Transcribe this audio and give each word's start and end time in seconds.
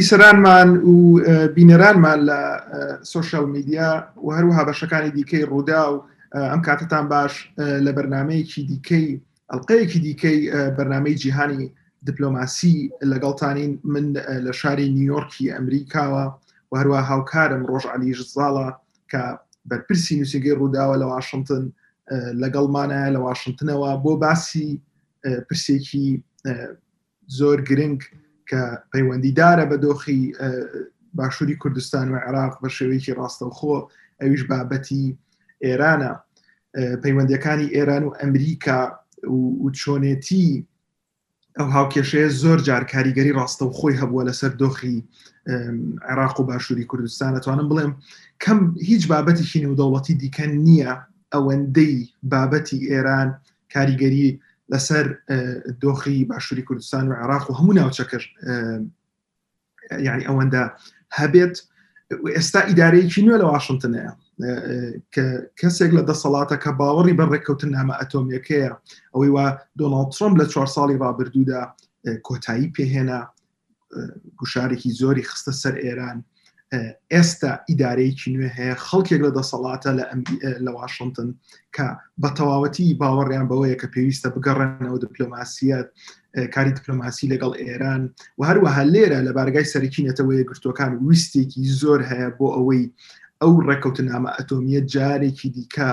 بیسرانمان 0.00 0.68
و 0.76 1.20
بینەرانمان 1.56 2.20
لە 2.28 2.40
سوۆشال 3.12 3.46
میدیا 3.54 3.90
و 4.26 4.32
هەروها 4.36 4.62
بەشەکانی 4.70 5.10
دیکەی 5.18 5.44
ڕوودا 5.52 5.82
و 5.92 5.96
ئەم 6.34 6.60
کاتتان 6.66 7.08
باش 7.12 7.34
لە 7.84 7.90
بەرنمەیەکی 7.96 8.60
دیکەی 8.70 9.06
ئەڵلقەیەکی 9.52 10.00
دیکەی 10.06 10.38
بەرنمەی 10.78 11.14
جیهانی 11.22 11.70
دیپلۆماسی 12.08 12.90
لەگەڵتانین 13.12 13.72
من 13.92 14.06
لە 14.46 14.50
شاری 14.60 14.88
نیویۆرکی 14.96 15.52
ئەمریکاوە 15.54 16.24
و 16.72 16.72
هەروە 16.80 17.00
هاوکارم 17.10 17.62
ڕۆژ 17.70 17.84
علیژ 17.94 18.18
زاڵە 18.34 18.68
کە 19.12 19.22
بەرپرسی 19.70 20.16
نووسگەی 20.18 20.54
ڕووداوە 20.58 20.96
لە 21.02 21.06
واشنگتن 21.12 21.64
لەگەڵمانە 22.42 23.02
لە 23.14 23.18
واشنگتنەوە 23.26 23.90
بۆ 24.04 24.12
باسی 24.24 24.68
پرسێکی 25.48 26.06
زۆر 27.38 27.58
گرنگ 27.68 28.00
کە 28.50 28.62
پەیوەندیدارە 28.96 29.64
بە 29.70 29.76
دۆخی 29.84 30.20
باشووری 31.14 31.56
کوردستان 31.62 32.06
و 32.12 32.16
عراق 32.28 32.54
بە 32.62 32.68
شێوەیەکی 32.76 33.16
ڕاستەوخۆ 33.18 33.76
ئەویش 34.20 34.42
بابەتی 34.50 35.04
ئێرانە 35.64 36.12
پەیوەندەکانی 37.02 37.68
ئێران 37.76 38.02
و 38.06 38.14
ئەمریکا 38.20 38.80
و 39.64 39.66
چۆنێتی 39.80 40.48
ئەو 41.58 41.66
هاوکێشەیە 41.76 42.28
زۆر 42.42 42.58
جار 42.66 42.84
کاریگەری 42.92 43.36
ڕاستە 43.38 43.62
و 43.66 43.74
خۆی 43.78 43.98
هەبووە 44.00 44.22
لەسەر 44.28 44.52
دۆخی 44.62 44.98
عێراق 46.08 46.36
و 46.40 46.46
باشووری 46.50 46.88
کوردستان 46.90 47.32
ئەتوانم 47.36 47.68
بڵێم 47.70 47.92
کەم 48.42 48.58
هیچ 48.88 49.02
بابەتیشی 49.12 49.60
نێودەوڵەتی 49.64 50.14
دیکە 50.22 50.46
نییە 50.66 50.92
ئەوەندەی 51.34 51.96
بابەتی 52.32 52.80
ئێران 52.92 53.28
کاریگەری 53.74 54.30
لەسەر 54.72 55.04
دۆخی 55.82 56.24
باشووری 56.24 56.62
کوردستان 56.62 57.08
و 57.08 57.12
عراق 57.12 57.50
و 57.50 57.54
هەموو 57.58 57.74
ناوچەکەش 57.78 58.24
یعنی 60.06 60.24
ئەوەندە 60.28 60.62
هەبێت 61.18 61.54
ئێستا 62.36 62.60
ئیدارەیەکی 62.70 63.22
نوێ 63.26 63.36
لە 63.42 63.46
واشنگتنەیە 63.52 64.12
کە 65.14 65.26
کەسێک 65.60 65.90
لە 65.98 66.02
دەسەڵاتە 66.10 66.56
کە 66.64 66.70
باوەڕی 66.80 67.16
بەڕێککەوتن 67.20 67.70
نامە 67.76 67.94
ئەتۆمیەکەیە 68.00 68.72
ئەوەی 69.14 69.30
وا 69.34 69.46
دۆناڵ 69.80 70.06
ترۆم 70.14 70.34
لە 70.40 70.44
چوار 70.52 70.68
ساڵی 70.74 71.00
ڕابردوودا 71.02 71.62
کۆتایی 72.26 72.72
پێهێنا 72.76 73.20
گوشارێکی 74.40 74.90
زۆری 75.00 75.24
خستە 75.30 75.52
سەر 75.62 75.74
ئێران 75.84 76.18
ئێستا 77.14 77.50
ئیدارەیەکی 77.70 78.32
نوێ 78.34 78.48
هەیە 78.58 78.74
خەڵکێک 78.86 79.20
لە 79.26 79.30
دەسەڵاتە 79.38 79.90
لە 79.98 80.04
لە 80.64 80.70
واشنگتن 80.78 81.28
کە 81.76 81.86
بە 82.22 82.28
تەواوەتی 82.38 82.96
باوەڕیان 83.00 83.46
بەوەیە 83.50 83.76
کە 83.80 83.86
پێویستە 83.94 84.28
بگەڕێنەوە 84.34 84.98
دیپلۆماسیەت 85.02 85.86
کاری 86.54 86.74
دیپلۆماسی 86.78 87.30
لەگەڵ 87.32 87.52
ئێران 87.62 88.02
و 88.38 88.40
هەروەها 88.48 88.82
لێرە 88.94 89.18
لە 89.26 89.30
بارگای 89.36 89.70
سەرکینەتەوەی 89.72 90.46
گرتوەکان 90.50 90.92
ویستێکی 91.08 91.62
زۆر 91.80 92.00
هەیە 92.10 92.28
بۆ 92.38 92.46
ئەوەی 92.56 92.84
ئەو 93.42 93.52
ڕێککەوتنامە 93.66 94.30
ئەتۆمیە 94.36 94.80
جارێکی 94.94 95.48
دیکە 95.56 95.90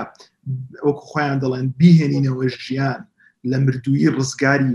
ئەوکو 0.84 1.02
خۆیان 1.10 1.38
دەڵێن 1.42 1.66
بیهێنینەوە 1.80 2.44
ژیان 2.66 3.00
لە 3.50 3.56
مردووی 3.64 4.12
ڕزگاری 4.16 4.74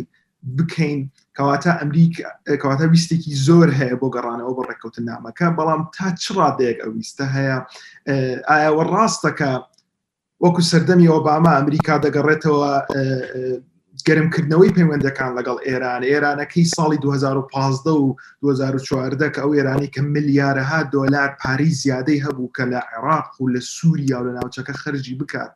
بکەین 0.57 1.01
کەواتە 1.37 1.71
ئەمریکا 1.81 2.29
کەواتە 2.61 2.85
ویستێکی 2.93 3.33
زۆر 3.47 3.69
هەیە 3.79 3.95
بۆ 4.01 4.07
گەڕانەوە 4.15 4.53
بە 4.57 4.63
ڕێککەوتن 4.69 5.03
نامەکە 5.09 5.47
بەڵام 5.57 5.81
تا 5.95 6.07
چ 6.21 6.23
ڕادەیەک 6.39 6.77
ئەو 6.83 6.91
ویستە 6.97 7.25
هەیە 7.35 7.57
ئایاوە 8.49 8.83
ڕاستەکە 8.93 9.51
وەکو 10.43 10.61
سەردەمی 10.71 11.09
ئۆباما 11.13 11.51
ئەمریکا 11.57 11.95
دەگەڕێتەوە 12.05 12.71
گەرمکردنەوەی 14.07 14.73
پەیوەندەکان 14.77 15.31
لەگەڵ 15.37 15.57
ئێران 15.67 16.01
ئێرانەکەی 16.11 16.69
ساڵی 16.75 16.97
2015 17.03 17.89
و 17.89 18.15
2014 18.41 19.25
کە 19.33 19.39
ئەو 19.43 19.51
ئێرانی 19.57 19.91
کە 19.95 20.01
ملیارەها 20.13 20.79
دۆلار 20.95 21.29
پاری 21.41 21.71
زیادەی 21.81 22.23
هەبوو 22.25 22.53
کە 22.55 22.63
لە 22.73 22.79
عێراق 22.91 23.27
و 23.43 23.51
لە 23.53 23.61
سووریا 23.75 24.17
و 24.19 24.25
لە 24.27 24.31
ناوچەکە 24.37 24.73
خەرجی 24.83 25.15
بکات. 25.21 25.53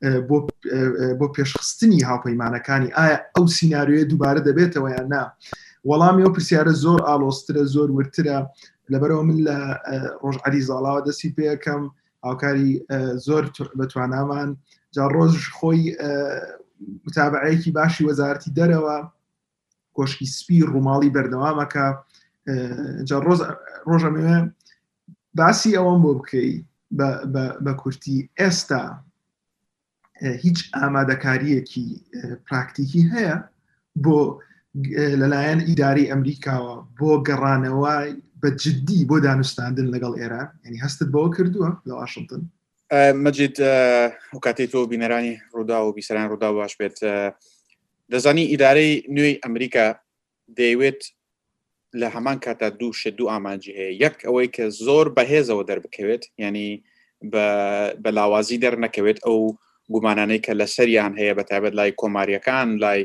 بۆ 0.00 1.26
پێشخستنی 1.36 2.00
هاوپەیمانەکانی 2.08 2.88
ئایا 2.98 3.16
ئەو 3.36 3.44
سینناریوە 3.56 4.06
دووبارە 4.10 4.40
دەبێتەوە 4.48 4.88
یان 4.96 5.06
نا 5.14 5.22
وەڵامی 5.90 6.22
ئەو 6.24 6.34
پرسیارە 6.36 6.72
زۆر 6.84 7.00
ئالۆسترە 7.08 7.64
زۆر 7.74 7.88
ورترە 7.96 8.38
لەبەرەوە 8.92 9.22
من 9.28 9.38
لە 9.46 9.56
ڕۆژعری 10.22 10.64
زاڵاوە 10.68 11.00
دەستی 11.06 11.34
پێەکەم 11.36 11.82
ئاوکاری 12.24 12.70
زۆر 13.26 13.44
بەتوانامان 13.78 14.48
جا 14.94 15.04
ڕۆژ 15.14 15.34
خۆی 15.56 15.82
متابعەیەکی 17.04 17.70
باشی 17.78 18.06
وەزارتی 18.08 18.54
دەرەوە 18.58 18.96
کۆشکی 19.96 20.26
سپی 20.36 20.66
ڕووماڵی 20.70 21.14
بەردەوامەکە 21.16 21.86
ڕۆژە 23.86 24.48
باسی 25.38 25.76
ئەوەم 25.76 25.98
بۆ 26.04 26.12
بکەی 26.18 26.52
بە 27.64 27.72
کورتی 27.80 28.18
ئێستا 28.40 28.84
هیچ 30.22 30.58
ئامادەکاریەکی 30.80 31.86
پراکتیکی 32.50 33.02
هەیە 33.12 33.36
بۆ 34.04 34.18
لەلایەن 35.20 35.60
ئیداری 35.68 36.10
ئەمریکاوە 36.12 36.74
بۆ 37.00 37.12
گەڕانەوەی 37.28 38.10
بە 38.40 38.48
جددی 38.62 39.06
بۆ 39.10 39.16
دانوستاندن 39.24 39.88
لەگەڵ 39.94 40.12
ئێران 40.20 40.48
ینی 40.66 40.78
هەستت 40.84 41.08
بەوە 41.14 41.30
کردووە 41.36 41.68
لە 41.88 41.92
واشنگتن 42.00 42.42
مەجید 43.24 43.56
کاتێک 44.44 44.70
تۆ 44.72 44.80
بینەرانی 44.92 45.34
ڕوودا 45.54 45.78
و 45.84 45.92
بیسەران 45.98 46.26
ڕوودا 46.30 46.50
باش 46.58 46.72
بێت 46.80 46.96
دەزانی 48.12 48.50
ئیدارەی 48.52 48.92
نوێی 49.16 49.40
ئەمریکا 49.44 49.86
دەیوێت 50.60 51.00
لە 52.00 52.08
هەمان 52.14 52.38
کاتا 52.44 52.68
دوو 52.78 52.92
ش 53.00 53.06
دوو 53.18 53.30
ئامانجی 53.32 53.72
هەیە 53.78 53.90
یەک 54.04 54.16
ئەوەی 54.26 54.48
کە 54.56 54.64
زۆر 54.86 55.06
بەهێزەوە 55.16 55.64
دەربکەوێت 55.70 56.22
ینی 56.44 56.70
بە 58.02 58.10
لاوازی 58.18 58.58
دەرنەکەوێت 58.64 59.18
ئەو 59.26 59.38
گومانانەی 59.94 60.40
کە 60.46 60.52
لە 60.60 60.66
سەریان 60.76 61.12
هەیە 61.20 61.34
بە 61.38 61.44
تایبەت 61.50 61.74
لای 61.78 61.90
کۆماریەکان 62.00 62.68
لای 62.84 63.00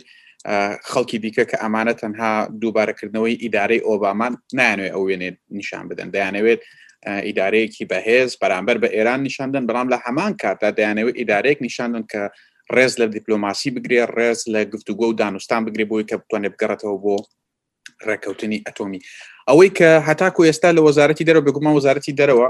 خەڵکی 0.91 1.17
دیکە 1.23 1.43
کە 1.49 1.57
ئەمانە 1.63 1.93
تەنها 2.01 2.31
دووبارەکردنەوەی 2.61 3.35
ئیدارەی 3.43 3.85
ئۆبامان 3.87 4.33
نانوێت 4.59 4.91
ئەو 4.95 5.03
وێنێ 5.09 5.29
نیشان 5.57 5.83
بدەن 5.91 6.09
دەیانەوێت 6.15 6.59
ئیدارەیەکی 7.27 7.85
بەهێز 7.91 8.29
بەرامبەر 8.41 8.77
بە 8.83 8.89
ئێران 8.95 9.19
نیشاندن 9.27 9.63
بەڵام 9.69 9.87
لە 9.93 9.97
هەمان 10.05 10.31
کاتدا 10.41 10.69
دەیانەوێت 10.79 11.15
ئیدارەیەک 11.21 11.59
نیشاندن 11.67 12.03
کە 12.11 12.21
ڕێز 12.75 12.93
لە 13.01 13.05
دیپلۆماسی 13.17 13.69
بگرێ 13.75 13.99
ڕێز 14.17 14.39
لە 14.53 14.61
گفتوگۆ 14.73 15.05
و 15.09 15.17
دانوستان 15.21 15.61
بگرێ 15.65 15.85
بۆی 15.91 16.03
کە 16.09 16.15
بتوانێت 16.21 16.51
بگەڕێتەوە 16.55 16.97
بۆ 17.05 17.17
ڕێککەوتنی 18.09 18.59
ئەتۆمی 18.67 18.99
ئەوەی 19.49 19.71
کە 19.77 19.89
هەتاکو 20.07 20.41
ئێستا 20.47 20.69
لە 20.77 20.81
وەزارەتی 20.87 21.23
دەرەوە 21.27 21.45
بگومان 21.47 21.73
وەزارەتی 21.79 22.17
دەرەوە 22.19 22.47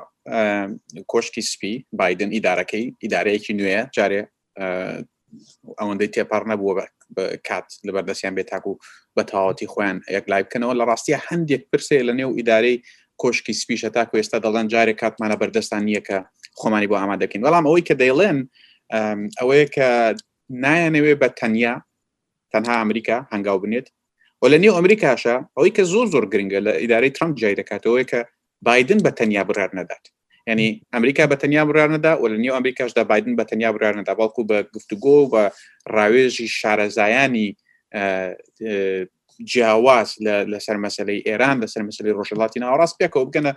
کۆشتی 1.11 1.43
سپی 1.51 1.73
بادن 1.99 2.29
ئیدارەکەی 2.35 2.85
ئیدارەیەکی 3.03 3.53
نوێە 3.59 3.81
جارێ 3.97 4.21
ئەوەندەی 5.79 6.09
تێپار 6.15 6.43
نەبووە 6.51 6.73
بە 7.15 7.23
کات 7.47 7.67
لە 7.85 7.91
بەردەستیان 7.95 8.33
بێت 8.37 8.47
تاکو 8.51 8.73
بە 9.17 9.23
تاواتی 9.31 9.67
خۆیان 9.73 9.97
یەک 10.15 10.25
لای 10.31 10.43
بکەنەوە 10.45 10.73
لە 10.79 10.83
ڕاستیە 10.89 11.19
هەندێک 11.27 11.61
پرسێ 11.71 11.97
لە 12.07 12.13
نێو 12.19 12.31
ئیدارەی 12.37 12.77
کۆشکی 13.21 13.53
سپیشە 13.61 13.89
تاکو 13.95 14.13
ئێستا 14.19 14.37
دەڵەن 14.45 14.67
جارێک 14.73 14.97
کاتمانە 15.03 15.35
بەردەستان 15.41 15.81
نییە 15.87 16.01
کە 16.07 16.17
خۆمانی 16.59 16.87
بۆ 16.91 16.95
ئامادەکەین 17.01 17.41
بەڵام 17.45 17.65
ئەوەی 17.67 17.83
کە 17.87 17.95
دەیڵێن 18.01 18.37
ئەوەیە 19.39 19.67
کە 19.75 19.89
نایەنەوێ 20.63 21.13
بە 21.21 21.27
تەنیا 21.39 21.73
تەنها 22.51 22.75
ئەمریکا 22.81 23.17
هەنگاو 23.33 23.57
بنێت 23.63 23.87
و 24.43 24.47
لە 24.47 24.57
نێو 24.63 24.73
ئەمریکاشە 24.77 25.35
ئەوەی 25.55 25.71
کە 25.77 25.83
زۆر 25.93 26.05
زۆر 26.13 26.25
گرنگە 26.33 26.59
لە 26.67 26.71
ئیدارەی 26.81 27.15
ترمپ 27.17 27.33
جای 27.41 27.55
دەکاتەوەی 27.61 28.05
کە 28.11 28.19
بادن 28.67 28.99
بە 29.05 29.11
تەنیا 29.19 29.43
برار 29.49 29.69
نەدات 29.79 30.03
ینی 30.49 30.67
ئەمریکا 30.93 31.23
بە 31.31 31.35
تەنیا 31.43 31.63
برارنەدا 31.69 32.13
و 32.21 32.25
لە 32.31 32.37
نێو 32.43 32.55
ئەمریکاشدا 32.57 33.03
بادن 33.11 33.33
بە 33.39 33.43
تەنیا 33.51 33.71
برارنەدا 33.75 34.13
باڵکو 34.19 34.41
بە 34.49 34.57
گفتوگۆ 34.75 35.17
بە 35.33 35.43
ڕاوێژی 35.95 36.47
شارەزایانی 36.59 37.47
جیاواز 39.51 40.09
لە 40.51 40.59
سەر 40.65 40.77
مەسلەی 40.85 41.19
ئێران 41.27 41.55
لە 41.63 41.67
سەر 41.73 41.83
مەسلی 41.87 42.15
ڕۆژەڵاتی 42.17 42.59
ناوەڕاست 42.63 42.95
پێکەوە 43.01 43.25
بگەنە 43.27 43.51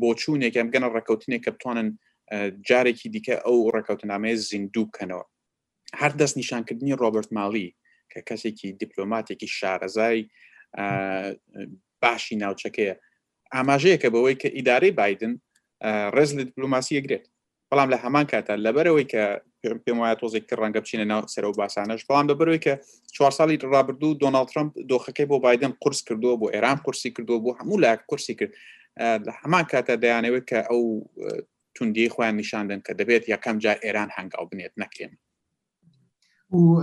بۆچوونێک 0.00 0.54
ئەم 0.58 0.68
گەنە 0.74 0.88
ڕکەوتنێک 0.96 1.40
کە 1.44 1.50
بتوانن 1.54 1.88
جارێکی 2.68 3.08
دیکە 3.14 3.36
ئەو 3.46 3.58
ڕکەوتنامەیە 3.76 4.36
زیندوو 4.50 4.84
بکەنەوە 4.88 5.24
هەر 6.00 6.12
دەست 6.20 6.34
نیشانکردنی 6.40 6.98
ڕۆبرت 7.02 7.28
ماڵی 7.36 7.68
کە 8.14 8.22
کەسێکی 8.30 8.68
دیپلۆماتێکی 8.82 9.48
شارەزای 9.58 10.18
باشی 12.02 12.36
ناوچەکەیە 12.42 12.94
ئاماژەیە 13.54 13.98
کە 14.02 14.08
بەوەی 14.14 14.40
کە 14.42 14.48
ئیدارەی 14.56 14.94
بادن 15.00 15.32
ڕێز 16.14 16.30
لە 16.38 16.42
دیپلوماسیە 16.48 17.00
گرێت 17.06 17.24
بەڵام 17.68 17.88
لە 17.94 17.98
هەمان 18.04 18.26
کاتا 18.32 18.54
لەبەرەوەی 18.66 19.06
کە 19.12 19.22
پێم 19.84 19.98
وایە 20.00 20.16
تۆزێک 20.20 20.44
ڕەنگە 20.60 20.80
بچینە 20.82 21.04
ناو 21.12 21.22
سەر 21.34 21.44
و 21.44 21.52
باسانش 21.60 22.00
بەڵام 22.08 22.26
لەبەرەوەی 22.30 22.62
کە 22.66 22.74
چوار 23.16 23.32
ساڵی 23.38 23.56
ڕابردوو 23.72 24.18
دۆناڵ 24.22 24.44
ترمپ 24.50 24.70
دۆخەکەی 24.90 25.26
بۆ 25.30 25.36
بادن 25.46 25.72
قرس 25.82 26.00
کردووە 26.08 26.34
بۆ 26.40 26.46
ئێران 26.54 26.78
قرسی 26.86 27.10
کردو 27.16 27.34
بۆ 27.44 27.50
هەموو 27.60 27.76
لا 27.84 27.92
قرسی 28.10 28.34
کرد 28.38 28.52
لە 29.26 29.32
هەمان 29.40 29.64
کاتە 29.72 29.94
دەیانەوەی 30.02 30.42
کە 30.50 30.58
ئەو 30.70 30.82
توندی 31.76 32.12
خۆیان 32.14 32.34
نیشاندن 32.42 32.80
کە 32.86 32.92
دەبێت 33.00 33.24
یەکەم 33.34 33.56
جا 33.64 33.72
ئێران 33.84 34.08
هەنگاو 34.16 34.44
بنێت 34.52 34.72
نەکرێن 34.82 35.12
و 36.54 36.82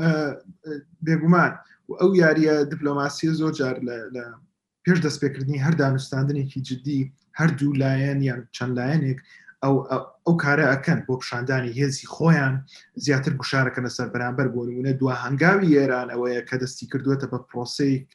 بێگومان 1.05 1.51
و 1.89 1.93
ئەو 2.01 2.09
یاریە 2.23 2.55
دیپلۆماسیە 2.71 3.31
زۆر 3.39 3.51
جار 3.59 3.75
لە 4.15 4.25
پێش 4.85 4.97
دەستپێکردنی 5.05 5.63
هەر 5.65 5.73
دانوستاندنێکی 5.83 6.59
جدی 6.69 6.99
هەردوو 7.39 7.77
لایەن 7.83 8.19
یان 8.27 8.39
چەند 8.55 8.73
لایەنێک 8.79 9.19
ئەو 9.63 9.75
ئەو 10.25 10.33
کارە 10.43 10.65
ئەەکەن 10.71 10.99
بۆ 11.07 11.13
پیشاندانی 11.21 11.75
هێزی 11.79 12.09
خۆیان 12.15 12.55
زیاتر 13.05 13.33
گوشارەکە 13.41 13.79
لەسەر 13.85 14.07
بەرامبەر 14.13 14.47
بۆ 14.53 14.61
نمونە 14.67 14.91
دو 14.99 15.07
هەنگاوی 15.23 15.75
ئێران 15.79 16.07
ئەوەیە 16.13 16.41
کە 16.49 16.55
دەستی 16.61 16.85
کردوێتە 16.91 17.27
بە 17.31 17.37
پرۆسەیەک 17.49 18.05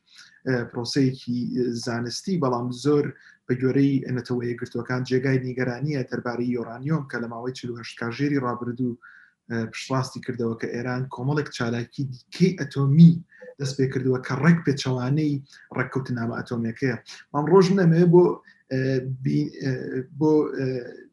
پرۆسەیەکی 0.72 1.36
زانستی 1.84 2.40
بەڵام 2.42 2.68
زۆر 2.84 3.04
بە 3.46 3.54
گوێرەی 3.60 3.94
نەتەوەیە 4.16 4.54
گرتوەکان 4.60 5.02
جێگای 5.08 5.38
نیگەرانیە 5.46 6.02
دەربارەی 6.10 6.54
یۆرانیۆم 6.56 7.04
کە 7.10 7.16
لە 7.22 7.26
ماوەی 7.32 7.52
40 7.58 7.98
کاژێری 8.00 8.42
ڕابردوو 8.44 8.92
پشڕاستی 9.72 10.20
کردەوە 10.26 10.56
کە 10.60 10.68
ئێران 10.74 11.02
کۆمەڵێک 11.14 11.48
چالاکی 11.56 12.02
دیکەی 12.14 12.56
ئەتۆمی 12.58 13.12
دەست 13.60 13.74
پێ 13.78 13.86
کردووە 13.94 14.18
کە 14.26 14.34
ڕێک 14.42 14.58
پێچەوانەی 14.66 15.32
ڕێککەوت 15.76 16.06
نامە 16.18 16.34
ئەتۆمەکەیە 16.38 16.96
مام 17.32 17.44
ڕۆژ 17.52 17.66
نەمێ 17.80 18.02
بۆ 18.12 18.22
بۆ 20.18 20.30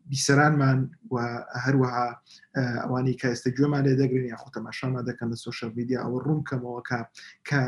بیسەرانمان 0.09 0.80
هەروەها 1.63 2.07
ئەوانی 2.83 3.15
کە 3.19 3.27
ئێستا 3.31 3.50
گوێمان 3.57 3.83
لێ 3.88 3.94
دەگرن 4.01 4.27
یا 4.33 4.38
خۆتەماشاما 4.44 5.01
دەکەن 5.09 5.27
لە 5.33 5.38
سوۆشە 5.44 5.68
میدیا 5.77 5.97
ئەوە 6.03 6.19
ڕوونکەمەوە 6.25 6.81
کە 6.89 7.00
کە 7.47 7.62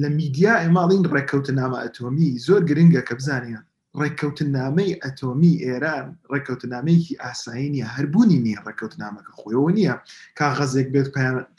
لە 0.00 0.08
میدیا 0.18 0.52
ئێماڵین 0.62 1.02
ڕێککەوت 1.14 1.46
نامە 1.60 1.78
ئەتۆمی 1.82 2.30
زۆر 2.46 2.60
گرنگە 2.70 3.02
کە 3.08 3.14
بزانیان 3.20 3.65
ڕێککەوتنامەی 4.02 4.92
ئەتۆمی 5.04 5.54
ئێران 5.66 6.06
ڕێککەوتنامەیەکی 6.32 7.18
ئاساییە 7.24 7.86
هەربوونی 7.94 8.40
نیە 8.46 8.58
ڕێککەوتنامەکە 8.66 9.32
خۆیەوە 9.40 9.70
نییە 9.78 9.94
کاغەزێک 10.40 10.88
بێت 10.94 11.08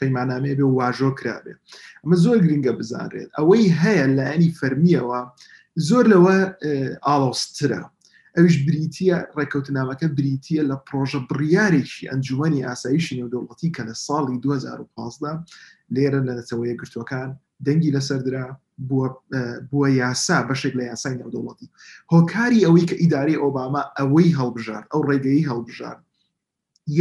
پەیمانامێ 0.00 0.52
بێ 0.58 0.66
واژۆ 0.78 1.10
کرابێ 1.18 1.54
ئەمە 2.02 2.16
زۆر 2.24 2.36
گرنگە 2.44 2.72
بزانرێت 2.78 3.30
ئەوەی 3.38 3.64
هەیە 3.82 4.04
لایەنی 4.16 4.50
فەرمیەوە 4.58 5.20
زۆر 5.88 6.04
لەوە 6.12 6.36
ئاڵۆسترە 7.06 7.82
ئەوش 8.36 8.54
بریتە 8.66 9.18
ڕێککەوتنامەکە 9.38 10.06
بریتە 10.18 10.58
لە 10.70 10.76
پرۆژە 10.86 11.20
بڕیارێکی 11.30 12.08
ئەنجومی 12.10 12.64
ئاساییشی 12.68 13.16
نێودەوڵەتی 13.18 13.70
کە 13.76 13.82
لە 13.88 13.94
ساڵی 14.06 14.36
2015 14.42 15.44
لێرە 15.94 16.20
لە 16.26 16.32
نەتەوەیە 16.38 16.74
گرتوەکان 16.80 17.28
دەنگی 17.66 17.94
لەسەردرا 17.96 18.46
بووە 19.72 19.88
یاسا 20.02 20.38
بەشێک 20.48 20.74
لە 20.78 20.84
یاسای 20.90 21.18
نەودەوڵەتی 21.20 21.68
هۆکاری 22.12 22.64
ئەوەی 22.66 22.88
کە 22.90 22.96
ئیداری 23.02 23.40
ئۆباما 23.42 23.82
ئەوەی 23.98 24.36
هەڵبژار 24.38 24.84
ئەو 24.92 25.00
ڕێگەی 25.08 25.46
هەڵبژار 25.50 25.96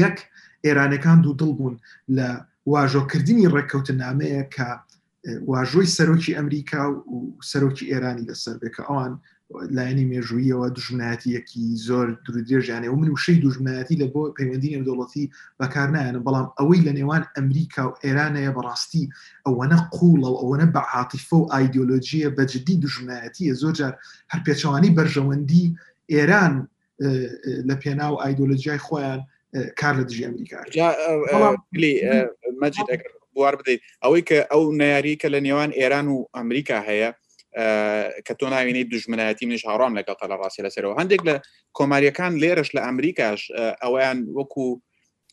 یەک 0.01 0.17
ئێرانەکان 0.65 1.17
دوو 1.23 1.37
دڵ 1.39 1.51
بوون 1.57 1.75
لە 2.17 2.29
واژۆکردنی 2.73 3.51
ڕێککەوتە 3.53 3.93
نامەیە 4.03 4.43
کە 4.55 4.69
واژۆی 5.51 5.93
سەرۆکی 5.97 6.35
ئەمریکا 6.37 6.81
و 7.13 7.17
سەرۆکی 7.49 7.89
ئێرانی 7.91 8.27
لەسەر 8.29 8.55
بێکە 8.61 8.81
ئەوان 8.87 9.13
لایەنی 9.75 10.09
مێژوویەوە 10.21 10.67
دژمناتیەکی 10.77 11.65
زۆر 11.87 12.07
درودێژیانێ 12.25 12.87
و 12.91 12.95
من 13.01 13.09
وشەی 13.15 13.39
دوژمناتی 13.45 13.99
لە 14.01 14.05
بۆ 14.13 14.23
پەیوەندی 14.37 14.77
نەدۆڵەتی 14.81 15.25
بەکارنایەنە 15.59 16.19
بەڵام 16.25 16.47
ئەوەی 16.57 16.85
لە 16.87 16.91
نێوان 16.99 17.23
ئەمریکا 17.35 17.83
و 17.87 17.97
ئێرانەیە 18.03 18.51
بەڕاستی 18.57 19.05
ئەوەنە 19.47 19.77
قوڵە 19.95 20.29
و 20.31 20.39
ئەوەنە 20.41 20.67
بە 20.75 20.81
عاتیفە 20.93 21.35
و 21.39 21.49
ئایدۆلۆژیە 21.53 22.29
بەجددی 22.37 22.81
دژمناتیە 22.83 23.53
زۆرجار 23.61 23.93
هەر 24.31 24.39
پێچەوانی 24.45 24.95
بەرژەوەندی 24.97 25.65
ئێران 26.13 26.53
لە 27.67 27.75
پێنا 27.81 28.07
و 28.11 28.21
ئایدۆلۆژیای 28.23 28.83
خۆیان 28.85 29.19
کار 29.79 29.93
لە 29.99 30.03
دژی 30.07 30.25
ئەمریکا 30.27 30.57
مەجد 32.61 32.87
بوار 33.35 33.53
بدەیت 33.59 33.81
ئەوەی 34.03 34.23
کە 34.29 34.37
ئەو 34.51 34.63
نارری 34.81 35.15
کە 35.21 35.27
لە 35.33 35.39
نێوان 35.47 35.69
ئێران 35.79 36.07
و 36.13 36.17
ئەمریکا 36.37 36.79
هەیە 36.89 37.11
کە 38.25 38.33
تۆ 38.39 38.47
ناوینەی 38.55 38.85
دژمنایەتی 38.93 39.45
منش 39.49 39.65
هاڕام 39.65 39.93
لەگەڵ 39.97 40.15
تا 40.21 40.25
لە 40.31 40.35
ڕاستی 40.41 40.63
لەسەرەوە 40.65 40.95
هەندێک 41.01 41.21
لە 41.27 41.35
کۆماریەکان 41.77 42.33
لێرش 42.41 42.69
لە 42.75 42.81
ئەمریکاش 42.85 43.41
ئەویان 43.83 44.19
وەکو 44.37 44.67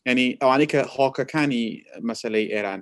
ینی 0.08 0.28
ئەوانەی 0.40 0.70
کە 0.72 0.80
هۆکەکانی 0.96 1.64
مەسلەی 2.08 2.46
ئێران 2.54 2.80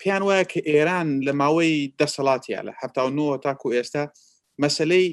پێیان 0.00 0.22
وایە 0.26 0.44
کە 0.52 0.60
ئێران 0.72 1.08
لە 1.26 1.32
ماوەی 1.40 1.74
دەسەڵاتیە 2.00 2.60
لە 2.68 2.72
هەفتاوەوە 2.80 3.38
تاکو 3.44 3.68
ئێستا 3.76 4.04
مەسلەی 4.64 5.06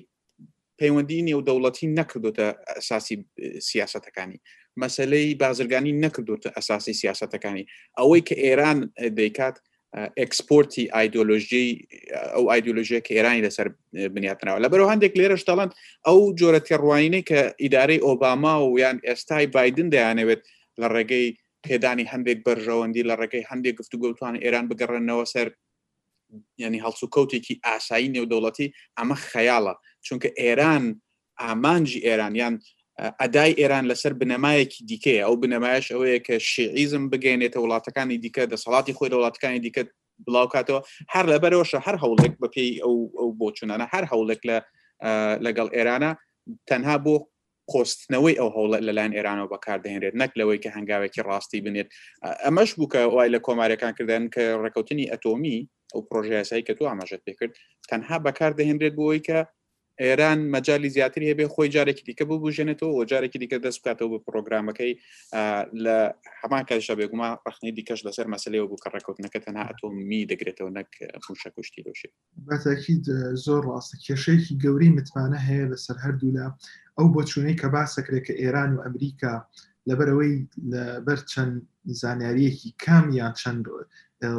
پەیوەندی 0.80 1.26
نێو 1.28 1.40
دەوڵەتی 1.48 1.88
نەکردوتە 2.00 2.48
ئەساسی 2.76 3.16
سیاستەکانی 3.70 4.38
مەسلەی 4.82 5.28
بازرگانی 5.44 5.94
نەکردوتە 6.04 6.50
ئەساسی 6.58 6.94
سیاستەکانی 7.02 7.64
ئەوەی 8.00 8.22
کە 8.28 8.36
ئێران 8.46 8.80
دەیکات 9.20 9.56
ئەکسپۆرتی 10.22 10.84
ئایدۆلۆژی 10.96 11.68
ئەو 12.34 12.44
ئایدۆلۆژیە 12.52 13.00
کە 13.06 13.12
ئێرانی 13.16 13.46
لەسەر 13.48 13.68
بنیاتنەوە 14.16 14.60
لە 14.64 14.68
بەرەوە 14.72 14.92
هەندێک 14.94 15.14
لێرەش 15.20 15.44
دەڵند 15.50 15.72
ئەو 16.08 16.20
جۆرە 16.40 16.60
تێڕوانینەی 16.68 17.28
کە 17.30 17.40
ئیدارەی 17.64 18.04
ئۆباما 18.06 18.54
و 18.60 18.74
یان 18.84 18.98
ئێستای 19.08 19.46
بادن 19.56 19.88
دەیانەوێت 19.94 20.42
لە 20.82 20.88
ڕێگەی 20.96 21.28
پێدانی 21.66 22.10
هەندێک 22.14 22.40
بەرژەوەندی 22.48 23.08
لە 23.10 23.16
ڕێگەی 23.22 23.48
هەندێک 23.52 23.76
گفتوگوتوان 23.80 24.36
ئێران 24.44 24.66
بگەڕێنەوە 24.70 25.26
سەر 25.34 25.48
ینی 26.64 26.84
هەڵسو 26.86 27.08
کەوتێکی 27.16 27.60
ئاسایی 27.68 28.12
نێودەوڵەتی 28.16 28.68
ئەمە 28.98 29.16
خەیاڵە 29.30 29.74
چونکە 30.06 30.30
ئێران 30.42 30.84
ئامانجی 31.42 32.00
ئێرانیان 32.08 32.56
ئەدای 33.22 33.52
ئێران 33.60 33.86
لەسەر 33.92 34.14
بنەمایەکی 34.22 34.80
دیکەیە 34.90 35.22
ئەو 35.26 35.36
بنەمایش 35.44 35.86
ئەوەیە 35.94 36.20
کە 36.28 36.36
شێعیزم 36.54 37.04
بگەێنێتە 37.12 37.58
وڵاتەکانی 37.64 38.22
دیکە 38.24 38.44
دەسەڵاتی 38.54 38.94
خۆی 38.98 39.12
لە 39.12 39.18
وڵاتەکانی 39.20 39.62
دیکە 39.66 39.82
بڵاوکاتەوە 40.26 40.80
هەر 41.14 41.26
لەبەرەوەشە 41.34 41.80
هەر 41.88 41.96
هەوڵێک 42.04 42.34
بە 42.42 42.48
پێی 42.56 42.72
ئەو 42.84 42.96
ئەو 43.20 43.30
بۆچونانە 43.40 43.86
هەر 43.94 44.04
هەوڵێک 44.12 44.42
لە 44.50 44.58
لەگەڵ 45.46 45.68
ئێرانە 45.76 46.12
تەنها 46.70 46.98
بۆ 47.06 47.16
خۆستنەوەی 47.72 48.38
ئەو 48.40 48.50
هەوڵ 48.56 48.70
لەلاەن 48.88 49.12
ئێرانەوە 49.18 49.52
بەکاردەهێنرێت 49.54 50.16
نەک 50.22 50.32
لەوەی 50.40 50.60
کە 50.64 50.70
هەنگاوێکی 50.78 51.26
ڕاستی 51.30 51.64
بنێت 51.66 51.90
ئەمەش 52.46 52.70
بووکە 52.78 53.02
وای 53.16 53.30
لە 53.36 53.40
کۆمارەکان 53.46 53.94
کردن 53.98 54.24
کە 54.34 54.42
ڕێکەوتنی 54.64 55.10
ئەتۆمی 55.12 55.58
ئەو 55.94 56.02
پرۆژیاسایی 56.10 56.66
کە 56.68 56.74
تو 56.78 56.84
ئاماژەت 56.90 57.22
پێکرد 57.28 57.54
تەنها 57.90 58.18
بەکاردەهێنرێت 58.26 58.94
بۆەوەی 58.98 59.22
کە 59.28 59.40
ئێران 60.02 60.40
مەجای 60.54 60.90
زیاتری 60.96 61.30
هەبێ 61.32 61.46
خۆی 61.54 61.70
جارێکی 61.76 62.04
دیکە 62.08 62.24
بوو 62.28 62.44
بژێنێتەوە 62.44 62.94
و 62.96 63.06
جارێکی 63.12 63.40
دیکە 63.42 63.58
دەست 63.66 63.80
بکاتەوە 63.82 64.10
بە 64.14 64.20
پرۆگرامەکەی 64.26 64.94
لە 65.84 65.98
هەمان 66.42 66.64
کاتشە 66.70 66.96
بێگوما 67.00 67.30
ڕخنی 67.48 67.72
دیکەش 67.78 68.00
لەسەر 68.08 68.28
مەسلەوە 68.34 68.66
بوو 68.70 68.82
کە 68.84 68.90
ڕێکوتنەکە 68.94 69.40
تەنها 69.46 69.64
ئەتۆمی 69.70 70.28
دەگرێتەوە 70.32 70.72
نەک 70.78 70.90
خوشە 71.26 71.50
کوشتی 71.56 71.84
دۆشێ 71.88 72.10
بەتاکید 72.48 73.06
زۆر 73.46 73.62
ڕاستە 73.72 73.96
کێشەیەکی 74.06 74.58
گەوری 74.64 74.90
متمانە 74.96 75.40
هەیە 75.48 75.66
لەسەر 75.74 75.98
هەردوو 76.04 76.36
لە 76.38 76.46
ئەو 76.98 77.08
بۆ 77.14 77.22
چوونەی 77.30 77.58
کە 77.62 77.68
باسەکرێت 77.76 78.24
کە 78.28 78.34
ئێران 78.42 78.72
و 78.74 78.84
ئەمریکا 78.86 79.34
لەبەرەوەی 79.90 80.36
لەبەر 80.72 81.20
چەند 81.32 81.56
زانیاریەکی 82.02 82.70
کامیان 82.84 83.34
چەند 83.42 83.64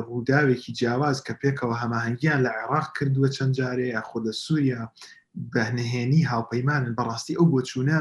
ڕووداوێکی 0.08 0.70
جیاواز 0.78 1.18
کە 1.26 1.32
پێکەوە 1.42 1.74
هەماهنگیان 1.82 2.40
لە 2.46 2.50
عێراق 2.58 2.86
کردووە 2.96 3.28
چەند 3.36 3.52
جارێ 3.60 3.86
یا 3.96 4.02
خۆ 4.10 4.18
لە 4.26 4.32
سووریا 4.44 4.84
بەهنەهێنی 5.54 6.28
هاوپەیمانن 6.32 6.96
بەڕاستی 6.98 7.38
ئەو 7.38 7.46
بۆ 7.52 7.60
چوونە 7.68 7.98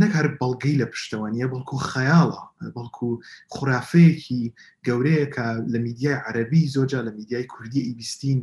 نەک 0.00 0.10
هەر 0.18 0.26
بەڵگەی 0.40 0.78
لە 0.82 0.86
پشتەوە 0.92 1.28
نیە 1.34 1.46
بەڵکو 1.52 1.76
خەیاڵە 1.90 2.42
بەڵکو 2.76 3.08
خورافەیەکی 3.54 4.42
گەورەیە 4.86 5.26
کە 5.34 5.46
لە 5.72 5.78
میدیای 5.86 6.22
عەربی 6.26 6.70
زۆجا 6.76 7.00
لە 7.06 7.12
میدیای 7.18 7.48
کوردی 7.52 7.86
ئیبیستین 7.88 8.38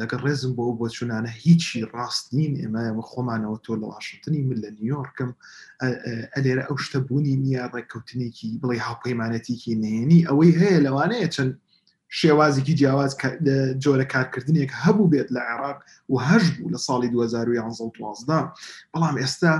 لەگەڵ 0.00 0.20
ڕێزم 0.26 0.52
بۆ 0.58 0.64
بۆ 0.78 0.86
چوونانە 0.96 1.30
هیچی 1.44 1.78
ڕاستین 1.94 2.52
ئێمە 2.62 2.82
خۆمانەوە 3.10 3.58
تۆ 3.64 3.72
لە 3.80 3.86
واشنگتنی 3.92 4.40
من 4.48 4.58
لە 4.64 4.68
نیویۆرکم 4.76 5.30
ئەلێرە 6.34 6.62
ئەو 6.68 6.76
شتەبوونی 6.84 7.34
نییە 7.44 7.64
ڕێککەوتنێکی 7.74 8.50
بڵێ 8.62 8.78
هاوپەیمانەتێکی 8.86 9.74
نێنی 9.82 10.20
ئەوەی 10.28 10.56
هەیە 10.60 10.78
لەوانەیە 10.86 11.28
چەند 11.34 11.52
شێوازێکی 12.20 12.74
جیاواز 12.80 13.12
جۆرە 13.84 14.06
کارکردنێک 14.12 14.70
هەبوو 14.84 15.10
بێت 15.12 15.28
لە 15.36 15.40
عێراق 15.48 15.78
و 16.08 16.14
هەش 16.28 16.44
بوو 16.56 16.72
لە 16.74 16.78
ساڵی 16.86 17.08
2011 17.12 18.52
بەڵام 18.96 19.16
ئێستا 19.20 19.54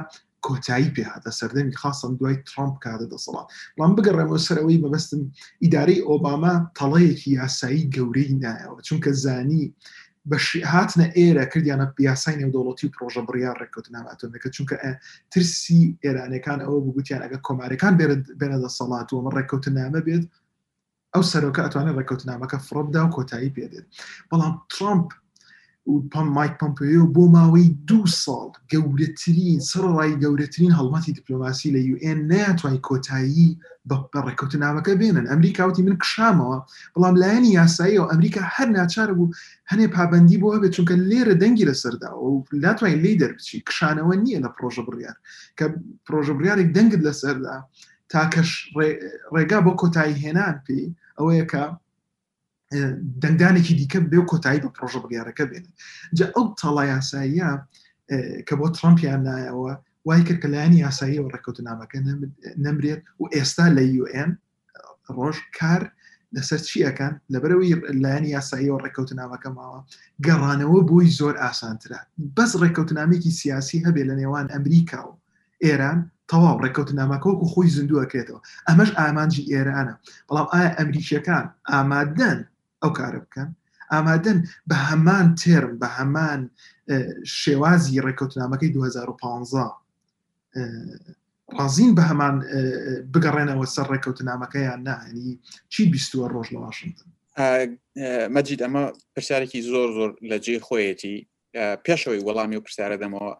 کۆتایی 0.46 0.94
پێهاتە 0.96 1.30
سەردەمی 1.38 1.74
خاصم 1.80 2.12
دوای 2.20 2.36
ترامپ 2.48 2.74
کاتە 2.84 3.06
دەسەڵات 3.12 3.46
بڵام 3.76 3.92
بگەڕێمەوە 3.96 4.40
سەرەوەی 4.46 4.82
بەبستم 4.84 5.20
ئیدارەی 5.62 6.04
ئۆباما 6.08 6.54
تەڵەیەکی 6.78 7.28
یاسایی 7.40 7.88
گەورەی 7.96 8.30
نایەوە 8.42 8.80
چونکە 8.88 9.10
زانی 9.24 9.62
هاتنە 10.72 11.06
ئێرە 11.18 11.44
کردیانە 11.52 11.86
پیاسای 11.96 12.38
نێودوڵەتی 12.40 12.84
و 12.86 12.92
پرۆژە 12.94 13.22
بڕیار 13.28 13.56
ڕێکوتناماتەکە 13.62 14.48
چونکە 14.56 14.74
ترسی 15.32 15.82
ئێرانەکان 16.04 16.58
ئەوە 16.64 16.78
بگوتیان 16.86 17.22
ئەگە 17.24 17.38
کۆمارەکان 17.46 17.94
بێنە 18.40 18.58
دەسەڵات 18.64 19.08
و 19.10 19.16
ئەمە 19.18 19.30
ڕێکوتنامە 19.36 20.00
بێت 20.06 20.24
ئەو 21.14 21.22
سەرۆکە 21.30 21.60
ئەتوانێت 21.64 21.96
ڕێکوتنامەکە 22.00 22.56
فرۆبدا 22.66 23.00
و 23.04 23.12
کۆتایی 23.16 23.54
پێدێت 23.56 23.86
بەڵام 24.28 24.54
ترامپ 24.72 25.08
پم 26.12 26.26
مایک 26.36 26.54
پمپیۆ 26.62 27.02
بۆ 27.16 27.22
ماوەی 27.34 27.66
دو 27.88 27.98
ساڵ 28.22 28.50
گەورەترین 28.72 29.58
سەرڕای 29.70 30.12
گەورەترین 30.22 30.72
هەڵمەتی 30.78 31.14
دیپلۆماسی 31.16 31.74
لە 31.76 31.80
یN 31.90 32.18
ناتوانانی 32.32 32.84
کۆتایی 32.88 33.50
بە 33.88 33.96
ڕێکوتنامەکە 34.26 34.92
بێنن 35.00 35.26
ئەمریکا 35.30 35.62
وتی 35.68 35.82
من 35.88 35.96
کشامەوە 36.04 36.58
بەڵام 36.94 37.14
لایەنی 37.22 37.54
یاساییەوە 37.58 38.10
ئەمریکا 38.12 38.42
هەر 38.54 38.68
ناچار 38.78 39.08
بوو 39.16 39.34
هەنێ 39.70 39.86
پابندی 39.96 40.40
بۆە 40.42 40.56
بێت 40.62 40.72
چونکە 40.76 40.94
لێرە 41.10 41.34
دەنگی 41.42 41.68
لە 41.70 41.74
سەرداوە 41.82 42.20
و 42.28 42.34
ناتوانین 42.66 43.00
لی 43.04 43.16
دەربچی 43.20 43.56
کشانەوە 43.68 44.14
نییە 44.24 44.38
لە 44.44 44.48
پرۆژە 44.56 44.82
بڕیار 44.86 45.16
کە 45.58 45.64
پرۆژە 46.06 46.32
بڕیارێک 46.38 46.68
دەنگت 46.76 47.00
لە 47.06 47.12
سەردا 47.20 47.56
تاکەش 48.14 48.50
ڕێگا 49.34 49.58
بۆ 49.66 49.72
کۆتایی 49.80 50.20
هێنان 50.24 50.56
پێی 50.66 50.86
ئەوەیە 51.18 51.44
کە 51.52 51.62
دەنگدانێکی 53.22 53.74
دیکە 53.80 53.98
بێ 54.10 54.18
و 54.20 54.28
کۆتایی 54.32 54.62
بە 54.64 54.70
پرۆژە 54.76 55.00
بگارەکە 55.04 55.44
بێنن 55.50 55.72
جا 56.18 56.26
ئەو 56.34 56.44
تەڵا 56.60 56.84
یاساییە 56.94 57.50
کە 58.48 58.54
بۆ 58.60 58.66
ترمپیان 58.78 59.20
نایەوە 59.28 59.72
وای 60.08 60.22
کرد 60.28 60.38
کە 60.42 60.48
لایەنی 60.54 60.82
یاسایی 60.86 61.18
و 61.22 61.30
ڕێکوتنامەکە 61.34 61.98
نمرێت 62.64 63.00
و 63.20 63.24
ئێستا 63.34 63.66
لە 63.76 63.84
UN 64.04 64.30
ڕۆژ 65.16 65.36
کار 65.58 65.82
لەسەر 66.36 66.60
چیەکەن 66.68 67.12
لەبەرەوەی 67.32 67.72
لایەنی 68.02 68.30
یاسایی 68.36 68.70
و 68.74 68.82
ڕێکەوتنامەکە 68.84 69.50
ماوە 69.58 69.80
گەڕانەوە 70.26 70.80
بووی 70.88 71.14
زۆر 71.18 71.34
ئاسانترا 71.42 72.00
بەس 72.36 72.52
ڕێکەوتنامێکی 72.62 73.32
سیاسی 73.40 73.84
هەبێ 73.86 74.02
لە 74.08 74.14
نێوان 74.20 74.46
ئەمریکا 74.54 75.00
و 75.08 75.12
ئێران 75.64 75.98
تەواو 76.30 76.60
ڕێککەوت 76.64 76.88
نامەکەوەکو 77.00 77.50
خۆی 77.52 77.74
زیندوەکرێتەوە 77.76 78.40
ئەمەش 78.68 78.90
ئامانجی 79.00 79.48
ئێرانە 79.52 79.94
بەڵام 80.28 80.46
ئایا 80.52 80.70
ئەمریکیەکان 80.78 81.44
ئامادەن 81.72 82.38
ئەو 82.82 82.90
کارە 82.98 83.18
بکەن 83.24 83.48
ئامادەن 83.92 84.38
بە 84.70 84.76
هەمان 84.88 85.26
تێرم 85.40 85.74
بە 85.82 85.88
هەمان 85.98 86.40
شێوازی 87.40 88.02
ڕێککەوتنامەکەی 88.06 88.70
2015 88.76 89.72
ڕازین 91.58 91.92
بە 91.98 92.02
هەمان 92.10 92.34
بگەڕێنەوە 93.12 93.66
سەر 93.74 93.86
ڕێککەوتنامەکەیان 93.92 94.80
نانی 94.88 95.32
چی 95.72 95.82
بیستوە 95.92 96.26
ڕۆژ 96.32 96.48
لە 96.54 96.58
واشنگتن 96.64 97.10
مەجید 98.34 98.60
ئەمە 98.64 98.82
پرسیارێکی 99.14 99.60
زۆر 99.72 99.88
زۆر 99.96 100.10
لە 100.30 100.36
جێ 100.44 100.56
خۆیەتی 100.66 101.16
پێشەوەی 101.84 102.24
وەڵامی 102.28 102.56
و 102.58 102.64
پرسیارە 102.66 102.96
دەمەوە 103.04 103.30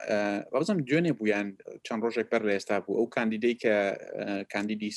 بەزم 0.53 0.79
دوێنێ 0.89 1.13
بوویان 1.19 1.49
چەند 1.87 2.01
ڕۆژێک 2.05 2.27
بەر 2.33 2.43
لە 2.49 2.53
ئێستا 2.57 2.77
بوو 2.85 2.97
ئەو 2.99 3.07
کاندیدەی 3.17 3.55
کە 3.63 3.75
کاندیدی 4.53 4.91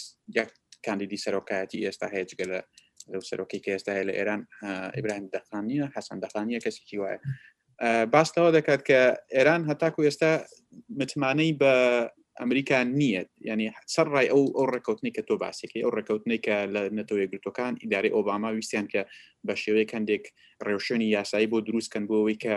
کاندیدی 0.86 1.22
سەرۆکایەتی 1.26 1.80
ئێستا 1.88 2.08
هەیەجگە 2.16 2.46
لە 2.52 2.60
لەو 3.12 3.22
سەرۆکی 3.30 3.60
کە 3.64 3.70
ئێستا 3.76 3.92
هەیە 3.98 4.06
لە 4.10 4.14
ئێران 4.20 4.42
ئیبراهیم 4.96 5.26
دەخانیە 5.36 5.86
حەسەن 5.96 6.18
دەخانیە 6.24 6.60
کەسێکی 6.66 6.98
وایە 7.02 7.20
باستەوە 8.14 8.50
دەکات 8.58 8.82
کە 8.90 9.00
ئێران 9.36 9.62
هەتاکو 9.70 10.00
ئێستا 10.08 10.32
متمانەی 11.00 11.52
بە 11.62 11.74
ئەمریکا 12.42 12.80
نییە 13.00 13.24
ینی 13.50 13.68
سەر 13.96 14.08
ڕای 14.16 14.28
ئەو 14.34 14.44
ئەو 14.58 14.66
ڕێکوتنی 14.74 15.12
کە 15.16 15.22
تۆ 15.28 15.36
باسێکی 15.44 15.80
ئەو 15.86 15.92
ڕێکوتنەی 15.98 16.40
کە 16.46 16.56
لە 16.74 16.82
نەتەوەی 16.98 17.28
گرتوەکان 17.32 17.74
ئیداری 17.84 18.14
ئۆباما 18.16 18.50
ویستیان 18.56 18.88
کە 18.94 19.02
بە 19.48 19.54
شێوەیە 19.62 19.90
هەندێک 19.96 20.24
ڕێوشێنی 20.66 21.08
یاسایی 21.16 21.50
بۆ 21.52 21.58
دروستکەن 21.68 22.04
بۆەوەی 22.10 22.38
کە 22.44 22.56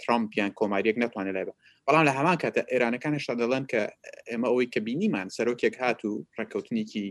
ترامپیان 0.00 0.50
کۆماریەک 0.60 0.96
ناتوانێت 1.02 1.34
لای 1.36 1.46
بە 1.48 1.54
بەڵام 1.86 2.04
لە 2.08 2.12
هەمان 2.18 2.36
کاتە 2.42 2.62
ئێرانەکان 2.72 3.12
هێشتا 3.16 3.34
دەڵێن 3.40 3.64
کە 3.72 3.80
ئێمە 4.30 4.46
ئەوەی 4.50 4.68
کە 4.74 4.80
بینیمان 4.86 5.28
سەرۆکێک 5.36 5.74
هات 5.82 6.00
و 6.04 6.12
ڕکەوتنیکی 6.38 7.06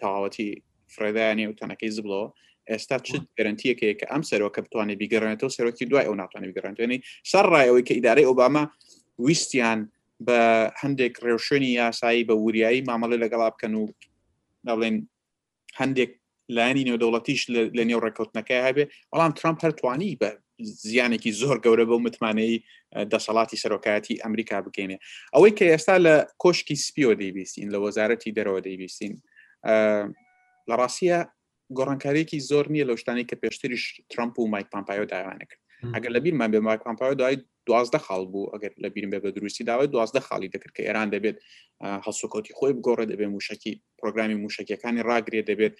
تەواوەتی 0.00 0.48
فرێدایانی 0.94 1.46
و 1.48 1.56
تەنەکەی 1.60 1.90
زبڵەوە 1.96 2.26
ئێستا 2.70 2.96
چ 3.06 3.08
گەرنتیەکەیە 3.38 3.94
کە 4.00 4.06
ئەم 4.12 4.22
سەرۆکە 4.30 4.60
بتوانێت 4.64 4.98
بیگەڕێنێتەوە 5.02 5.52
سەرۆکی 5.56 5.88
دوای 5.90 6.04
ئەو 6.08 6.14
ناتوانێت 6.22 6.52
بگەڕێنێنی 6.56 6.98
سەر 7.32 7.44
ڕایەوەی 7.54 7.84
کە 7.88 7.92
ئیدارەی 7.96 8.28
ئۆباما 8.30 8.64
ویستیان 9.26 9.80
بە 10.26 10.40
هەندێک 10.82 11.14
ڕێوشێنی 11.24 11.70
یاسایی 11.80 12.26
بە 12.28 12.34
وریایی 12.44 12.84
مامەڵە 12.90 13.16
لەگەڵا 13.24 13.48
بکەن 13.54 13.74
و 13.80 13.84
ناڵێن 14.68 14.96
هەندێک 15.80 16.10
لایانی 16.54 16.84
نێودەوڵەتیش 16.88 17.40
لە 17.76 17.82
نێو 17.88 18.00
ڕێکوتنەکە 18.04 18.56
هەبێ 18.66 18.84
بەڵام 19.10 19.32
ترامپ 19.38 19.58
هەرتوانی 19.64 20.18
بە 20.20 20.30
زیانێکی 20.90 21.32
زۆر 21.42 21.56
گەورە 21.64 21.84
بە 21.90 21.96
متمانەی 22.06 22.64
دەسەڵاتی 23.12 23.60
سەرۆکایەتی 23.62 24.20
ئەمریکا 24.24 24.56
بگەینێ 24.66 24.96
ئەوەی 25.34 25.52
کە 25.58 25.64
ئێستا 25.72 25.96
لە 26.06 26.14
کۆشکی 26.42 26.76
سپیۆ 26.86 27.10
دەیبیستین 27.20 27.68
لە 27.74 27.78
وەزارەتی 27.84 28.30
دەرەوە 28.38 28.60
دەیبیستین 28.66 29.14
لە 30.68 30.74
ڕاستیە 30.80 31.18
گۆڕانکاریێکی 31.78 32.38
زۆر 32.50 32.64
نییە 32.72 32.84
لە 32.88 32.94
شتانی 33.00 33.24
کە 33.30 33.36
پێشتریش 33.42 33.82
ترامپ 34.12 34.34
و 34.38 34.48
مایک 34.52 34.66
پامپایۆ 34.74 35.04
داوانەکرد 35.12 35.60
ئەگەر 35.94 36.10
لە 36.16 36.20
بیرمان 36.24 36.50
بێ 36.52 36.60
مایک 36.66 36.80
پامپایۆ 36.86 37.14
دوای 37.20 37.36
دوازدە 37.70 37.98
خاڵ 38.06 38.22
بوو 38.32 38.50
ئەگەر 38.54 38.72
لە 38.82 38.88
بیرم 38.94 39.10
بێ 39.10 39.18
بە 39.24 39.30
دروستی 39.36 39.64
داوای 39.64 39.88
دوازدە 39.94 40.20
خاڵی 40.28 40.48
دەکرد 40.54 40.72
کە 40.76 40.82
ئێران 40.86 41.08
دەبێت 41.14 41.36
هەسوکەوتی 42.06 42.52
خۆی 42.58 42.72
بگۆڕە 42.76 43.04
دەبێت 43.12 43.28
موشکی 43.36 43.72
پرۆگرامی 44.00 44.36
موشکیەکانی 44.44 45.02
ڕاگرێ 45.10 45.40
دەبێت 45.50 45.74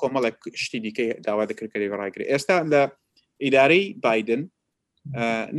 کۆمەڵک 0.00 0.38
شتی 0.64 0.80
دیکە 0.84 1.06
داوا 1.26 1.44
دەکردکەی 1.50 1.88
ڕاگرێ 2.02 2.24
ئێستا 2.32 2.56
لە 2.72 2.82
ئیدارەی 3.44 3.86
بادن 4.02 4.42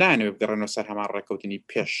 نانوێت 0.02 0.36
بگەڕێنەوە 0.38 0.70
سەر 0.74 0.86
هەمان 0.90 1.08
ڕێکەوتنی 1.16 1.58
پێش 1.70 1.92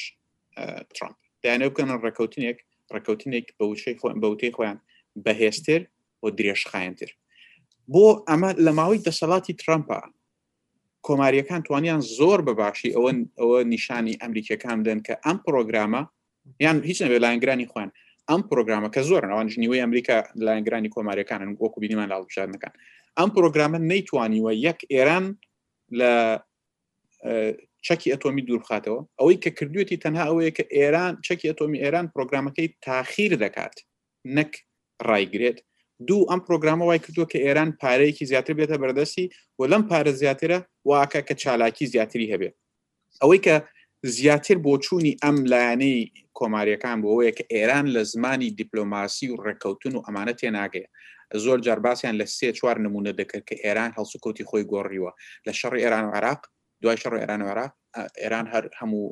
ترامپ 0.96 1.16
دایانێ 1.42 1.68
بکەن 1.72 1.88
ڕێکەوتنێک 2.04 2.58
ڕێکەوتنێک 2.94 3.46
بە 3.58 3.64
وشەی 3.70 3.96
خۆیان 4.00 4.18
بەوتەی 4.24 4.52
خۆیان 4.56 4.78
بەهێستر 5.24 5.80
بۆ 6.20 6.28
درێژخایەنتر 6.38 7.10
بۆ 7.92 8.06
ئەمە 8.28 8.50
لە 8.64 8.70
ماوەی 8.78 9.00
دەسەڵاتی 9.06 9.52
ترامپە 9.62 9.98
کۆماریەکان 11.06 11.60
توانیان 11.68 12.00
زۆر 12.18 12.40
بەباشی 12.48 12.90
ئەوە 12.96 13.10
ئەوە 13.40 13.60
نیشانی 13.72 14.18
ئەمریکەکان 14.22 14.78
دەن 14.86 14.98
کە 15.06 15.14
ئەم 15.26 15.36
پرۆگرامە 15.46 16.02
یان 16.64 16.76
هیچ 16.88 16.98
نەبێت 17.04 17.20
لاینگرانی 17.24 17.66
خوان 17.72 17.88
ئەم 18.30 18.40
پرۆگرامە 18.48 18.88
کە 18.94 19.00
زۆر 19.10 19.22
ئەوان 19.32 19.48
ژنیوەی 19.54 19.82
ئەمریکا 19.84 20.16
لاینگرانی 20.46 20.88
کۆماریەکانن 20.94 21.48
وەکو 21.62 21.78
بینیمان 21.82 22.08
لاڵبژارنەکان 22.12 22.72
ئەم 23.18 23.30
پرۆگرامە 23.36 23.78
نەیتوانیوە 23.92 24.52
یەک 24.68 24.80
ئێران 24.92 25.24
لە 25.98 26.12
چەکی 27.86 28.08
ئەتۆمی 28.12 28.42
دوورخاتەوە 28.48 29.00
ئەوەی 29.20 29.38
کە 29.44 29.50
کردوێتی 29.58 29.96
تەنها 30.04 30.24
ئەوەیە 30.28 30.52
کە 30.58 30.64
ئێران 30.76 31.12
چەکی 31.26 31.46
ئەتۆمی 31.50 31.78
ئێران 31.82 32.06
پرۆگرامەکەی 32.14 32.68
تاخیر 32.86 33.32
دەکات 33.44 33.74
نەک 34.36 34.52
ڕایگرێت 35.08 35.58
دوو 36.08 36.26
ئەم 36.30 36.40
پرۆگرامە 36.48 36.84
وای 36.86 36.98
کردووە 36.98 37.26
کە 37.32 37.38
ئێران 37.44 37.70
پارەیەکی 37.82 38.24
زیاتر 38.24 38.54
بێتە 38.58 38.76
بەردەستی 38.82 39.26
و 39.58 39.62
لەم 39.72 39.82
پارە 39.90 40.12
زیاترە 40.20 40.58
واکە 40.88 41.20
کە 41.28 41.34
چالاکی 41.42 41.86
زیاتری 41.92 42.30
هەبێت 42.32 42.54
ئەوەی 43.22 43.38
کە 43.46 43.54
زیاتر 44.16 44.56
بۆچوونی 44.66 45.18
ئەم 45.24 45.36
لایەنەی 45.52 45.98
کۆماریەکان 46.38 46.98
بۆەیە 47.02 47.32
کە 47.38 47.44
ئێران 47.54 47.86
لە 47.96 48.02
زمانی 48.12 48.50
دیپلۆماسی 48.60 49.26
و 49.30 49.40
ڕێککەوتن 49.44 49.94
و 49.96 50.04
ئەمانە 50.06 50.32
تێناگەیە 50.40 50.88
زۆر 51.44 51.58
جارباسیان 51.66 52.14
لە 52.20 52.26
سێ 52.36 52.48
چوار 52.58 52.76
نمونە 52.86 53.12
دەکرد 53.20 53.44
کە 53.48 53.54
ئێران 53.64 53.90
هەڵسوکەوتی 53.98 54.46
خۆی 54.50 54.64
گۆڕیوە 54.72 55.10
لە 55.46 55.52
شەڕی 55.60 55.80
ئێران 55.84 56.04
و 56.08 56.14
عراق 56.18 56.40
دوای 56.82 56.96
شەڕ 57.02 57.14
ئێران 57.22 57.42
و 57.42 57.48
عراق 57.52 57.72
ئێران 58.22 58.46
هەر 58.52 58.64
هەموو 58.80 59.04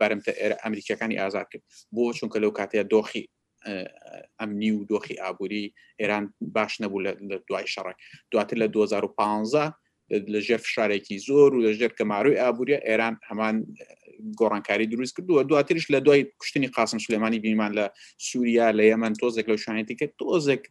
بەرمتە 0.00 0.32
ئێرە 0.40 0.56
ئەمریکەکانی 0.62 1.18
ئازار 1.20 1.46
کرد 1.50 1.62
بۆ 1.94 2.04
چونکە 2.18 2.36
لەو 2.42 2.52
کاتەیە 2.58 2.84
دۆخی 2.92 3.24
ئەمنی 4.38 4.70
و 4.70 4.84
دۆخی 4.90 5.18
ئابووری 5.22 5.72
ئێران 6.00 6.24
باش 6.54 6.72
نەبوو 6.82 7.04
لە 7.06 7.10
دوای 7.48 7.66
شەڕێک 7.74 7.98
دواتر 8.32 8.56
لە 8.62 8.66
2015 8.70 9.74
لە 10.32 10.38
ژێر 10.46 10.60
فشارێکی 10.64 11.16
زۆر 11.26 11.50
و 11.54 11.62
لە 11.66 11.70
ژێر 11.78 11.92
کەماروی 11.98 12.40
ئابوووریە 12.42 12.78
ئێران 12.88 13.14
هەمان 13.28 13.54
گۆڕانکاری 14.40 14.86
دروست 14.92 15.14
کردووە 15.16 15.42
دواتریش 15.48 15.84
لە 15.92 15.94
دوای 16.06 16.20
کوشتنی 16.40 16.66
قاسم 16.76 16.98
سلێمانی 17.04 17.38
بیمان 17.44 17.72
لە 17.78 17.84
سووریا 18.28 18.68
لە 18.78 18.82
یەمەەن 18.92 19.14
تۆزێک 19.20 19.46
لە 19.52 19.56
شوانێتی 19.64 19.94
کرد 20.00 20.12
تۆزێک 20.20 20.62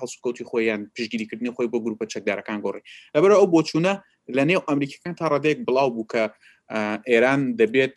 هەڵسوکەوتی 0.00 0.44
خۆیان 0.50 0.80
پشگیریکردنی 0.96 1.50
خۆی 1.56 1.68
بۆ 1.72 1.78
گروپە 1.84 2.06
چەکدارەکان 2.14 2.58
گۆڕی 2.64 2.82
لەبەر 3.14 3.30
ئەو 3.38 3.46
بۆچوونە 3.54 3.94
لە 4.36 4.42
نێو 4.48 4.62
ئەمریکەکان 4.68 5.14
تا 5.18 5.24
ڕادێک 5.32 5.58
بڵاو 5.66 5.88
بوو 5.94 6.06
کە 6.12 6.24
ئێران 7.10 7.40
دەبێت 7.60 7.96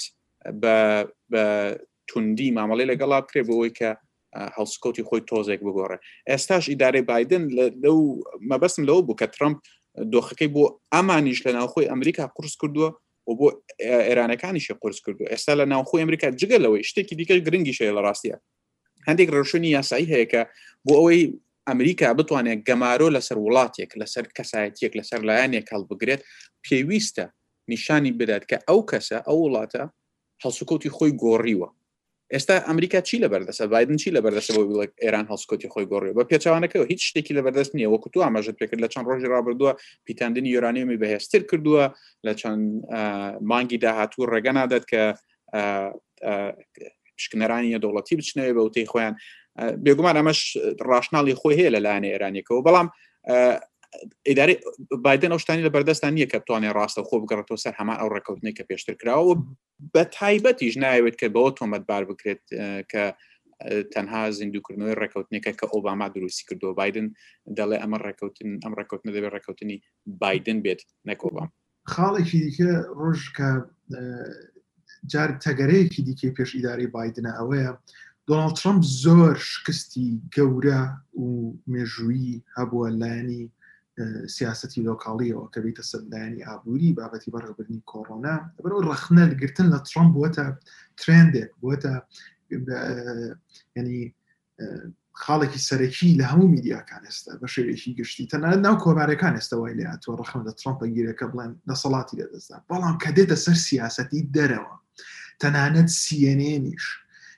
بە 1.31 1.45
توندی 2.09 2.53
مامەڵی 2.57 2.89
لەگەڵا 2.91 3.17
بکرێ 3.25 3.41
بۆەوەی 3.47 3.74
کە 3.79 3.89
هەڵسکۆتی 4.55 5.03
خۆی 5.09 5.21
تۆزێک 5.31 5.59
بگۆڕێ 5.65 5.97
ئێستاش 6.29 6.63
ئیدارەی 6.71 7.03
بادن 7.09 7.43
لەو 7.83 7.97
مەبەستم 8.51 8.83
لەوە 8.89 9.01
بوو 9.05 9.15
کە 9.21 9.27
ترمپ 9.35 9.57
دۆخەکەی 10.13 10.49
بۆ 10.55 10.63
ئەمانیش 10.93 11.39
لە 11.45 11.51
ناوخۆی 11.57 11.89
ئەمریکا 11.93 12.23
قرس 12.35 12.55
کردووە 12.61 12.89
و 13.27 13.31
بۆ 13.39 13.47
ئێرانەکانیشی 14.07 14.73
قرس 14.81 14.99
کردو 15.05 15.23
ئێستا 15.31 15.53
لە 15.59 15.65
ناوخۆی 15.73 16.01
ئەمریکا 16.03 16.27
جگەلەوەی 16.39 16.83
شتێکی 16.89 17.15
دیکە 17.19 17.35
گرنگیش 17.47 17.79
لە 17.97 18.01
ڕاستیە 18.05 18.37
هەندێک 19.07 19.29
ڕەوشنی 19.35 19.69
یاسایی 19.77 20.07
هەیە 20.11 20.27
کە 20.31 20.41
بۆ 20.85 20.93
ئەوەی 20.99 21.21
ئەمریکا 21.69 22.07
بتوانێت 22.19 22.59
گەمارۆ 22.67 23.07
لەسەر 23.15 23.37
وڵاتێک 23.45 23.91
لەسەر 24.01 24.25
کەسایەتێک 24.37 24.91
لەسەر 24.99 25.19
لایەنێک 25.29 25.67
هەڵ 25.73 25.83
بگرێت 25.89 26.21
پێویستە 26.65 27.25
نیشانی 27.71 28.11
بدات 28.19 28.43
کە 28.51 28.57
ئەو 28.69 28.79
کەسە 28.91 29.17
ئەو 29.27 29.37
وڵاتە 29.45 29.83
هەڵسوکوتی 30.43 30.89
خۆی 30.97 31.11
گۆڕیوە 31.23 31.69
ئێستا 32.34 32.55
ئەمریکا 32.67 33.00
چی 33.08 33.17
لە 33.22 33.25
بەردەست 33.34 33.62
بادن 33.74 33.96
چی 34.01 34.10
لە 34.15 34.20
بەردەست 34.25 34.51
بۆ 34.55 34.62
وڵک 34.70 34.91
ئێران 35.03 35.25
هەڵسکۆتی 35.32 35.70
خۆی 35.74 35.86
گۆڕی 35.91 36.15
بە 36.17 36.24
پێچوانەکەەوە 36.29 36.86
هیچ 36.91 37.01
شتێکی 37.10 37.34
لە 37.38 37.41
بەردەست 37.46 37.72
نیە 37.77 37.88
وەکو 37.94 38.10
تو 38.13 38.20
ئاماژت 38.24 38.55
پێکرد 38.62 38.82
لە 38.86 38.88
چەند 38.94 39.05
ڕۆژی 39.10 39.27
رابرردووە 39.36 39.72
پیتاندنی 40.05 40.50
یۆرانیمی 40.55 40.98
بەهێستر 41.01 41.41
کردووە 41.50 41.86
لە 42.27 42.34
چەند 42.41 42.62
مانگی 43.50 43.77
داهاتوو 43.84 44.25
ڕێگە 44.32 44.51
نادات 44.60 44.86
کە 44.91 45.01
پشکنەرانی 47.15 47.77
دەوڵەتی 47.84 48.15
بچنەوە 48.20 48.53
بە 48.58 48.62
وتەی 48.67 48.86
خۆیان 48.91 49.13
بێگومان 49.86 50.15
ئەمەش 50.20 50.39
ڕاشناڵی 50.89 51.36
خۆی 51.39 51.58
هەیە 51.60 51.70
لە 51.75 51.79
لاەنە 51.86 52.08
ئێرانیەکەەوە 52.13 52.62
بەڵام 52.67 52.88
ئیداری 54.25 54.57
بادن 55.03 55.31
ئەو 55.31 55.39
شتانی 55.39 55.63
لە 55.67 55.71
بەردەستان 55.75 56.13
نیە 56.17 56.27
کە 56.31 56.39
توانێت 56.47 56.75
ڕاستە 56.79 57.01
خۆ 57.07 57.15
بگەڕێتەوە 57.23 57.59
سەر 57.65 57.73
هەمان 57.79 57.97
ئەو 58.01 58.09
ڕێکوتنی 58.15 58.55
کە 58.57 58.63
پێشتر 58.69 58.95
کراوە 59.01 59.33
بە 59.93 60.01
تایبەتیش 60.17 60.73
ناوێت 60.83 61.15
کە 61.21 61.27
بەەوە 61.33 61.51
تۆمەتبار 61.59 62.03
بکرێت 62.09 62.41
کە 62.91 63.03
تەنها 63.93 64.21
زیندوکردنەوەی 64.37 64.99
ڕێکوتنێکە 65.01 65.51
کە 65.59 65.65
ئۆباما 65.73 66.07
دروستی 66.15 66.45
کردو 66.49 66.73
بادن 66.79 67.07
دەڵێ 67.57 67.77
ئەمە 67.83 67.97
ڕێکوتن 68.05 68.49
ئەم 68.63 68.73
ڕێکوتنە 68.79 69.11
دەبێت 69.15 69.33
ڕێکوتنی 69.35 69.77
بادن 70.21 70.57
بێت 70.65 70.81
نەکۆبام 71.09 71.49
خاڵێکی 71.93 72.39
دیکە 72.45 72.71
ڕۆژ 72.99 73.21
کە 73.37 73.49
جار 75.11 75.29
تەگەرەیەکی 75.43 76.01
دیکە 76.07 76.27
پێش 76.37 76.49
ئیداری 76.55 76.87
بادنە 76.95 77.31
ئەوەیە 77.39 77.71
دۆناڵ 78.29 78.51
ترمپ 78.59 78.81
زۆر 79.03 79.35
شکستی 79.51 80.07
گەورە 80.35 80.81
و 81.21 81.25
مێژویی 81.73 82.43
هەبووە 82.57 82.89
لانی 83.01 83.45
سیاستی 84.35 84.81
لۆکاڵیەوە 84.87 85.45
کە 85.53 85.59
بیتە 85.65 85.83
سەردانی 85.91 86.43
ئابووری 86.47 86.95
بابەتی 86.99 87.31
بەڕێبرنی 87.35 87.85
کۆڕۆنا 87.91 88.35
بەرەوە 88.63 88.81
ڕخنە 88.91 89.23
گرتن 89.41 89.67
لە 89.73 89.79
ترامپ 89.89 90.09
بووە 90.15 90.29
ترندێک 90.99 91.49
بووە 91.61 91.75
ینی 93.77 93.99
خاڵێکی 95.23 95.65
سەرەکی 95.67 96.17
لە 96.19 96.25
هەموو 96.31 96.51
میدیاکان 96.55 97.01
ئێستا 97.07 97.31
بە 97.41 97.47
شێوێکی 97.53 97.91
گشتی 97.99 98.29
تەنانە 98.31 98.57
ناو 98.65 98.75
کۆبارەکان 98.83 99.33
ئێستا 99.37 99.55
وای 99.57 99.77
لە 99.79 99.85
تۆ 100.03 100.09
ڕخم 100.21 100.41
لە 100.47 100.51
ترامپە 100.59 100.85
گیرەکە 100.95 101.25
بڵێن 101.31 101.51
لە 101.69 101.75
سەڵاتی 101.81 102.17
لەدەستا 102.19 102.55
بەڵام 102.69 102.95
کە 103.03 103.09
دێتە 103.17 103.37
سەر 103.45 103.57
سیاسەتی 103.67 104.21
دەرەوە 104.35 104.75
تەنانەت 105.41 105.89
سیێنێنیش 106.03 106.85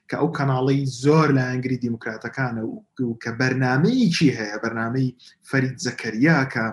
کە 0.09 0.15
ئەو 0.21 0.27
کەناڵی 0.37 0.79
زۆر 1.03 1.27
لە 1.37 1.43
ئەنگری 1.49 1.81
دیموکراتەکانە 1.85 2.63
و 2.67 3.11
کە 3.23 3.31
بەرنمەیەکی 3.39 4.35
هەیە 4.37 4.57
بەرنمەی 4.63 5.07
فەرید 5.49 5.75
زەکەریا 5.85 6.39
کە 6.53 6.63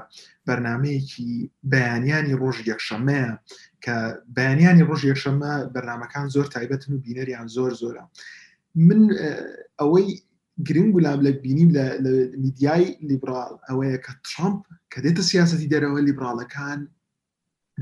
بەرنمەیەکی 0.47 1.31
بەیانیانی 1.73 2.39
ڕۆژی 2.43 2.69
یەخشەمەیە 2.73 3.31
کە 3.85 3.97
بەیانیانی 4.37 4.87
ڕۆژی 4.89 5.11
یەخشەمە 5.13 5.53
بەرنمەکان 5.75 6.27
زۆر 6.35 6.47
تایبەتن 6.55 6.91
و 6.93 7.03
بینەریان 7.05 7.47
زۆر 7.57 7.73
زۆرە 7.81 8.05
من 8.87 9.01
ئەوەی 9.81 10.07
گرنگ 10.69 10.93
و 10.95 11.01
لام 11.05 11.21
لە 11.27 11.31
بینیم 11.45 11.71
لە 11.77 11.85
میدیای 12.45 12.85
لیبرال 13.11 13.55
ئەوەیە 13.69 13.99
کە 14.05 14.13
ترامپ 14.29 14.61
کە 14.93 14.99
دێتە 15.05 15.23
سیاستی 15.31 15.71
دەرەوە 15.73 16.01
لیبرالەکان 16.09 16.81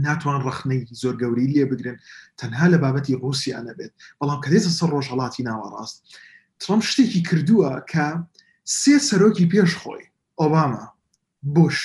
ناتوان 0.00 0.36
ڕخنەی 0.46 0.80
زۆر 1.00 1.14
گەوری 1.22 1.52
لێ 1.54 1.64
بگرن 1.70 1.96
تەنها 2.40 2.66
لە 2.72 2.78
بابەتی 2.84 3.18
رووسیانە 3.22 3.72
بێت 3.78 3.92
بەڵام 4.18 4.40
کە 4.44 4.48
دێتە 4.52 4.70
سەر 4.78 4.88
ڕۆژهڵاتی 4.94 5.46
ناوەڕاست 5.48 5.96
ترم 6.60 6.80
شتێکی 6.88 7.20
کردووە 7.28 7.70
کە 7.92 8.06
سێ 8.80 8.96
سەرۆکی 9.08 9.50
پێش 9.52 9.70
خۆی 9.80 10.04
ئۆباما 10.40 10.84
بش 11.54 11.78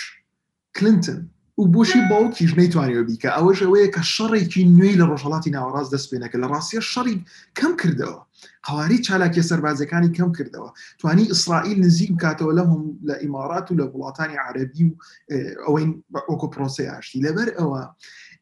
کلنتن 0.75 1.19
و 1.57 1.65
بۆشی 1.65 1.99
باوکیش 2.09 2.51
نەیتوانەوە 2.59 3.03
بیکە 3.09 3.29
ئەوەش 3.35 3.59
ئەوەیە 3.65 3.87
کە 3.95 4.01
شەڕێکی 4.13 4.61
نوێی 4.77 4.97
لە 5.01 5.05
ڕۆژهڵاتی 5.09 5.53
ناوەڕاست 5.55 5.91
دەست 5.93 6.07
پێێنەکە 6.09 6.37
لە 6.43 6.47
ڕاستیە 6.53 6.81
شەڕی 6.91 7.17
کەم 7.57 7.71
کردەوە 7.81 8.19
هەواری 8.67 9.03
چالاکیە 9.05 9.43
سەربازەکانی 9.49 10.13
کەم 10.17 10.29
کردەوە 10.37 10.69
توانی 10.99 11.29
ئیسرائیل 11.31 11.77
نزیک 11.85 12.09
بکاتەوە 12.15 12.51
لە 12.57 12.63
هەم 12.71 12.83
لە 13.09 13.15
ئیمارات 13.23 13.67
و 13.69 13.77
لە 13.79 13.85
وڵاتانی 13.95 14.41
عربی 14.45 14.83
و 14.87 14.91
ئەوەی 15.65 15.85
ئۆکۆپۆسی 16.29 16.89
ئاشتی 16.91 17.19
لەبەر 17.25 17.47
ئەوە 17.57 17.79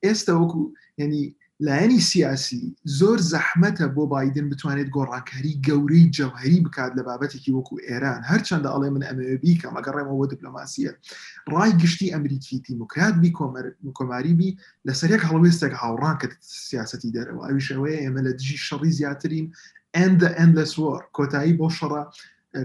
ئێستا 0.06 0.34
وەکو 0.40 0.62
ینی 1.02 1.24
لایەنی 1.64 2.00
سیاسی 2.00 2.76
زۆر 3.00 3.18
زەحمەتە 3.32 3.86
بۆ 3.96 4.04
بادن 4.14 4.48
بتوانێت 4.52 4.88
گۆڕانکاری 4.96 5.60
گەورەی 5.68 6.10
جەوهری 6.18 6.60
بکات 6.66 6.92
لە 6.98 7.04
بابەتێکی 7.08 7.56
وەکو 7.58 7.76
ئێران 7.88 8.22
هەرچەندە 8.30 8.70
ئەڵێ 8.74 8.90
من 8.96 9.04
ئەمەبی 9.08 9.60
کە 9.62 9.68
مەگەڕێمەوە 9.76 10.26
دیپلۆماسیە 10.32 10.92
ڕای 11.54 11.72
گشتی 11.82 12.12
ئەمریکی 12.14 12.58
دیموکرات 12.68 13.16
بی 13.22 13.32
کۆماریبی 14.00 14.50
لەسەر 14.88 15.10
یەک 15.16 15.24
هەڵوێستێک 15.30 15.74
هاوڕان 15.82 16.16
کە 16.22 16.28
سیاستی 16.68 17.14
دەرەوە 17.16 17.44
ئەویشەوەی 17.50 18.00
ئێمە 18.04 18.22
لە 18.28 18.32
دژی 18.38 18.58
شەڕی 18.68 18.92
زیاترین 18.98 19.46
ئەند 19.98 20.22
ئەندلسوەر 20.38 21.02
کۆتایی 21.18 21.58
بۆ 21.60 21.68
شەڕە 21.78 22.02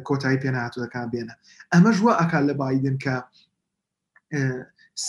کۆتایی 0.08 0.40
پێناهاتوەکان 0.42 1.08
بێنە 1.12 1.34
ئەمە 1.72 1.90
ژوە 1.98 2.12
ئەکات 2.20 2.44
لە 2.48 2.54
بادن 2.60 2.96
کە 3.04 3.16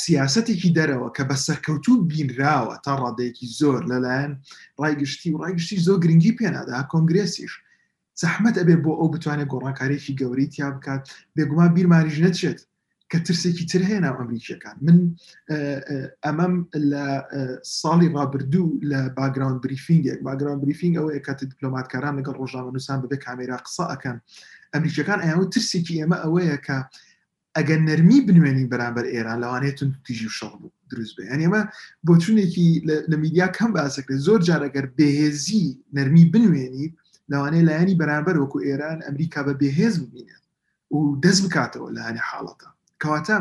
سیاستێکی 0.04 0.74
دەرەوە 0.78 1.08
کە 1.16 1.24
بە 1.30 1.36
سەرکەوتوو 1.46 2.06
بینراوە 2.12 2.76
تا 2.86 2.94
ڕادەیەکی 3.02 3.48
زۆر 3.60 3.80
لەلایەن 3.92 4.32
ڕایگشتی 4.82 5.30
و 5.34 5.40
ڕایگشتی 5.44 5.84
زۆر 5.86 5.98
گرنگی 6.04 6.36
پێنادا 6.40 6.78
کۆنگرسیش 6.94 7.54
زەحمت 8.22 8.56
ئەبێ 8.60 8.76
بۆ 8.84 8.92
ئەو 9.00 9.08
بتوانێت 9.16 9.50
گۆڕانکارێکی 9.54 10.14
گەوری 10.22 10.48
تیا 10.54 10.68
بکات 10.76 11.02
بێگومان 11.36 11.72
بیرمانیش 11.76 12.18
نەچێت 12.26 12.60
کە 13.12 13.18
ترسێکی 13.28 13.66
تر 13.72 13.82
هەیە 13.90 14.00
ناو 14.06 14.16
ئەمریکیەکان 14.20 14.76
من 14.86 14.98
ئەمەم 16.26 16.54
لە 16.92 17.06
ساڵی 17.82 18.08
ڕابردوو 18.16 18.68
لە 18.92 19.00
باگراون 19.18 19.58
بریفینگێک 19.64 20.20
باگراون 20.28 20.60
بریفینگ 20.64 20.94
ئەوە 21.00 21.12
کاتە 21.28 21.44
دیپلۆماتکاران 21.52 22.14
لەگەڵ 22.20 22.36
ڕۆژنامە 22.42 22.72
نووسان 22.76 23.00
ببێ 23.04 23.18
کامێرا 23.26 23.58
قسە 23.66 23.86
ئەەکەن 23.92 24.18
ئەمریکەکان 24.74 25.20
ئەیان 25.24 25.40
و 25.42 25.50
ترسێکی 25.56 25.96
ئێمە 26.02 26.18
ئەوەیە 26.24 26.58
کە 26.68 26.78
ئەگەر 27.58 27.80
نەرمی 27.90 28.20
بنوێنی 28.28 28.70
بەرامبەر 28.72 29.06
ئێران 29.14 29.38
لەوانێتتون 29.44 29.90
تیژی 30.06 30.28
و 30.30 30.36
شەڵ 30.38 30.54
بوو 30.62 30.72
دروست 30.92 31.14
بێ 31.18 31.24
ئەنێمە 31.32 31.62
بۆ 32.06 32.14
چونێکی 32.24 32.68
لە 33.12 33.18
میدیا 33.24 33.48
کەم 33.58 33.70
باسەکرێت 33.76 34.22
زۆر 34.28 34.40
جارەگەر 34.48 34.86
بەهێزی 34.98 35.66
نەرمی 35.96 36.26
بنوێنی 36.34 36.88
لەوانەیە 37.32 37.68
لایەنی 37.70 37.98
بەرامبەر 38.02 38.36
وەکو 38.38 38.58
ئێران 38.68 39.00
ئەمریکا 39.08 39.42
بە 39.48 39.54
بەهێز 39.62 39.96
ببینێت 40.04 40.44
و 40.96 41.00
دەست 41.24 41.42
بکاتەوە 41.46 41.88
لەهانی 41.96 42.24
حاڵەتە 42.30 42.70
کەواتە 43.02 43.38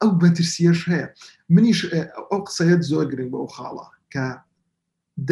ئەو 0.00 0.10
بەترسیەش 0.22 0.80
هەیە 0.90 1.06
منیش 1.54 1.80
ئەو 2.30 2.40
قسەیەت 2.46 2.82
زۆر 2.90 3.04
گرنگ 3.12 3.30
بە 3.32 3.38
ئەو 3.42 3.48
خاڵە 3.56 3.86
کە 4.12 4.24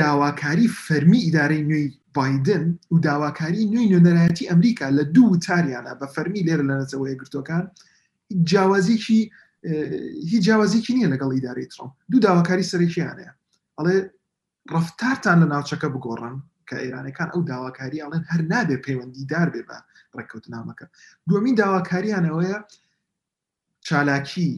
داواکاری 0.00 0.66
فەرمی 0.86 1.20
ئیدارەی 1.26 1.62
نوێی 1.70 1.88
بادن 2.16 2.64
و 2.92 2.96
داواکاری 3.08 3.62
نوێی 3.72 3.88
نوێنەرایەتی 3.92 4.48
ئەمریکا 4.50 4.86
لە 4.98 5.02
دوو 5.16 5.36
تاریانە 5.46 5.92
بە 6.00 6.06
فەرمی 6.14 6.44
لێرە 6.46 6.64
لە 6.70 6.74
نەتەوەی 6.80 7.18
گرتوەکان 7.20 7.64
جیاوازیکی 8.42 9.30
هیچ 10.30 10.42
جیاوازیکی 10.44 10.92
نییە 11.00 11.08
لەگەڵ 11.14 11.30
ئیداری 11.34 11.66
ترۆم 11.72 11.90
دوو 12.10 12.20
داواکاری 12.26 12.64
سەرێکیانەیە 12.70 13.30
ئەڵێ 13.78 13.98
ڕفتارتان 14.74 15.36
لە 15.42 15.46
ناوچەکە 15.52 15.88
بگۆڕن 15.94 16.36
کە 16.68 16.76
ئێرانەکان 16.84 17.28
ئەو 17.34 17.42
داواکاری 17.50 18.02
ئەڵێن 18.02 18.24
هەر 18.30 18.40
نابێ 18.52 18.76
پەیوەندیدار 18.86 19.48
بێ 19.54 19.62
بە 19.68 19.78
ڕێککەوتنامەکە 20.16 20.86
دومین 21.28 21.54
داواکاریانەوەیە 21.62 22.58
چالاکی 23.86 24.50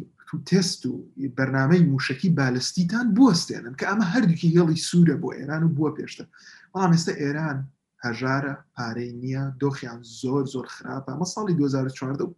تست 0.51 0.81
و 0.87 0.93
بەرنمەی 1.37 1.83
موشکی 1.93 2.31
بالستیتان 2.39 3.07
بستێنن 3.17 3.75
کە 3.81 3.85
ئەمە 3.91 4.05
هەردووکی 4.13 4.55
هێڵی 4.57 4.79
سوورە 4.89 5.17
بۆ 5.23 5.29
ئێران 5.39 5.63
و 5.65 5.73
بووە 5.77 5.91
پێشتر 5.99 6.27
بەڵام 6.73 6.93
ئێستا 6.95 7.13
ئێران 7.23 7.59
هەژارە 8.05 8.55
پارەی 8.75 9.11
نییە 9.23 9.45
دۆخیان 9.63 10.01
زۆر 10.21 10.45
زۆر 10.55 10.67
خراپە 10.75 11.13
مە 11.21 11.27
ساڵی 11.35 11.55
2014 11.59 12.25
و 12.25 12.33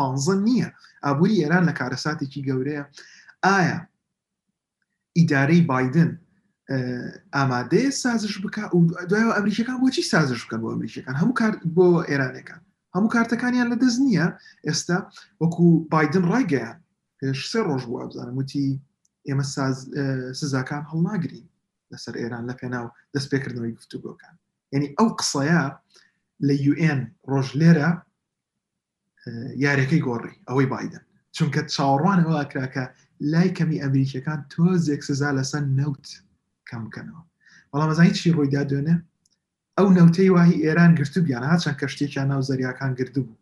2015 0.00 0.44
نییە 0.44 0.68
ئابووری 1.04 1.40
ئێران 1.42 1.64
لە 1.68 1.72
کارەساتێکی 1.78 2.46
گەورەیە 2.48 2.84
ئایا 3.44 3.78
ئیدارەی 5.18 5.62
بادن 5.70 6.10
ئامادەیە 7.36 7.88
سازش 8.02 8.34
بک 8.44 8.56
و 8.78 8.82
دوایەوە 9.10 9.34
ئەمریکەکان 9.38 9.76
بۆچی 9.82 10.02
سازش 10.12 10.40
بکەن 10.46 10.60
بۆ 10.62 10.68
ئەمریکەکان 10.74 11.14
هەموو 11.20 11.38
کار 11.40 11.52
بۆ 11.76 11.86
ئێرانەکان 12.10 12.60
هەموو 12.96 13.12
کارتەکانیان 13.14 13.68
لە 13.72 13.76
دەست 13.82 13.98
نییە 14.06 14.26
ئێستا 14.68 14.98
وەکو 15.42 15.64
بادن 15.92 16.24
ڕایگەیان 16.32 16.76
پێش 17.20 17.40
سێ 17.52 17.60
ڕۆژ 17.68 17.82
بوو 17.88 18.00
ئابزانم 18.02 18.36
وتی 18.40 18.66
ئێمە 19.28 19.44
سزاکان 20.40 20.82
هەڵناگرین 20.90 21.46
لەسەر 21.92 22.14
ئێران 22.20 22.44
لە 22.50 22.54
پێناو 22.60 22.86
دەستپێکردنەوەی 23.14 23.76
گفتوگۆکان 23.78 24.34
یعنی 24.72 24.86
ئەو 24.98 25.08
قسەیە 25.18 25.62
لە 26.48 26.54
UN 26.72 26.98
ڕۆژ 27.32 27.48
لێرە 27.60 27.90
یارەکەی 29.64 30.02
گۆڕی 30.06 30.34
ئەوەی 30.48 30.66
بادن 30.72 31.02
چونکە 31.36 31.60
چاوەڕوان 31.74 32.18
هەواکراکە 32.26 32.84
لای 33.32 33.54
کەمی 33.58 33.80
ئەمریکیەکان 33.84 34.40
تۆزێک 34.52 35.00
سزا 35.08 35.30
لەسەر 35.38 35.64
نەوت 35.78 36.06
کەم 36.68 36.82
بکەنەوە 36.86 37.22
بەڵام 37.70 37.90
ئەزانی 37.92 38.16
چی 38.18 38.32
ڕوویدا 38.36 38.62
دوێنێ 38.70 38.96
ئەو 39.78 39.88
نەوتەی 39.98 40.32
واهی 40.34 40.62
ئێران 40.64 40.92
گرتو 40.98 41.20
بیان 41.26 41.42
ها 41.50 41.56
چەند 41.62 41.76
کەشتێکیان 41.80 42.26
ناو 42.32 42.42
زەریاکان 42.48 42.92
گردو 42.98 43.22
بوو 43.26 43.36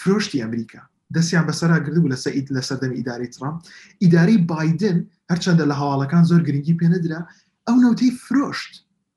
فرۆشتی 0.00 0.40
ئەمریکا 0.44 0.82
دەستیان 1.14 1.44
بەسەرا 1.48 1.78
گردبوو 1.84 2.12
لە 2.12 2.18
سەعید 2.24 2.46
لە 2.56 2.60
سەردەمی 2.68 2.96
ئیداری 2.98 3.28
ترام 3.34 3.56
ئیداری 4.02 4.36
بادن 4.50 4.96
هەرچەندە 5.30 5.64
لە 5.70 5.74
هەواڵەکان 5.80 6.24
زۆر 6.30 6.40
گرنگی 6.46 6.78
پێنەدرا 6.80 7.20
ئەو 7.66 7.76
نەوتەی 7.84 8.10
فرۆشت 8.24 8.72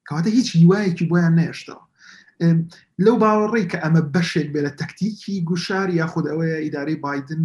کەواتە 0.08 0.30
هیچ 0.38 0.47
هیوایەکی 0.58 1.06
بۆیان 1.12 1.34
نێشتەوە 1.39 1.84
لەو 3.06 3.15
باوەڕێ 3.23 3.63
کە 3.71 3.77
ئەمە 3.84 4.01
بەشێک 4.13 4.47
بێ 4.54 4.62
لە 4.67 4.71
تەکتیکی 4.80 5.36
گوشار 5.49 5.89
یاخود 5.99 6.25
ئەوەیە 6.32 6.58
ئیدارەی 6.65 7.01
بادن 7.06 7.41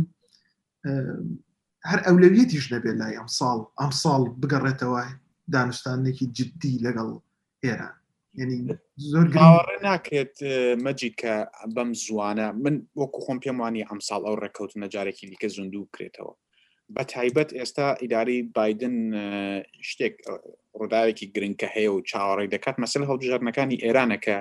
هەر 1.91 2.01
ئەولەویەتیش 2.07 2.67
نەبێت 2.75 2.97
لای 3.01 3.15
ئەم 3.21 3.29
ساڵ 3.39 3.59
ئەم 3.81 3.93
ساڵ 4.03 4.23
بگەڕێتەوە 4.41 5.01
دانیشتانێکی 5.55 6.27
جددی 6.37 6.81
لەگەڵ 6.87 7.09
ئێران 7.65 7.95
زۆر 9.13 9.27
ناکرێت 9.89 10.35
مەجی 10.85 11.11
کە 11.21 11.35
بەم 11.75 11.91
زوانە 12.05 12.49
من 12.65 12.75
وەکو 13.01 13.19
خۆم 13.25 13.39
پێم 13.43 13.57
وانی 13.61 13.87
ئەمساڵ 13.89 14.23
ئەو 14.27 14.37
ڕێککەوت 14.43 14.73
نەجارێکی 14.85 15.27
دیکە 15.31 15.49
زوندوو 15.57 15.91
کرێتەوە 15.95 16.33
بە 16.95 17.03
تایبەت 17.15 17.51
ئێستا 17.59 17.87
ئیداری 18.03 18.39
بادن 18.57 18.97
شتێک 19.89 20.15
ڕووداوێکی 20.79 21.27
گرنگکە 21.35 21.69
هەیە 21.75 21.91
و 21.93 22.05
چاوەڕێک 22.11 22.49
دەکات 22.55 22.77
مەسل 22.83 23.03
هەڵبژارنەکانی 23.11 23.81
ئێرانەکە 23.85 24.37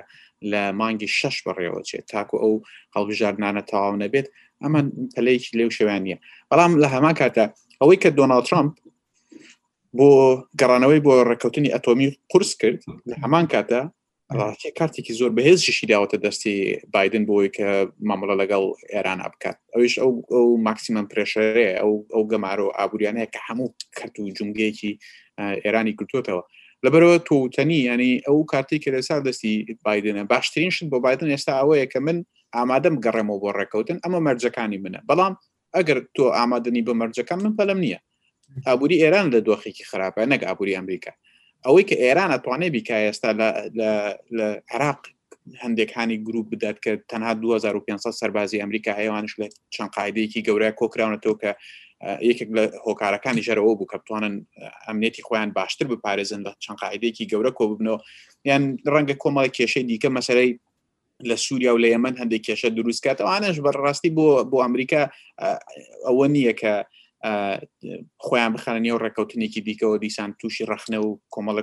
لە 0.52 0.62
مانگی 0.80 1.08
شش 1.18 1.36
بەڕێوە 1.44 1.80
چێت 1.88 2.04
تاکو 2.12 2.36
ئەو 2.42 2.54
هەڵبژاردنانە 2.96 3.62
تەواو 3.70 4.00
نەبێت 4.02 4.26
ئەمە 4.62 4.80
پلەیەکی 5.14 5.56
لێو 5.58 5.74
شەوان 5.76 6.02
نیە 6.06 6.16
بەڵام 6.50 6.72
لە 6.82 6.88
هەمان 6.94 7.14
کاتە 7.20 7.44
ئەوەی 7.80 8.00
کە 8.02 8.08
دۆناڵ 8.18 8.40
ترامپ 8.48 8.72
بۆ 9.98 10.08
گەڕانەوەی 10.60 11.04
بۆ 11.06 11.12
ڕێککەوتنی 11.28 11.72
ئەتۆمی 11.74 12.08
قرس 12.30 12.50
کرد 12.60 12.80
لە 13.10 13.14
هەمان 13.22 13.46
کاتە 13.54 13.80
ڕاکی 14.34 14.70
کارتێکی 14.78 15.12
زۆر 15.20 15.30
بەهێزی 15.36 15.72
شیداوەتە 15.78 16.16
دەستی 16.24 16.56
بادن 16.94 17.24
بۆی 17.30 17.48
کە 17.56 17.66
مامەڵە 18.08 18.34
لەگەڵ 18.42 18.62
ئێران 18.92 19.20
بکات 19.32 19.56
ئەوش 19.74 19.94
ئەو 20.02 20.10
ئەو 20.34 20.46
ماکسیمم 20.68 21.06
پرێشەرێ 21.10 21.68
ئەو 21.80 21.92
ئەو 22.14 22.22
گەمارە 22.32 22.62
و 22.64 22.74
ئابوووریانەیە 22.78 23.28
کە 23.34 23.40
هەموو 23.48 23.74
کەرت 23.96 24.14
و 24.18 24.34
جونگەیەکی 24.38 24.92
ئێرانی 25.64 25.94
کردوتەوە 25.98 26.42
لەبەرەوە 26.84 27.16
توتەنی 27.28 27.78
ینی 27.90 28.12
ئەو 28.26 28.38
کارتی 28.52 28.78
کە 28.82 28.88
لەسا 28.96 29.16
دەستی 29.26 29.52
بادنە 29.86 30.22
باشترین 30.32 30.70
شت 30.76 30.84
بۆ 30.92 30.98
بادن 31.06 31.28
ئێستا 31.34 31.52
ئەوەیە 31.60 31.86
کە 31.92 31.98
من 32.06 32.18
ئامادەم 32.56 32.94
گەڕێمەوە 33.04 33.38
بۆ 33.42 33.50
ڕێکەوتن 33.58 33.98
ئەمە 34.04 34.18
مەرجەکانی 34.26 34.78
منە 34.84 35.00
بەڵام 35.08 35.34
ئەگەر 35.76 35.98
تۆ 36.16 36.24
ئامادەنی 36.38 36.82
بە 36.88 36.92
مەرجەکان 37.00 37.38
من 37.44 37.52
پەلم 37.58 37.78
نییە 37.84 37.98
ئابووری 38.66 38.96
ئێران 39.02 39.26
لە 39.34 39.40
دۆخێکی 39.46 39.84
خراپە 39.90 40.22
نەک 40.32 40.40
ئابووری 40.48 40.76
ئەمریکا 40.78 41.12
ئەوەی 41.66 41.84
کە 41.90 41.96
ئێرانە 42.04 42.38
توانێ 42.44 42.68
بیکە 42.74 42.96
ئێستا 43.04 43.30
لە 44.38 44.48
عراق 44.74 45.00
هەندێکانی 45.62 46.18
گروپ 46.26 46.46
بدات 46.52 46.76
کە 46.84 46.92
تەنها 47.10 47.32
2500 47.34 48.10
سەربازی 48.20 48.58
ئەمریکا 48.62 48.92
هەیەوانش 49.00 49.32
لە 49.40 49.46
چەند 49.74 49.90
قاعدەیەکی 49.96 50.44
گەورە 50.46 50.68
کۆکراونەتەوە 50.80 51.36
کە 51.42 51.50
یەکێک 52.30 52.50
لە 52.56 52.62
هۆکارەکانی 52.86 53.42
ژەرەوە 53.46 53.72
بوو 53.78 53.86
کە 53.92 53.96
بتوانن 54.00 54.34
ئەمنێتی 54.86 55.22
خۆیان 55.26 55.50
باشتر 55.58 55.86
بپارێزن 55.92 56.40
لە 56.46 56.52
چەند 56.64 56.78
قاعدەیەکی 56.82 57.28
گەورە 57.32 57.50
کۆ 57.58 57.64
ببنەوە 57.70 57.98
یان 58.50 58.62
ڕەنگە 58.94 59.16
کۆمەڵی 59.22 59.50
کێشەی 59.58 59.84
دیکە 59.90 60.08
مەسەرەی 60.16 60.50
لە 61.28 61.36
سووریا 61.44 61.70
و 61.74 61.82
لە 61.84 61.88
یەمن 61.94 62.14
هەندێک 62.20 62.42
کێشە 62.48 62.68
دروستکات 62.78 63.18
ئەوانش 63.20 63.56
بەڕاستی 63.64 64.10
بۆ 64.16 64.26
بۆ 64.50 64.56
ئەمریکا 64.66 65.02
ئەوە 66.08 66.26
نییە 66.34 66.54
کە 66.60 66.72
خۆیان 68.26 68.50
بخانە 68.56 68.80
نێو 68.84 69.00
ڕێککەوتنێکی 69.04 69.60
دیکەەوە 69.68 69.96
دیسان 70.04 70.30
تووشی 70.40 70.68
ڕخنە 70.70 70.98
و 71.02 71.08
کۆمەڵە 71.32 71.62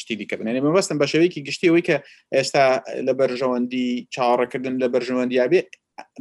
شتی 0.00 0.16
دیکە 0.20 0.34
بنێنێ 0.40 0.60
بەستم 0.76 0.98
بە 1.02 1.06
شەوەیەکی 1.12 1.44
گشتیەوەی 1.48 1.86
کە 1.88 1.96
ئێستا 2.34 2.64
لە 3.06 3.12
بەرژەوەندی 3.20 3.86
چاوەڕەکردن 4.14 4.74
لە 4.82 4.86
بەرژەوەندیابێ 4.94 5.60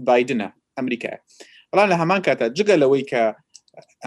بادنە 0.08 0.48
ئەمریکای 0.78 1.18
بەڵام 1.72 1.88
لە 1.92 1.98
هەمان 2.02 2.22
کاتە 2.28 2.46
جگە 2.58 2.76
لەوەی 2.82 3.04
کە 3.12 3.24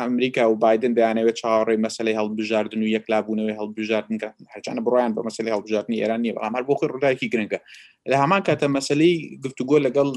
ئەمریکا 0.00 0.44
و 0.50 0.56
بادن 0.64 0.92
دەیانەوێت 0.98 1.36
چاڕێ 1.42 1.76
مەسلی 1.86 2.18
هەڵبژاردن 2.20 2.80
و 2.82 2.92
یەکلابوونەوەی 2.96 3.58
هەڵبژاردن 3.60 4.16
هەرچانە 4.54 4.80
بڕیان 4.86 5.12
بە 5.16 5.22
مەسلی 5.28 5.54
هەڵبژاردننی 5.56 6.00
ئێران 6.02 6.20
نیە 6.24 6.32
ئامار 6.44 6.62
بۆ 6.68 6.74
ڕووداکی 6.92 7.30
گرنگە 7.32 7.58
لە 8.10 8.16
هەمان 8.22 8.42
کاتە 8.48 8.66
مەسلەی 8.76 9.12
گفتوگۆ 9.44 9.76
لەگەڵ 9.86 10.08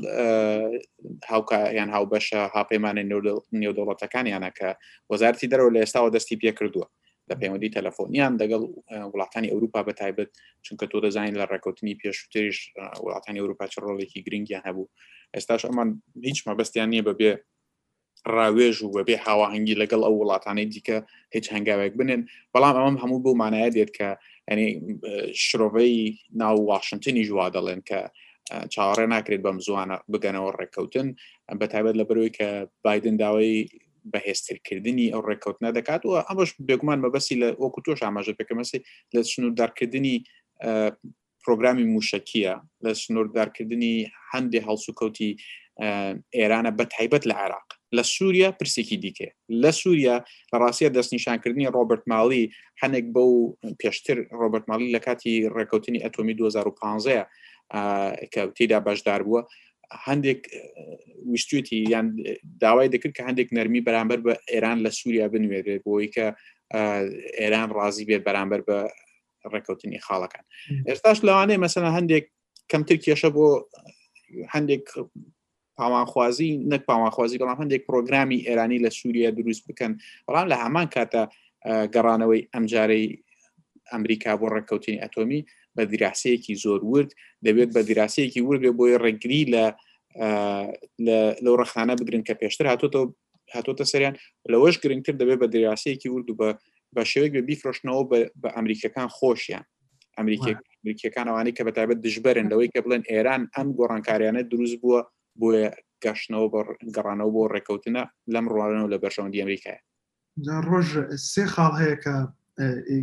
هاوکیان 1.32 1.90
هاوبەشە 1.96 2.42
هاپەیمانە 2.58 3.04
نێودەوڵەتەکانیانە 3.62 4.50
کە 4.58 4.70
وەزارتی 5.12 5.48
دەرەوە 5.52 5.72
لە 5.76 5.80
ئێستاوە 5.84 6.10
دەستی 6.16 6.38
پێ 6.42 6.52
کردووە 6.60 6.88
لە 7.30 7.36
پەیوەندی 7.40 7.74
تەلەفۆنیان 7.78 8.34
دەگەڵ 8.42 8.62
وڵاتانی 9.12 9.52
ئەوروپا 9.52 9.80
بە 9.88 9.94
تایبەت 10.00 10.30
چونکە 10.66 10.86
تۆ 10.92 10.98
دەزانین 11.06 11.36
لە 11.42 11.46
ڕێکوتنی 11.52 11.94
پێشتریش 12.02 12.58
وڵاتانی 13.04 13.40
ئەوروپا 13.42 13.66
چ 13.74 13.76
ڕۆڵێکی 13.84 14.20
گرنگیان 14.26 14.64
هەبوو 14.70 14.86
ئێستاش 15.36 15.62
ئەمان 15.70 15.90
هیچ 16.30 16.40
مەبەستیان 16.48 16.88
نییە 16.94 17.04
بەبێ 17.10 17.32
ڕاوێژ 18.40 18.76
و 18.82 18.94
بەبێ 18.96 19.16
هاواهنگگی 19.26 19.80
لەگەڵ 19.82 20.02
ئەو 20.06 20.16
وڵاتانەی 20.22 20.68
دیکە 20.74 20.98
هیچ 21.36 21.46
هەنگاوێک 21.54 21.94
بنێن 22.00 22.22
بەڵام 22.54 22.74
ئەمەم 22.78 22.98
هەموو 23.04 23.24
بۆ 23.26 23.32
مانایە 23.42 23.70
دێت 23.78 23.92
کە 23.98 24.10
ئەنی 24.50 24.68
شرۆڤەی 25.44 25.94
ناو 26.42 26.56
وااشنگتنی 26.70 27.24
ژوا 27.30 27.46
دەڵێن 27.56 27.82
کە 27.90 28.00
چاڕێ 28.74 29.06
ناکرێت 29.14 29.42
بەم 29.46 29.58
زوانە 29.68 29.96
بگەنەوە 30.12 30.50
ڕێککەوتن 30.60 31.08
بە 31.60 31.66
تایبەت 31.72 31.96
لە 32.00 32.04
بەروی 32.10 32.32
کە 32.38 32.48
بادن 32.86 33.16
داوای 33.22 33.54
بەهێسترکردنی 34.14 35.12
ئەو 35.14 35.22
ڕێککەوتنە 35.30 35.70
دەکات 35.78 36.02
و 36.06 36.12
ئەمەش 36.28 36.50
بێگومان 36.68 37.00
مەبەسی 37.06 37.36
لە 37.42 37.50
وەکو 37.64 37.80
تۆش 37.86 38.00
ئاماژە 38.06 38.34
پێکەمەسی 38.40 38.80
لە 39.14 39.20
سنوور 39.32 39.54
دارکردنی 39.62 40.16
پرۆگرامی 41.44 41.86
موشکیە 41.96 42.54
لە 42.84 42.92
سنووردارکردنی 43.04 43.94
هەندێک 44.32 44.64
هەڵسوکەوتی 44.70 45.30
ئێرانە 46.40 46.72
بە 46.78 46.86
تایبەت 46.96 47.24
لە 47.30 47.36
عراق 47.44 47.68
لە 47.96 48.02
سووریا 48.16 48.50
پرسێکی 48.64 48.98
دیکێ 49.06 49.30
لە 49.64 49.70
سووریا 49.80 50.18
لە 50.56 50.58
ڕاستە 50.62 50.88
دەستنیشانکردنی 50.98 51.68
ڕۆبرت 51.76 52.04
ماڵی 52.12 52.44
هەنێک 52.84 53.06
بە 53.16 53.22
و 53.34 53.58
پێشتر 53.84 54.18
ڕۆبرت 54.40 54.66
ماڵی 54.70 54.94
لە 54.96 55.00
کاتی 55.08 55.34
ڕێککەوتنی 55.56 56.04
ئەتۆمی 56.04 56.36
2015 56.36 57.28
کە 58.34 58.42
تێدا 58.58 58.80
بەشدار 58.88 59.22
بووە 59.28 59.42
هەندێک 60.08 60.42
ویستوتی 61.32 61.78
یان 61.94 62.08
داوای 62.62 62.90
دەکرد 62.94 63.14
کە 63.18 63.24
هەندێک 63.28 63.50
نەرمی 63.58 63.82
بەرامبەر 63.88 64.20
بە 64.26 64.34
ئێران 64.54 64.78
لە 64.86 64.90
سووریا 65.00 65.28
بنوێرێت 65.34 65.82
بۆی 65.86 66.08
کە 66.16 66.26
ئێران 67.42 67.70
ڕازی 67.78 68.06
بێت 68.10 68.22
بەرامبەر 68.28 68.62
بە 68.68 68.78
ڕێککەوتنی 69.52 70.00
خاڵەکان 70.06 70.44
ئێستاش 70.88 71.18
لەوانەیە 71.28 71.60
مەسەنە 71.64 71.90
هەندێک 71.98 72.26
کەمتر 72.72 72.98
کێشە 73.06 73.30
بۆ 73.36 73.48
هەندێک 74.54 74.86
پاوانخوازی 75.78 76.52
نەک 76.70 76.78
پاوانخوازی 76.88 77.38
بەڵام 77.40 77.60
هەندێک 77.62 77.82
پرۆگرامی 77.90 78.44
ئێرانی 78.48 78.80
لە 78.86 78.88
سووریا 79.00 79.30
دروست 79.38 79.64
بکەن 79.72 79.92
بەڵام 80.28 80.48
لە 80.52 80.56
هەمان 80.64 80.88
کاتە 80.96 81.22
گەڕانەوەی 81.94 82.42
ئەمجارەی 82.54 83.08
ئەمریکا 83.92 84.32
بۆ 84.40 84.48
ڕێککەوتنی 84.56 85.02
ئەتۆمی 85.04 85.42
بە 85.78 85.84
دیراسەیەکی 85.92 86.56
زۆر 86.64 86.80
ورد 86.92 87.12
دەبێت 87.46 87.70
بە 87.76 87.82
دیراسەیەکی 87.90 88.42
وردێ 88.50 88.72
بۆی 88.80 88.96
ڕێگری 89.04 89.42
لە 89.54 89.66
لەو 91.46 91.56
ڕخانە 91.62 91.94
بگرن 92.00 92.24
کە 92.28 92.34
پێشتر 92.42 92.66
هاتۆتەوە 92.74 93.06
هاتۆتە 93.56 93.84
سەریان 93.92 94.16
لەوەش 94.52 94.76
گرنگتر 94.84 95.14
دەبێت 95.22 95.40
بە 95.44 95.48
دیراسەیەکی 95.54 96.10
ورد 96.14 96.28
و 96.30 96.36
بە 96.42 96.50
بە 96.96 97.04
شێوێک 97.12 97.32
بە 97.38 97.42
بیفرۆشنەوە 97.48 98.04
بە 98.42 98.50
ئەمریکەکان 98.56 99.10
خۆشیان 99.18 99.64
ئەمریکەکانەوەی 100.18 101.54
کە 101.58 101.64
بەتابەت 101.68 102.00
دژبەرن 102.06 102.46
لەوەی 102.52 102.70
کە 102.74 102.80
بڵێن 102.86 103.04
ئێران 103.12 103.42
ئەم 103.56 103.68
گۆڕانکاریانە 103.78 104.42
دروست 104.52 104.78
بووە 104.84 105.02
بۆیە 105.42 105.70
گەشتنەوە 106.06 106.48
بە 106.54 106.62
گەڕانەوە 106.96 107.32
بۆ 107.36 107.42
ڕێککەوتنە 107.54 108.04
لەم 108.34 108.46
ڕوانەوە 108.54 108.88
لە 108.94 108.98
بەرژەوەندی 109.04 109.42
ئەمریکای 109.44 109.80
ڕۆژ 110.70 110.90
سێ 111.32 111.44
خاڵ 111.54 111.74
هەیە 111.82 111.98
کە 112.04 112.16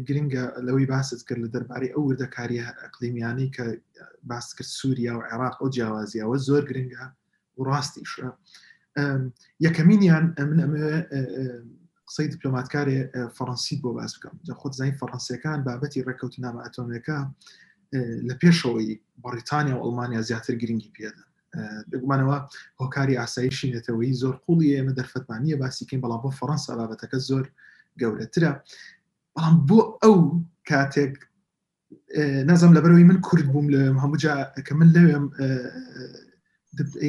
گرنگە 0.09 0.45
لەوەی 0.67 0.87
باست 0.93 1.21
کرد 1.29 1.41
لە 1.45 1.49
دەرباری 1.55 1.93
ئەو 1.95 2.03
وردەکاری 2.09 2.59
ئەقلیمیانی 2.83 3.49
کە 3.57 3.65
باس 4.31 4.47
کرد 4.57 4.69
سووریا 4.79 5.13
و 5.17 5.25
عێراق 5.31 5.55
ئەو 5.61 5.69
جیاوازیەوە 5.75 6.37
زۆر 6.49 6.63
گرنگە 6.71 7.05
و 7.59 7.61
ڕاستیشە 7.69 8.29
یەکەمینیان 9.67 10.25
من 10.51 10.59
ئەمە 10.63 10.83
قسەی 12.09 12.29
دیپلۆماتکارێ 12.35 12.99
فەڕەنسی 13.37 13.77
بۆ 13.83 13.91
باس 13.99 14.13
بکەم 14.17 14.35
خۆت 14.61 14.73
زای 14.79 14.97
فەڕەنسیەکان 15.01 15.59
بابەتی 15.67 16.05
ڕێککەوتنامە 16.07 16.61
ئەتۆمەکە 16.65 17.19
لە 18.29 18.35
پێشەوەی 18.43 18.91
بەریتانیا 19.23 19.77
و 19.77 19.83
ئەڵمانیا 19.85 20.21
زیاتر 20.29 20.55
گرنگی 20.63 20.93
پێدەن 20.97 21.29
بگومانەوە 21.93 22.37
هۆکاری 22.81 23.19
ئاسایشی 23.21 23.73
نێتەوەی 23.75 24.13
زۆر 24.23 24.35
قوڵی 24.45 24.75
ئێمە 24.77 24.93
دەرفەتمانیە 24.99 25.57
باسیکەین 25.63 26.01
بەڵام 26.03 26.21
بۆ 26.25 26.31
فەەنسا 26.39 26.73
بابەتەکە 26.79 27.19
زۆر 27.29 27.45
گەورەترە 28.01 28.53
بەڵام 29.35 29.57
بۆ 29.69 29.81
ئەو 30.03 30.17
کاتێک 30.71 31.15
نەزم 32.51 32.71
لەبەرەوەی 32.77 33.09
من 33.11 33.19
کورد 33.27 33.47
بووم 33.55 33.67
لە 33.75 33.81
هەمووجا 34.03 34.35
کە 34.67 34.73
من 34.79 34.89
لەوێم 34.97 35.25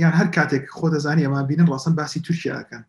یان 0.03 0.13
هەر 0.19 0.27
کاتێک 0.35 0.63
خۆ 0.77 0.85
دەزانانی 0.93 1.25
ئەمان 1.25 1.45
بینن 1.49 1.67
ڕاستن 1.73 1.93
باسی 1.99 2.19
تووشیەکەن 2.25 2.83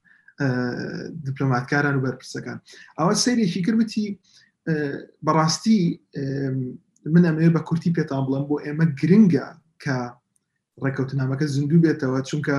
دیپلۆماتکاران 1.26 1.94
و 1.96 2.02
بەرپرسەکان 2.06 2.58
ئەوە 2.98 3.12
سەیرێکی 3.24 3.64
کردوتی 3.66 4.06
بەڕاستی 5.26 5.80
من 7.14 7.22
ئەمەوێ 7.26 7.48
بە 7.54 7.60
کورتی 7.68 7.94
پێتان 7.96 8.22
بڵم 8.28 8.44
بۆ 8.50 8.56
ئێمە 8.64 8.86
گرنگە 9.00 9.46
کە 9.84 9.98
ڕێککەوتنامەکە 10.84 11.46
زیندوو 11.54 11.82
بێتەوە 11.84 12.20
چونکە 12.28 12.56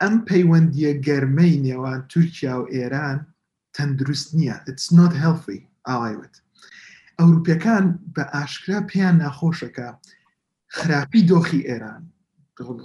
ئەم 0.00 0.14
پەیوەندیە 0.28 0.92
گەرمەی 1.06 1.60
نێوان 1.66 2.00
تورکیا 2.10 2.54
و 2.58 2.68
ئێران 2.74 3.18
تەندروست 3.76 4.28
نییە 4.38 4.56
it's 4.70 4.86
not 4.98 5.12
healthy 5.24 5.60
ئاوایوت 5.88 6.34
ئەوروپیەکان 7.18 7.84
بە 8.14 8.24
ئاشکرا 8.34 8.78
پێیان 8.90 9.16
ناخۆشەکە 9.22 9.88
خراپی 10.78 11.26
دۆخی 11.30 11.66
ئێران 11.68 12.02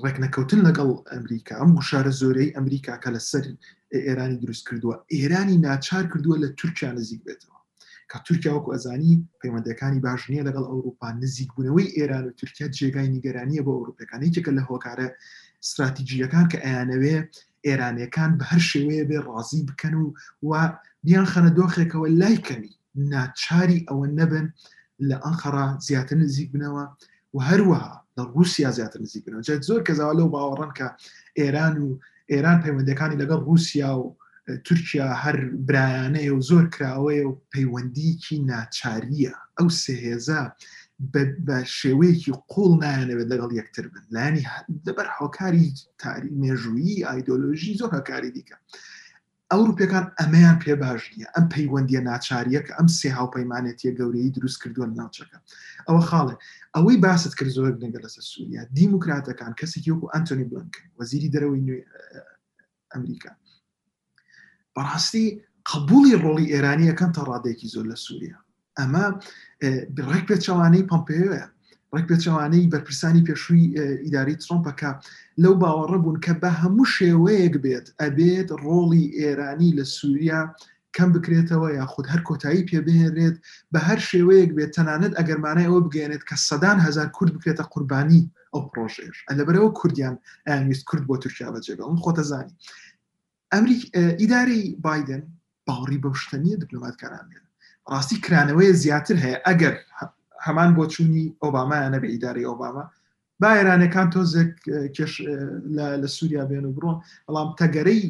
ڕێکنەکەوتن 0.06 0.60
لەگەڵ 0.67 0.89
ئەمریکا 1.12 1.54
ئەم 1.60 1.71
گوشارە 1.78 2.12
زۆرەی 2.21 2.54
ئەمریکا 2.56 2.93
کە 3.04 3.10
لە 3.15 3.21
سەر 3.30 3.45
ئێرانی 4.06 4.39
دروست 4.43 4.63
کردووە 4.67 4.95
ئێرانی 5.15 5.58
ناچار 5.65 6.04
کردووە 6.12 6.38
لە 6.43 6.50
تورکیا 6.60 6.91
نزیک 6.98 7.21
بێتەوە 7.28 7.55
کە 8.12 8.18
تورکیا 8.28 8.52
وەکو 8.56 8.74
ئەزانی 8.76 9.13
پەیوەندەکانی 9.41 10.04
باش 10.06 10.22
نییە 10.32 10.48
لەگەڵ 10.48 10.65
ئەوروپا 10.70 11.08
نزیکبوونەوەی 11.24 11.94
ئێران 11.98 12.24
و 12.26 12.36
تورکیا 12.39 12.68
جێگای 12.78 13.12
نیگەرانیە 13.15 13.62
بۆ 13.65 13.72
ئەوروپەکانی 13.78 14.34
تێکە 14.36 14.52
لە 14.58 14.63
هۆکارە 14.70 15.08
استراتیژیەکان 15.63 16.46
کە 16.52 16.58
ئەیانەوێ 16.65 17.18
ئێرانەکان 17.68 18.32
بە 18.39 18.44
هەر 18.52 18.62
شێوەیە 18.70 19.04
بێ 19.10 19.20
ڕازی 19.28 19.62
بکەن 19.70 19.94
و 20.00 20.04
و 20.50 20.52
بیان 21.06 21.28
خەنە 21.34 21.52
دۆخێکەوە 21.58 22.08
لایکەمی 22.22 22.74
ناچاری 23.12 23.86
ئەوە 23.89 24.06
نەبن 24.20 24.46
لە 25.10 25.15
ئەنخەرا 25.24 25.68
زیاتر 25.88 26.15
نزیک 26.24 26.48
بنەوە 26.54 26.86
و 27.34 27.38
هەروەها 27.50 27.94
لە 28.18 28.22
رووسیا 28.34 28.70
زیاتر 28.78 29.00
نزیک 29.06 29.22
بنەوە 29.26 29.44
زۆر 29.70 29.82
کەزاوا 29.88 30.13
لەو 30.20 30.28
باوەڕەن 30.34 30.72
کە 30.78 30.88
ئێران 31.39 31.76
و 31.84 31.88
ئێران 32.32 32.58
پەیوەندەکانی 32.63 33.20
لەگەڵ 33.22 33.39
رووسیا 33.48 33.91
و 34.00 34.06
تورکیا 34.63 35.08
هەر 35.23 35.38
برایانەیە 35.67 36.31
و 36.38 36.41
زۆر 36.49 36.65
کراوەیە 36.75 37.25
و 37.27 37.41
پەیوەندیکی 37.53 38.38
ناچاریە 38.51 39.34
ئەو 39.58 39.69
سهێزە 39.84 40.41
بە 41.47 41.58
شێوەیەکی 41.79 42.34
قوڵ 42.51 42.71
نایەنەوێت 42.84 43.27
لەگەڵ 43.31 43.51
یەکتر 43.60 43.86
بن 43.91 44.03
لانی 44.13 44.43
دەبەر 44.88 45.08
هۆکاری 45.17 45.67
تاری 46.01 46.31
مێژویی 46.41 47.05
ئایدۆلۆژی 47.10 47.77
زۆر 47.79 47.91
هەکاری 47.97 48.34
دیکە. 48.36 48.55
ئەوروپەکان 49.51 50.05
ئەمەیان 50.19 50.58
پێ 50.63 50.73
باش 50.81 51.01
نیە 51.15 51.27
ئەم 51.36 51.45
پەیوەندیە 51.53 52.01
ناچاریە 52.10 52.60
کە 52.67 52.73
ئەم 52.77 52.88
سێ 52.99 53.10
هاوپەیمانێتیە 53.19 53.91
گەورەی 53.99 54.34
دروست 54.38 54.58
کردووە 54.63 54.88
ناوچەکە 54.99 55.39
ئەوە 55.88 56.01
خاڵێ 56.10 56.36
ئەوەی 56.75 56.97
باست 57.05 57.34
کرد 57.38 57.49
زۆر 57.58 57.71
نگە 57.86 57.99
لەسەر 58.05 58.23
سووریا 58.31 58.63
دیموکراتەکان 58.77 59.51
کەسێکی 59.60 59.91
وەکو 59.93 60.12
ئەنتۆنی 60.13 60.45
بلنک 60.49 60.75
وەزیری 60.99 61.29
دەرەوەی 61.34 61.63
ئەمریکا 62.93 63.31
بەڕاستی 64.78 65.28
قبولی 65.72 66.20
ڕۆڵی 66.24 66.52
ئێرانیەکەم 66.54 67.12
تا 67.16 67.22
ڕادێکی 67.30 67.72
زۆر 67.74 67.86
لە 67.92 67.98
سووریا 68.06 68.38
ئەمە 68.80 69.06
ڕێک 70.10 70.24
پێ 70.30 70.36
چاوانەی 70.46 70.88
پمپەیە 70.92 71.44
ڕێک 71.96 72.06
پێ 72.10 72.18
چاوانەی 72.24 72.70
بەرپرسانی 72.74 73.26
پێشووی 73.28 73.72
ئیداری 74.06 74.40
ترۆمپەکە 74.44 74.92
لەو 75.44 75.54
باوەڕە 75.62 75.98
بوون 76.04 76.18
کە 76.26 76.34
بە 76.42 76.50
هەموو 76.62 76.90
شێوەیەک 76.98 77.56
بێت 77.64 77.86
ئەبێت 78.02 78.50
ڕۆڵی 78.66 79.04
ئێرانی 79.20 79.76
لە 79.78 79.86
سووریا 79.96 80.42
کەم 80.96 81.10
بکرێتەوە 81.16 81.70
یاخود 81.80 82.06
هەر 82.12 82.22
کۆتایی 82.28 82.68
پێبهێنرێت 82.70 83.36
بە 83.74 83.80
هەر 83.88 84.00
شێوەیەک 84.10 84.50
بێت 84.58 84.72
تەنانەت 84.78 85.14
ئەگەرمانای 85.20 85.68
ئەوە 85.70 85.80
بگەێنێت 85.86 86.24
کە 86.30 86.36
سەدان 86.48 86.78
هزار 86.86 87.08
کورد 87.16 87.32
بکرێتە 87.36 87.64
قوربانی 87.74 88.22
ئەو 88.54 88.62
پرۆژێش 88.72 89.18
ئە 89.28 89.34
لەبەرەوە 89.40 89.70
کوردیان 89.80 90.16
ئاویست 90.48 90.84
کورد 90.90 91.04
بۆ 91.10 91.16
تورکیا 91.24 91.48
بەجێبە 91.54 91.82
ئەوم 91.86 91.98
خۆتەزانی 92.04 92.54
ئەمریک 93.53 93.81
ئیداری 94.19 94.62
بادن 94.86 95.21
باوەڕی 95.69 95.99
بەو 96.03 96.13
شتە 96.21 96.38
نیە 96.43 96.55
دیپلۆماتکاران 96.63 97.25
بێن 97.31 97.45
ڕاستی 97.91 98.17
کرانەوەی 98.25 98.75
زیاتر 98.84 99.17
هەیە 99.25 99.38
ئەگەر 99.47 99.75
هەمان 100.45 100.71
بۆچوونی 100.77 101.25
ئۆبامایانە 101.43 101.97
بە 102.03 102.08
ئیداری 102.13 102.47
ئۆباما 102.49 102.84
باێرانەکان 103.41 104.08
تۆزێک 104.13 104.51
لە 106.03 106.08
سووریا 106.15 106.43
بێن 106.49 106.65
و 106.65 106.75
بڕۆن 106.75 106.97
بەڵام 107.27 107.49
تەگەرەی 107.60 108.03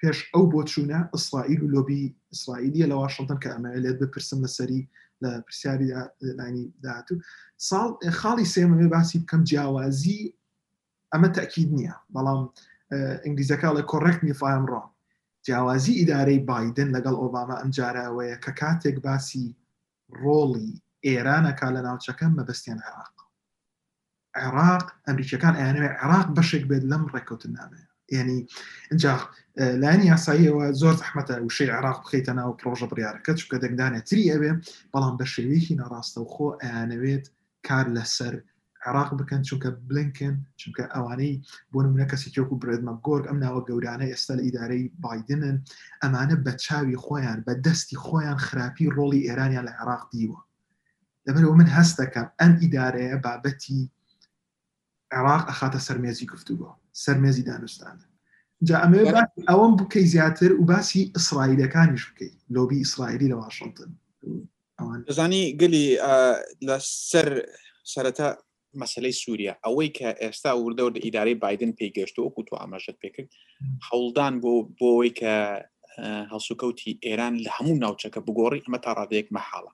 پێش 0.00 0.18
ئەو 0.34 0.44
بۆچوونە 0.52 0.98
ئیسرائیل 1.14 1.60
و 1.62 1.70
لۆبی 1.74 2.02
ئیسرائیلیە 2.32 2.86
لە 2.92 2.96
واشنگتن 3.02 3.38
کە 3.42 3.48
ئەمە 3.54 3.70
لێت 3.84 3.96
بپرسم 4.02 4.38
لەسەری 4.44 4.82
لە 5.22 5.30
پرسیاری 5.46 5.88
لانی 6.38 6.64
داهاتوو 6.82 7.22
ساڵ 7.68 7.88
خاڵی 8.20 8.50
سێمەوێ 8.54 8.86
باسی 8.94 9.18
بکەم 9.22 9.40
جیاوازی 9.48 10.20
ئەمە 11.12 11.28
تاکید 11.36 11.68
نییە 11.78 11.94
بەڵام 12.14 12.40
ئینگلیزەکە 13.24 13.68
لە 13.76 13.82
کۆڕێک 13.90 14.18
نیفاام 14.26 14.62
ڕۆ 14.70 14.82
جیاوازی 15.46 15.98
ئیدارەی 16.00 16.44
بادن 16.50 16.88
لەگەڵ 16.96 17.14
ئۆباما 17.22 17.56
ئەمجارەوەیە 17.62 18.36
کە 18.44 18.52
کاتێک 18.60 18.96
باسی 19.06 19.46
ڕۆڵی 20.22 20.70
ئێرانەکە 21.06 21.68
لە 21.76 21.80
ناوچەکەم 21.86 22.32
مەبستیان 22.38 22.80
عراق 22.88 23.14
عێراق 24.40 24.84
ئەمریکەکان 25.06 25.54
ئەیانوێ 25.60 25.88
عێراق 26.00 26.28
بەشێک 26.36 26.64
بێت 26.70 26.84
لەم 26.92 27.02
ڕێکوتن 27.14 27.52
نامێ 27.58 27.82
ینی 28.18 28.38
اینجا 28.90 29.12
لاینی 29.82 30.06
یاساییەوە 30.12 30.64
زۆر 30.80 30.94
زەحمەتە 31.00 31.34
وشەی 31.46 31.70
عراق 31.76 31.98
بخیتە 32.02 32.32
ناو 32.38 32.50
پرۆژە 32.60 32.86
بڕارەکە 32.90 33.32
چکە 33.38 33.56
دەنگدانێت 33.62 34.04
تری 34.08 34.30
ئەوێ 34.32 34.52
بەڵام 34.92 35.14
بە 35.20 35.26
شێوەیەکی 35.32 35.78
نەڕاستە 35.80 36.18
و 36.22 36.30
خۆ 36.34 36.46
ئەیانەوێت 36.62 37.24
کار 37.66 37.86
لەسەر 37.96 38.34
عراق 38.82 39.14
بکەن 39.14 39.42
چونکە 39.48 39.68
بلینکن 39.88 40.34
چونکە 40.60 40.84
ئەوانەی 40.94 41.42
بۆ 41.72 41.80
نمونە 41.84 42.06
کە 42.10 42.16
سیکۆک 42.22 42.52
و 42.52 42.60
برێدمە 42.62 42.94
گۆرگ 43.06 43.24
ئەم 43.28 43.38
ناوە 43.44 43.60
گەورانە 43.68 44.06
ئێستا 44.12 44.34
لە 44.38 44.42
ئیدارەی 44.42 44.92
بادنن 45.02 45.62
ئەمانە 46.02 46.36
بە 46.44 46.52
چاوی 46.64 46.96
خۆیان 47.04 47.40
بە 47.46 47.52
دەستی 47.66 47.96
خۆیان 48.04 48.38
خراپی 48.46 48.90
ڕۆڵی 48.96 49.26
ئێرانیان 49.28 49.64
لە 49.68 49.72
عراق 49.80 50.02
دیوە 50.12 50.40
لەبەرەوە 51.26 51.54
من 51.60 51.68
هەست 51.76 51.94
دەکەم 52.00 52.26
ئەم 52.40 52.52
ئیدارەیە 52.62 53.16
بابەتی 53.24 53.80
عێراق 55.14 55.42
ئەخاتە 55.50 55.80
سەرمێزی 55.86 56.26
گفتوگۆ 56.32 56.70
سەرمێزی 57.04 57.44
دانوستانە 57.48 58.04
جا 58.68 58.76
ئەمە 58.82 58.96
ئەوەم 59.50 59.72
بکەی 59.80 60.06
زیاتر 60.12 60.50
و 60.52 60.64
باسی 60.70 61.12
ئیسرائیلەکانیش 61.18 62.02
بکەیت 62.10 62.36
لۆبی 62.54 62.78
ئیسرائیلی 62.82 63.28
لە 63.32 63.36
واشنگتن 63.42 63.90
دەزانی 65.08 65.42
گلی 65.60 65.86
لە 66.68 66.76
سەر 67.10 67.28
سەرەتا 67.92 68.28
مەسلەی 68.78 69.12
سووریا 69.22 69.52
ئەوەی 69.64 69.88
کە 69.98 70.08
ئێستا 70.22 70.52
وردەور 70.62 70.92
ئیداری 71.04 71.34
بادن 71.42 71.70
پێیگەشتەوە 71.78 72.24
وەکو 72.26 72.42
تو 72.48 72.54
ئاماژت 72.60 72.96
پێکرد 73.02 73.30
هەوڵدان 73.88 74.34
بۆ 74.42 74.52
بۆەوەی 74.78 75.12
کە 75.20 75.34
هەڵسوکەوتی 76.32 76.98
ئێران 77.06 77.34
لە 77.44 77.50
هەموو 77.56 77.80
ناوچەکە 77.84 78.20
بگۆڕی 78.26 78.62
ئەمە 78.64 78.78
تا 78.84 78.90
ڕادەیەک 78.98 79.26
مەحاڵە 79.36 79.72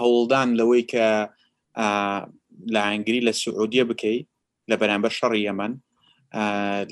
هەوڵدان 0.00 0.48
لەوەی 0.60 0.84
کە 0.92 1.06
لە 2.74 2.80
ئەنگری 2.88 3.24
لە 3.28 3.32
سعودیە 3.42 3.84
بکەیت 3.90 4.26
لە 4.70 4.74
بەرامبەر 4.80 5.12
شەڕی 5.18 5.48
ئەمەن 5.48 5.72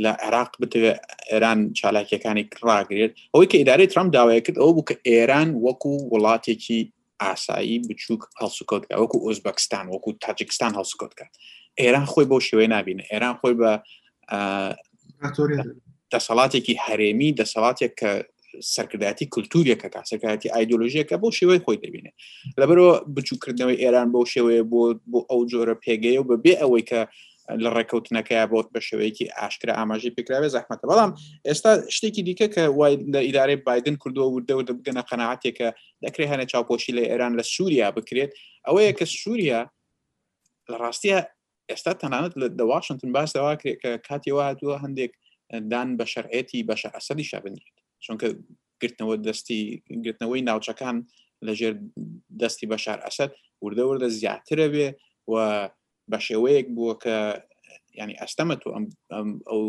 لە 0.05 0.13
عێراق 0.25 0.51
بتوێت 0.61 0.99
ئێران 1.31 1.61
چالاکیەکانی 1.79 2.45
ڕاگرێت 2.69 3.13
ئەوەی 3.33 3.49
کە 3.51 3.57
ئیداری 3.61 3.87
ترام 3.93 4.09
داوای 4.17 4.41
کرد 4.47 4.59
ئەو 4.63 4.71
بوو 4.75 4.87
کە 4.89 4.95
ئێران 5.11 5.49
وەکو 5.67 5.93
وڵاتێکی 6.13 6.83
ئاسایی 7.23 7.79
بچووک 7.89 8.21
هەڵسوکۆتکە 8.43 8.95
وەکو 9.01 9.23
ئۆزبکستان 9.27 9.85
وەکو 9.95 10.13
تاجکستان 10.25 10.73
هەڵسوکۆتکە 10.79 11.27
ئێران 11.81 12.07
خۆی 12.13 12.27
بۆ 12.31 12.37
شێوەی 12.49 12.69
نبینە 12.77 13.03
ئێران 13.13 13.35
خۆی 13.41 13.55
بە 13.61 13.71
دەسەڵاتێکی 16.13 16.75
هەرێمی 16.87 17.37
دەسەڵاتێک 17.41 17.93
کە 18.01 18.11
سەرکردایەتی 18.75 19.31
کولتوریەکە 19.35 19.89
کا 19.95 20.01
سەرکایەتی 20.11 20.53
ئایدۆلۆژیەکە 20.55 21.17
بۆ 21.23 21.29
شێوەی 21.39 21.63
خۆی 21.65 21.81
دەبینێ 21.85 22.11
لەبەرەوە 22.61 22.95
بچووکردنەوەی 23.15 23.81
ئێران 23.83 24.09
بۆ 24.15 24.21
شێوەیە 24.33 24.63
بۆ 24.73 24.83
بۆ 25.11 25.21
ئەو 25.31 25.41
جۆرە 25.51 25.75
پێگەی 25.85 26.19
و 26.21 26.25
بە 26.31 26.37
بێ 26.45 26.55
ئەوەی 26.61 26.85
کە 26.91 27.01
لە 27.63 27.69
ڕێککەوتنەکەی 27.79 28.47
بۆت 28.53 28.69
بە 28.75 28.81
شوەیەکی 28.89 29.27
ئاشکرا 29.39 29.73
ئاماژی 29.79 30.15
پێکراوێ 30.17 30.49
زەحمەتە 30.57 30.87
بەڵام 30.91 31.11
ئێستا 31.49 31.71
شتێکی 31.97 32.23
دیکە 32.29 32.47
کە 32.55 32.63
وای 32.79 32.95
لە 33.15 33.21
ئیدارەی 33.27 33.57
بادن 33.67 33.97
کردووە 34.03 34.27
وردە 34.35 34.53
ورد 34.57 34.71
بگەنە 34.79 35.03
قەنەعاتێکە 35.09 35.69
دەکرێت 36.05 36.29
هەنە 36.33 36.45
چاپۆشی 36.53 36.93
لە 36.99 37.03
ئێران 37.11 37.33
لە 37.39 37.45
سووریا 37.55 37.89
بکرێت 37.97 38.31
ئەوەیە 38.67 38.93
کە 38.99 39.05
سووریا 39.23 39.61
لە 40.71 40.77
ڕاستیە 40.83 41.19
ئێستا 41.71 41.93
تەنانەت 42.01 42.35
لە 42.41 42.47
دەواشنتن 42.61 43.11
باسەوە 43.17 43.53
کە 43.63 43.71
کاتیەوە 44.09 44.43
هاتووە 44.49 44.77
هەندێک 44.85 45.13
دان 45.73 45.89
بە 45.99 46.05
شەرعێتی 46.13 46.61
بەشە 46.71 46.89
ئەسەدی 46.97 47.25
شابنرێت 47.31 47.77
چونکە 48.05 48.27
گرتنەوە 48.83 49.15
دەستی 49.27 49.59
گرتنەوەی 50.05 50.43
ناوچەکان 50.49 50.97
لەژێر 51.47 51.75
دەستی 52.41 52.67
بەشار 52.73 52.99
ئەسد 53.07 53.31
وردە 53.65 53.83
وردە 53.89 54.09
زیاترە 54.19 54.67
بێ 54.75 54.89
و 55.31 55.35
بە 56.11 56.19
شێوەیەک 56.27 56.67
بووە 56.77 56.95
کە 57.05 57.17
ینی 58.01 58.17
ئەستەمە 58.21 58.57
تو 58.63 58.69
ئەو 59.51 59.61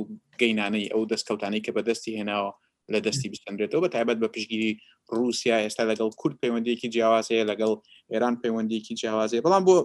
گەینانەی 0.42 0.92
ئەو 0.94 1.02
دەستکەوتانی 1.12 1.64
کە 1.66 1.72
بە 1.76 1.82
دەستی 1.90 2.18
هێناوە 2.20 2.52
لە 2.94 3.00
دەستی 3.06 3.32
بستەندرێتەوە 3.34 3.82
بە 3.84 3.90
تایبەت 3.96 4.18
بە 4.24 4.28
پشگیری 4.34 4.72
رووسیا 5.18 5.58
ئێستا 5.64 5.84
لەگەڵ 5.92 6.12
کورد 6.22 6.36
پەیوەندێکی 6.42 6.88
جیاوازەیە 6.94 7.44
لەگەڵ 7.52 7.72
ئێران 8.12 8.36
پەیوەندێکی 8.44 8.94
جیاوازەیە 9.02 9.42
بەڵام 9.46 9.64
بۆ 9.68 9.78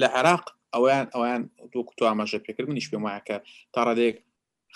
لە 0.00 0.08
عراق 0.18 0.44
ئەویان 0.74 1.06
ئەویان 1.14 1.42
دوکتتو 1.74 2.08
ئاماژە 2.10 2.38
پێکردنیش 2.46 2.86
پێم 2.90 3.02
وایە 3.06 3.20
کە 3.28 3.36
تاڕادێک 3.74 4.16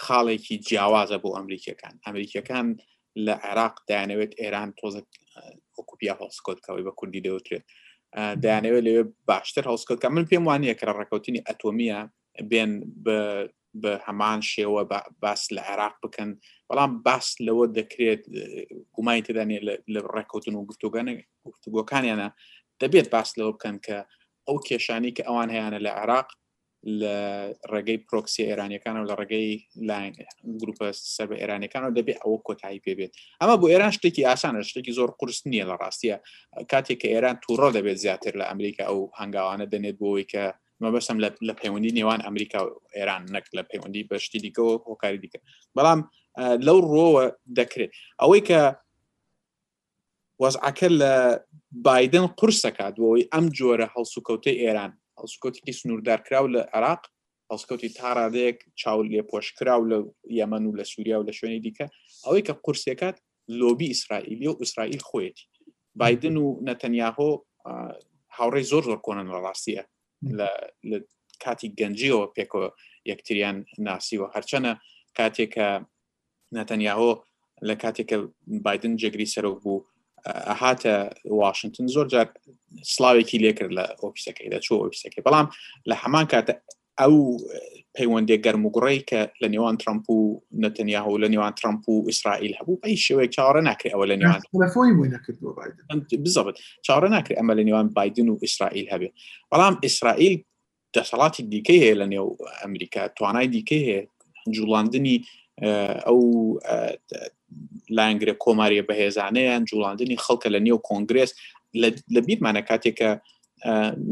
خاڵێکی 0.04 0.56
جیاوازە 0.68 1.18
بۆ 1.22 1.28
ئەمریکیەکان 1.38 1.94
ئەمریکیەکان 2.06 2.66
لە 3.26 3.34
عێراق 3.46 3.74
دایانەوێت 3.88 4.32
ئێران 4.40 4.70
تۆزە 4.78 5.00
ئۆکوپیا 5.76 6.14
هەڵسکۆتکەوەی 6.20 6.84
بە 6.86 6.92
کوردی 6.98 7.20
دەوترێت 7.26 7.64
دەیانەوێت 8.42 8.84
لەوێ 8.86 9.02
باشتر 9.30 9.64
هەڵسکەوت 9.70 9.98
کە 10.02 10.08
من 10.14 10.24
پێم 10.30 10.44
وانە 10.48 10.72
کە 10.78 10.84
ڕێککەوتنی 10.98 11.44
ئەتۆمیە 11.48 11.98
بێن 12.50 12.72
بە 13.82 13.92
هەمان 14.06 14.40
شێوە 14.52 14.82
باس 15.22 15.42
لە 15.56 15.62
عێراق 15.68 15.94
بکەن 16.02 16.30
بەڵام 16.68 16.92
باس 17.06 17.26
لەوە 17.46 17.64
دەکرێت 17.78 18.22
گومای 18.94 19.24
تدانێت 19.26 19.62
لە 19.94 20.00
ڕێککەوتن 20.14 20.54
و 20.56 20.66
گفتوگوەکانیانە 21.48 22.28
دەبێت 22.80 23.06
باس 23.14 23.30
لەوە 23.38 23.52
بکەن 23.56 23.76
کە 23.86 23.98
ئەو 24.46 24.56
کێشانی 24.68 25.12
کە 25.16 25.22
ئەوان 25.28 25.48
هەیەە 25.54 25.68
لە 25.86 25.90
عێراق 25.98 26.28
لە 27.02 27.16
ڕێگەی 27.72 27.98
پرۆکسی 28.08 28.46
ئێرانەکان 28.48 28.96
و 28.98 29.08
لە 29.10 29.14
ڕێگەی 29.20 29.48
گروپە 30.60 30.86
سەر 31.14 31.26
بە 31.30 31.36
ئێرانەکان 31.40 31.82
و 31.84 31.94
دەبێت 31.98 32.18
ئەوە 32.22 32.38
کۆتایی 32.46 32.80
پێ 32.84 32.92
بێت 32.98 33.12
ئەمە 33.40 33.56
بۆ 33.60 33.66
ئێران 33.72 33.92
شتێکی 33.96 34.22
ئاسانە 34.28 34.58
شتێکی 34.70 34.92
زۆر 34.98 35.10
قرس 35.18 35.38
نییە 35.50 35.64
لە 35.70 35.74
ڕاستیە 35.82 36.16
کاتێک 36.70 36.98
کە 37.02 37.08
ئێران 37.14 37.36
تووڕە 37.44 37.68
دەبێت 37.76 37.98
زیاتر 38.04 38.32
لە 38.40 38.44
ئەمریکا 38.50 38.84
ئەو 38.88 39.00
هەنگاوانە 39.20 39.66
دەنێت 39.72 39.96
بۆەوەی 40.00 40.26
کە 40.32 40.44
مەبەسم 40.82 41.16
لە 41.48 41.54
پەیوەندی 41.60 41.94
نێوان 41.98 42.20
ئەمریکا 42.26 42.60
و 42.64 42.68
ئێران 42.96 43.22
نەک 43.34 43.46
لە 43.56 43.62
پەیوەندی 43.70 44.06
بەشتی 44.10 44.38
دیکەەوە 44.44 44.74
هۆکاری 44.90 45.20
دیکە 45.24 45.38
بەڵام 45.76 46.00
لەو 46.66 46.78
ڕۆوە 46.92 47.24
دەکرێت 47.58 47.92
ئەوەی 48.20 48.42
کە 48.48 48.60
وەزعکە 50.42 50.88
لە 51.00 51.12
بادن 51.86 52.26
قرسەکات 52.38 52.94
بۆەوەی 53.00 53.28
ئەم 53.32 53.44
جۆرە 53.58 53.86
هەڵسوکەوتەی 53.94 54.56
ئێران 54.64 54.92
ئەسکۆتیکی 55.24 55.72
سنووردارکرااو 55.80 56.46
لە 56.54 56.62
عراق 56.76 57.02
ئەسکەوتی 57.52 57.90
تاڕادەیەک 57.98 58.58
چاو 58.80 58.98
لێپۆشکرااو 59.10 59.82
لە 59.90 59.98
یەمەن 60.40 60.64
و 60.66 60.76
لە 60.78 60.82
سووریا 60.92 61.16
و 61.20 61.26
لە 61.28 61.32
شوێنی 61.38 61.64
دیکە 61.66 61.86
ئەوەی 62.24 62.46
کە 62.46 62.52
قورسەکەات 62.64 63.16
لۆبی 63.60 63.88
ئیسرائیلی 63.92 64.46
و 64.50 64.58
ئیسرائیل 64.62 65.00
خۆیەتی 65.08 65.44
بادن 66.00 66.36
و 66.36 66.46
نەتەنیاهۆ 66.68 67.28
هاوڕێی 68.36 68.68
زۆر 68.72 68.82
زۆر 68.88 68.98
کۆنن 69.06 69.28
ڕاستیە 69.46 69.82
لە 70.88 70.98
کاتی 71.44 71.68
گەنجیەوە 71.78 72.26
پێکەوە 72.36 72.68
یەکتریان 73.10 73.56
ناسیوە 73.86 74.26
هەرچەنە 74.34 74.72
کاتێکە 75.18 75.68
نەتەنیاهۆ 76.56 77.10
لە 77.68 77.74
کاتێکە 77.82 78.16
بادن 78.66 78.92
جگری 79.02 79.30
سەرۆک 79.34 79.58
بوو 79.64 79.78
هاتە 80.60 81.10
واشنگتن 81.24 81.86
زۆر 81.86 82.06
جار 82.08 82.28
سلااوێکی 82.82 83.38
لێکرد 83.44 83.72
لە 83.78 83.84
ئۆفیسەکەی 84.02 84.48
لە 84.54 84.58
چوە 84.66 84.76
ئۆفیسەکەی 84.82 85.22
بەڵام 85.26 85.46
لە 85.90 85.94
هەمان 86.02 86.26
کاتە 86.32 86.54
ئەو 87.00 87.14
پەیوەندێک 87.96 88.40
گەرمموگوڕی 88.46 89.00
کە 89.10 89.20
لە 89.42 89.48
نێوان 89.54 89.76
ترمپ 89.82 90.04
و 90.10 90.40
نەتەنیاه 90.64 91.06
و 91.12 91.18
لە 91.22 91.28
نێوان 91.32 91.52
ترمپ 91.60 91.82
و 91.88 92.06
ئیسرائیل 92.08 92.52
هەبوو 92.58 92.80
ئەی 92.84 92.96
شێوەیە 93.04 93.30
چاڕە 93.36 93.60
ناکرێت 93.68 93.92
ئەوە 93.94 94.06
لە 94.10 94.16
نێوان 94.20 94.40
بزبت 96.24 96.56
چاڕە 96.86 97.08
ناکرێت 97.16 97.38
ئەمە 97.38 97.54
لە 97.58 97.62
نێوان 97.68 97.88
بادن 97.96 98.28
و 98.28 98.36
ئیسرائیل 98.42 98.86
هەبێ 98.92 99.08
بەڵام 99.52 99.74
ئیسرائیل 99.84 100.34
دەسەڵاتی 100.98 101.42
دیکەی 101.52 101.80
هەیە 101.84 101.94
لە 102.00 102.06
نێو 102.12 102.28
ئەمریکا 102.62 103.02
توانای 103.16 103.48
دیکەی 103.56 103.82
هەیە 103.88 104.02
جوڵاندنی 104.56 105.16
ئەو 106.06 106.18
لاینگرە 107.98 108.34
کۆماریە 108.44 108.82
بەهێزانەیان 108.90 109.62
جوڵاندنی 109.70 110.20
خەڵکە 110.24 110.48
لە 110.54 110.60
نیو 110.66 110.78
کۆنگرس 110.88 111.30
لە 112.14 112.20
بیرمانە 112.28 112.62
کاتێکە 112.70 113.10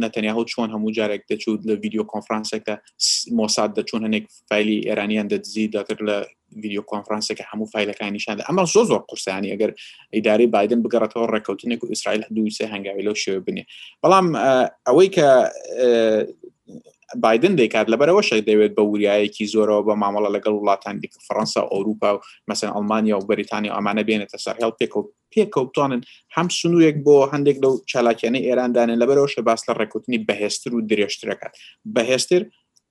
نەتەنیاهو 0.03 0.44
چۆن 0.53 0.68
هەموو 0.75 0.94
جارێک 0.99 1.23
دەچوت 1.31 1.61
لە 1.68 1.73
ویددیو 1.83 2.05
کۆنفرانسەکە 2.12 2.75
مۆساد 3.38 3.70
دەچون 3.79 4.01
هەنێک 4.07 4.25
فیلی 4.49 4.79
ئێرانیان 4.88 5.27
دەدزی 5.33 5.66
دەکرد 5.75 6.03
لە 6.09 6.16
ویددیو 6.62 6.83
کۆنفرانسەکە 6.90 7.42
هەموو 7.51 7.70
فیلەکانیشان 7.75 8.37
ئەمە 8.49 8.64
زۆ 8.75 8.83
زۆر 8.90 9.03
قورسانی 9.09 9.53
ئەگەر 9.55 9.70
ئیداری 10.14 10.47
بادن 10.55 10.81
بگەڕێتەوە 10.85 11.27
ڕێککەوتنێک 11.35 11.81
و 11.83 11.90
ئیسرائیل 11.92 12.23
دووسێ 12.37 12.66
هەنگاوی 12.75 13.05
لەو 13.07 13.16
شێوە 13.23 13.40
بنێ 13.47 13.64
بەڵام 14.03 14.27
ئەوەی 14.87 15.09
کە 15.16 15.29
بادن 17.22 17.55
دەیکات 17.61 17.87
لەبەرەوەشە 17.92 18.35
دەوێت 18.48 18.72
بە 18.79 18.83
وریایەکی 18.90 19.44
زۆرەوە 19.55 19.83
بە 19.88 19.94
مامەڵە 20.03 20.29
لەگەڵ 20.37 20.55
وڵاتان 20.61 20.96
دیکە 21.03 21.18
فەەنسا 21.29 21.62
ئەوروپا 21.72 22.11
و 22.16 22.18
مەسن 22.48 22.70
ئەلمانیا 22.77 23.16
و 23.18 23.27
بەریتانی 23.31 23.70
ئەمانە 23.77 24.03
بێنێتە 24.09 24.38
سەر 24.44 24.57
هێڵ 24.62 24.72
پێک 24.79 24.92
و 24.96 25.00
پێکەوتوانن 25.33 26.00
هەم 26.37 26.46
سنوویەک 26.59 26.96
بۆ 27.07 27.16
هەندێک 27.33 27.57
لەو 27.64 27.72
چالاکیانەی 27.90 28.46
ئێراندانن 28.48 28.96
لەبەرەوەشە 29.03 29.40
باس 29.48 29.61
لە 29.68 29.72
ڕێکوتنی 29.81 30.18
بەهێستر 30.29 30.70
و 30.77 30.81
درێژترەکەات 30.90 31.55
بەهێستر 31.94 32.42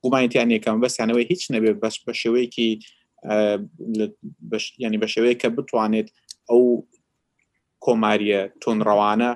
گومانیتیان 0.04 0.50
یەکەم 0.56 0.76
بەستانەوەی 0.84 1.28
هیچ 1.32 1.44
نەبێ 1.54 1.72
بەس 1.84 1.96
بە 2.06 2.14
شێوەیەکی 2.22 2.70
ینی 4.86 4.98
بە 5.04 5.08
شێوەیە 5.14 5.36
کە 5.42 5.48
بتوانێت 5.58 6.08
ئەو 6.50 6.64
کۆماریە 7.86 8.42
تۆنڕەوانە 8.64 9.32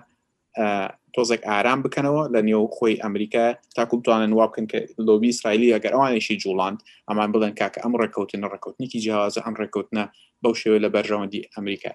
تۆزێک 1.17 1.41
ئارام 1.51 1.79
بکەنەوە 1.85 2.21
لە 2.33 2.39
نێو 2.47 2.63
خۆی 2.75 2.97
ئەمریکا 3.03 3.45
تاکوتوانن 3.77 4.31
وا 4.37 4.45
بکەن 4.49 4.65
کە 4.71 4.79
لۆبی 5.07 5.29
ئیسرائیلی 5.33 5.73
ئەگەر 5.75 5.93
ئەوانێکی 5.95 6.35
جوڵاند 6.43 6.79
ئەمان 7.09 7.29
بڵێن 7.33 7.53
کاکە 7.59 7.79
ئەم 7.83 7.93
ڕێککەوتن 8.01 8.41
ڕێکوتنیکی 8.51 8.99
جیازە 9.05 9.41
ئەم 9.45 9.55
ڕێکوتنە 9.61 10.03
بەو 10.41 10.53
شێوە 10.61 10.77
لە 10.83 10.89
بەرژەوەندی 10.95 11.41
ئەمریکا 11.55 11.91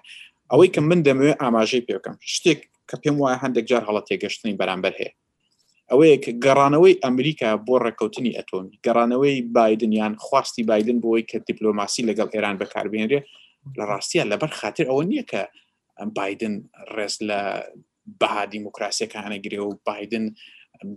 ئەوەی 0.51 0.69
کە 0.73 0.79
من 0.89 0.99
دەمەوێت 1.07 1.37
ئاماژەی 1.43 1.83
پێکەم 1.87 2.15
شتێک 2.33 2.59
کە 2.89 2.95
پێم 3.01 3.15
وایە 3.23 3.37
هەندێک 3.43 3.65
جار 3.71 3.83
هەڵە 3.87 4.01
تێگەشتنی 4.09 4.53
بەرامبەر 4.59 4.93
هەیە 4.99 5.11
ئەوەیە 5.91 6.17
کە 6.23 6.31
گەڕانەوەی 6.45 6.95
ئەمریکا 7.05 7.49
بۆ 7.67 7.75
ڕێککەوتنی 7.85 8.31
ئەتۆمی 8.37 8.75
گەڕانەوەی 8.85 9.35
بادنیان 9.55 10.13
خواستی 10.25 10.63
بادن 10.69 10.97
بۆی 11.05 11.23
کە 11.29 11.37
دیپلۆماسی 11.47 12.01
لەگەڵ 12.09 12.27
ئێران 12.35 12.55
بەکاربێنرێ 12.61 13.19
لە 13.77 13.83
ڕاستیە 13.91 14.23
لەبەر 14.31 14.51
خاطر 14.59 14.85
ئەوە 14.89 15.03
نییە 15.11 15.23
کە 15.31 15.41
بادن 16.17 16.53
ڕێز 16.95 17.15
لە 17.29 17.39
بەها 18.21 18.45
دیموکراسیەکە 18.53 19.17
هەنەگرێ 19.25 19.57
و 19.61 19.75
بادن 19.85 20.25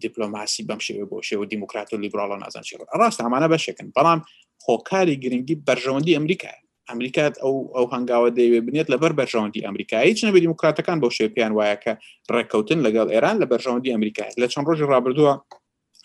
دیپلۆماسی 0.02 0.62
بەم 0.68 0.80
شێوێ 0.86 1.04
بۆ 1.10 1.18
شێوە 1.28 1.46
دیموکرات 1.52 1.92
و 1.92 1.98
لیبراڵە 2.04 2.36
نازان 2.44 2.62
شێ 2.68 2.76
ڕاست 3.00 3.18
ئەمانە 3.22 3.48
بەشێکن 3.52 3.88
بەڵام 3.96 4.20
خۆکاری 4.64 5.14
گرنگی 5.22 5.56
بەرژەوەندی 5.68 6.14
ئەمریکای 6.18 6.56
ئەمریکات 6.88 7.34
ئەو 7.42 7.54
ئەو 7.74 7.86
هەنگاوە 7.94 8.28
دەیوێ 8.38 8.60
بنێت 8.66 8.86
لە 8.92 8.96
بەر 9.02 9.12
بەرژەوەندی 9.20 9.64
ئەمریکایی 9.66 10.14
چ 10.18 10.20
نەبی 10.26 10.40
دیموکراتەکان 10.44 10.98
بۆ 11.02 11.08
شێپیان 11.18 11.52
وایەکە 11.58 11.92
ڕێککەوتن 12.34 12.78
لەگەڵ 12.86 13.06
ئێران 13.14 13.36
لە 13.42 13.46
بەرژەوەندی 13.52 13.92
ئەمریکای 13.94 14.30
لە 14.40 14.46
چەند 14.52 14.66
ڕۆژی 14.68 14.86
ڕابردووە 14.92 15.32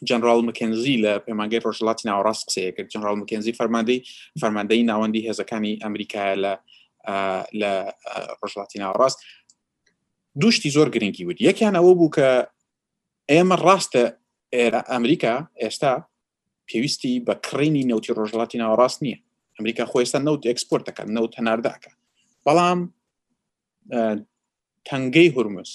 جنرال 0.09 0.41
مکنزی 0.47 0.95
لە 1.05 1.13
پەیمانگەی 1.25 1.61
ڕۆژڵاتی 1.65 2.05
ناوەڕاست 2.09 2.43
قسەیە 2.49 2.71
کرد 2.75 2.87
جنرال 2.93 3.15
مکنزی 3.21 3.53
فەرماندەی 3.59 3.99
فەرماندەی 4.41 4.81
ناوەندی 4.91 5.21
هێزەکانی 5.27 5.73
ئەمریکای 5.83 6.35
لە 6.43 6.53
لە 7.61 7.71
ڕژڵاتی 8.43 8.77
ناوەڕاست 8.83 9.17
دوشتی 10.39 10.69
زۆر 10.71 10.89
گرنگی 10.95 11.23
بود 11.27 11.43
یەکیان 11.47 11.75
ئەوە 11.75 11.93
بوو 11.99 12.11
کە 12.15 12.27
ئێمە 13.31 13.55
ڕاستە 13.65 14.03
ئێرە 14.55 14.81
ئەمریکا 14.91 15.33
ئێستا 15.61 15.93
پێویستی 16.67 17.23
بە 17.27 17.33
کڕینی 17.45 17.83
نەوتی 17.89 18.13
ڕۆژڵاتی 18.17 18.57
ناوەڕاست 18.61 18.99
نییە 19.03 19.17
ئەمریکا 19.55 19.83
خۆێستا 19.91 20.19
نەوت 20.27 20.41
ئەکسپۆرت 20.49 20.83
دەکەن 20.89 21.07
نەوت 21.15 21.31
هەنارداکە 21.39 21.91
بەڵام 22.45 22.79
تەنگەی 24.87 25.29
هورمز 25.35 25.71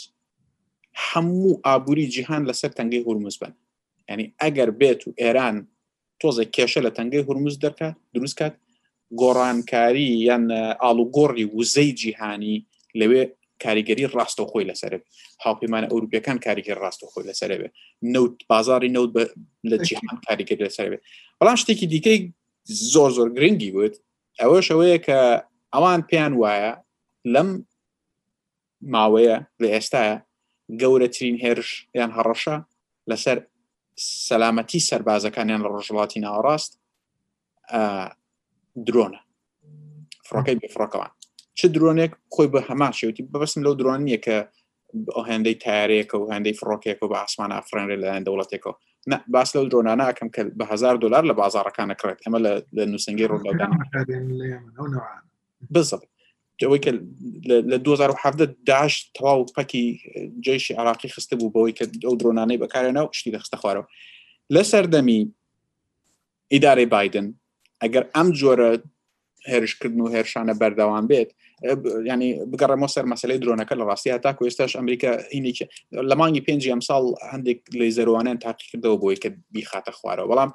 هەموو 1.08 1.60
ئابووری 1.66 2.06
جیهان 2.14 2.42
لەسەر 2.48 2.70
تەنگەی 2.78 3.04
هورمز 3.06 3.36
بن 3.42 3.52
ینی 4.10 4.26
ئەگەر 4.42 4.70
بێت 4.80 5.00
و 5.06 5.10
ئێران 5.20 5.56
تۆزە 6.20 6.44
کێشە 6.56 6.80
لە 6.86 6.90
تەنگەی 6.96 7.24
هورمز 7.26 7.54
دەکە 7.64 7.88
دروستکات 8.14 8.54
گۆڕانکاری 9.20 10.08
یان 10.28 10.44
ئالوگۆڕی 10.82 11.44
وزەی 11.56 11.90
جیهانی 12.00 12.56
لەوێ 13.00 13.24
کاریگەری 13.64 14.06
ڕاستە 14.16 14.42
خۆی 14.50 14.68
لەسرە 14.70 14.98
هاوپەیمانە 15.44 15.86
ئەوروپیەکان 15.90 16.38
کاریگەر 16.46 16.78
ڕاستە 16.84 17.06
خۆی 17.12 17.24
لەسرە 17.28 17.56
بێ 17.60 17.68
نەوت 18.14 18.36
بازاری 18.50 18.90
نەوت 18.96 19.12
لە 19.70 19.76
جیهان 19.88 20.18
کاریگەری 20.28 20.62
لەسەر 20.68 20.86
بێ 20.92 20.98
بەڵام 21.38 21.56
شتێکی 21.62 21.86
دیکەی 21.92 22.18
زۆر 22.92 23.10
زۆر 23.16 23.28
گرنگی 23.36 23.70
بود 23.76 23.94
ئەوە 24.40 24.58
شەوەیە 24.68 24.98
کە 25.06 25.18
ئەوان 25.74 26.00
پێیان 26.10 26.32
وایە 26.42 26.72
لەم 27.34 27.48
ماوەیە 28.94 29.36
لە 29.62 29.68
ئێستاە 29.74 30.04
گەورەترین 30.80 31.36
هێرش 31.44 31.70
یان 31.98 32.10
هەڕەشە 32.16 32.56
لەسەر 33.10 33.38
سەلامەتی 34.28 34.80
سربازەکانیان 34.90 35.60
لە 35.64 35.68
ڕۆژڵاتی 35.74 36.22
ناوەڕاست 36.24 36.72
درۆنە 38.86 39.20
فڕەکەی 40.26 40.58
بێفڕەکەوان 40.62 41.12
چ 41.58 41.60
درۆنێک 41.76 42.12
خۆی 42.34 42.48
بە 42.54 42.60
هەماشێتی 42.68 43.22
بەبستم 43.32 43.60
لەو 43.66 43.74
درۆن 43.80 44.00
نییە 44.06 44.18
کە 44.26 44.36
هەندەی 45.30 45.56
تارێکە 45.64 46.16
و 46.18 46.24
هەندەی 46.32 46.58
فرۆکێک 46.60 46.98
و 47.02 47.08
بە 47.12 47.16
ئاسمان 47.22 47.50
ئافرێنێ 47.56 47.96
لە 48.02 48.08
دەوڵەتێکەوە 48.26 48.74
باس 49.34 49.48
لەو 49.56 49.64
درۆنانە 49.70 50.04
ئەکەم 50.10 50.28
کە 50.34 50.40
بە 50.58 50.64
هزار 50.72 50.94
دلار 51.04 51.22
لە 51.30 51.34
بازارەکان 51.40 51.88
نکرێت 51.92 52.18
ئەمە 52.24 52.38
لە 52.76 52.82
نووسنگی 52.92 53.28
ڕۆداگان 53.32 53.70
بزبێت 55.74 56.04
ئەوەی 56.62 56.80
کە 56.84 56.92
لە 57.70 57.76
2017 57.84 58.56
داش 58.66 58.94
تەواو 59.16 59.40
پەکی 59.56 59.84
جێشی 60.46 60.74
عراقی 60.80 61.08
خسته 61.14 61.36
بوو 61.36 61.52
بەوەی 61.54 61.74
کە 61.78 61.84
ئەو 62.04 62.14
درۆنانەی 62.20 62.60
بەکارێنەوە 62.64 63.08
شتی 63.18 63.32
دەخستە 63.36 63.56
خوارەوە 63.60 63.86
لە 64.54 64.62
سەردەمی 64.72 65.20
ئیدارەی 66.52 66.88
بادن 66.94 67.26
ئەگەر 67.82 68.04
ئەم 68.14 68.28
جۆرە 68.40 68.70
هێرشکردن 69.52 70.00
و 70.00 70.08
هێرشانە 70.14 70.54
بەردەوام 70.60 71.06
بێت 71.10 71.30
ینی 72.10 72.28
بگەڕێمە 72.52 72.88
سەر 72.94 73.04
مەسلەی 73.12 73.38
درۆنەکە 73.42 73.74
لە 73.80 73.84
ڕاستی 73.88 74.18
تا 74.24 74.32
کوێستاش 74.38 74.72
ئەمریکا 74.78 75.10
هینی 75.34 75.52
لە 76.10 76.14
مانگی 76.20 76.42
پێنجی 76.46 76.70
ئەم 76.72 76.82
ساڵ 76.88 77.04
هەندێک 77.32 77.58
لی 77.78 77.90
زەروانیان 77.98 78.38
تاقیکردەوە 78.44 78.96
بۆی 79.02 79.16
کە 79.22 79.28
بیخاتە 79.54 79.92
خوارەوە 79.98 80.26
بەڵام 80.30 80.50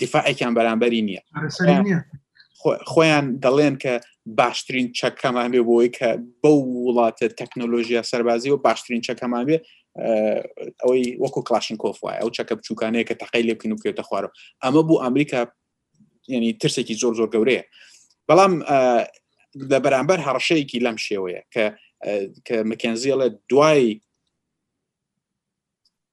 دیفاعێکیان 0.00 0.52
بەرامبەری 0.58 1.02
نییە 1.08 1.22
خۆیان 2.92 3.26
دەڵێن 3.44 3.76
کە 3.84 3.92
باشترین 4.38 4.88
چەکەمان 4.98 5.48
بێ 5.52 5.60
بۆی 5.70 5.88
کە 5.98 6.08
بەو 6.42 6.58
وڵاتە 6.86 7.26
تەکنۆلۆژیە 7.40 8.02
سەربازی 8.10 8.50
و 8.52 8.56
باشترین 8.56 9.02
چەکەمان 9.06 9.44
بێ 9.48 9.58
ئەوەی 10.82 11.02
وەکو 11.22 11.40
کلاشن 11.48 11.76
کۆف 11.82 11.98
وایە 12.04 12.18
ئەو 12.22 12.30
چەکە 12.36 12.52
بچووکانەیە 12.58 13.04
کە 13.08 13.14
تەقی 13.22 13.42
لێ 13.46 13.54
بکن 13.54 13.72
و 13.72 13.76
کوێتە 13.82 14.02
خوارەوە 14.08 14.32
ئەمە 14.64 14.82
بوو 14.88 15.02
ئەمریکا 15.04 15.40
ینی 16.28 16.52
ترسێکی 16.62 16.94
زۆر 17.02 17.12
زۆر 17.18 17.28
گەورەیە 17.34 17.64
بەڵام 18.30 18.52
لە 19.72 19.78
بەرامبەر 19.84 20.18
هەڕشەیەکی 20.26 20.82
لەم 20.86 20.96
شێوەیە 21.06 21.42
کە 21.54 21.64
کە 22.46 22.56
مکنزیڵە 22.70 23.28
دوای 23.50 23.82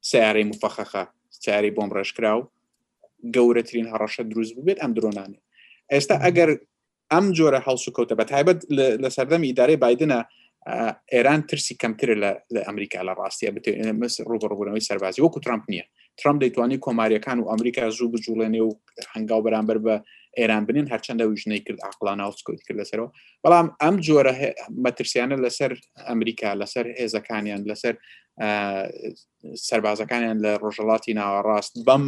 سیارەی 0.10 0.46
مفەخەخە 0.52 1.04
چاری 1.44 1.76
بۆم 1.76 1.90
ڕێژکرا 1.96 2.34
و 2.38 2.42
گەورەترین 3.36 3.88
هەڕەشە 3.92 4.24
دروست 4.32 4.54
ببێت 4.60 4.78
ئەم 4.82 4.92
درۆنانێ 4.98 5.40
ئێستا 5.94 6.16
ئەگەر 6.26 6.50
ئەم 7.12 7.26
جۆرە 7.38 7.60
هەڵسو 7.68 7.90
کەوتە 7.96 8.14
بە 8.20 8.26
تایبەت 8.32 8.60
لە 9.04 9.10
سەردەمی 9.16 9.48
ئیدارەی 9.50 9.80
بادنە 9.84 10.20
ئێران 11.14 11.42
ترسی 11.50 11.76
کەمتر 11.82 12.10
لە 12.54 12.62
ئەمریکا 12.68 13.00
لە 13.08 13.14
ڕاستیە 13.20 13.50
ڕوبڕبوونەوەی 14.32 14.86
سەربازی 14.90 15.22
وەکو 15.26 15.40
ترامپ 15.46 15.64
نییە 15.72 15.86
ترامپ 16.20 16.38
دەیتوانانی 16.44 16.84
کۆماریەکان 16.86 17.38
و 17.40 17.50
ئەمریکا 17.52 17.84
زوو 17.98 18.12
بجوڵێنێ 18.14 18.62
و 18.68 18.72
هەنگاو 19.16 19.42
بەرامبەر 19.46 19.78
بە 19.86 19.96
ئێران 20.40 20.64
بنین 20.68 20.88
هەرچەندە 20.94 21.24
وژنەی 21.32 21.62
کرد 21.68 21.80
عقلانە 21.92 22.26
سکوت 22.40 22.60
کرد 22.68 22.78
لەسەرەوە 22.82 23.10
بەڵام 23.44 23.68
ئەم 23.82 23.96
جۆرە 24.06 24.34
مەترسیانە 24.86 25.38
لەسەر 25.46 25.72
ئەمریکا 26.10 26.50
لەسەر 26.62 26.86
هێزەکانیان 27.00 27.62
لەسەر 27.70 27.96
سربازەکانیان 29.68 30.38
لە 30.46 30.52
ڕۆژەڵاتی 30.64 31.14
ناوەڕاست 31.20 31.74
بەم 31.88 32.04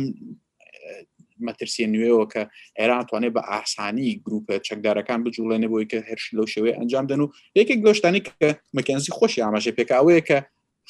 مەترسیە 1.48 1.88
نوێەوە 1.94 2.26
کە 2.34 2.44
ئێرانتوانێت 2.80 3.34
بە 3.38 3.42
ئاسانی 3.52 4.10
گروپە 4.26 4.56
چەکدارەکان 4.68 5.20
بجوڵێنە 5.26 5.68
بۆی 5.72 5.88
کە 5.92 5.98
هەرش 6.10 6.26
لەو 6.38 6.46
شێوەیە 6.54 6.78
ئەنجام 6.80 7.06
دەن 7.12 7.20
و 7.22 7.32
یەکێک 7.60 7.80
گۆشتانی 7.86 8.22
کە 8.28 8.48
مەکەنزی 8.78 9.12
خۆشی 9.18 9.44
ئاماژێ 9.46 9.72
پێکاوەیە 9.78 10.22
کە 10.30 10.38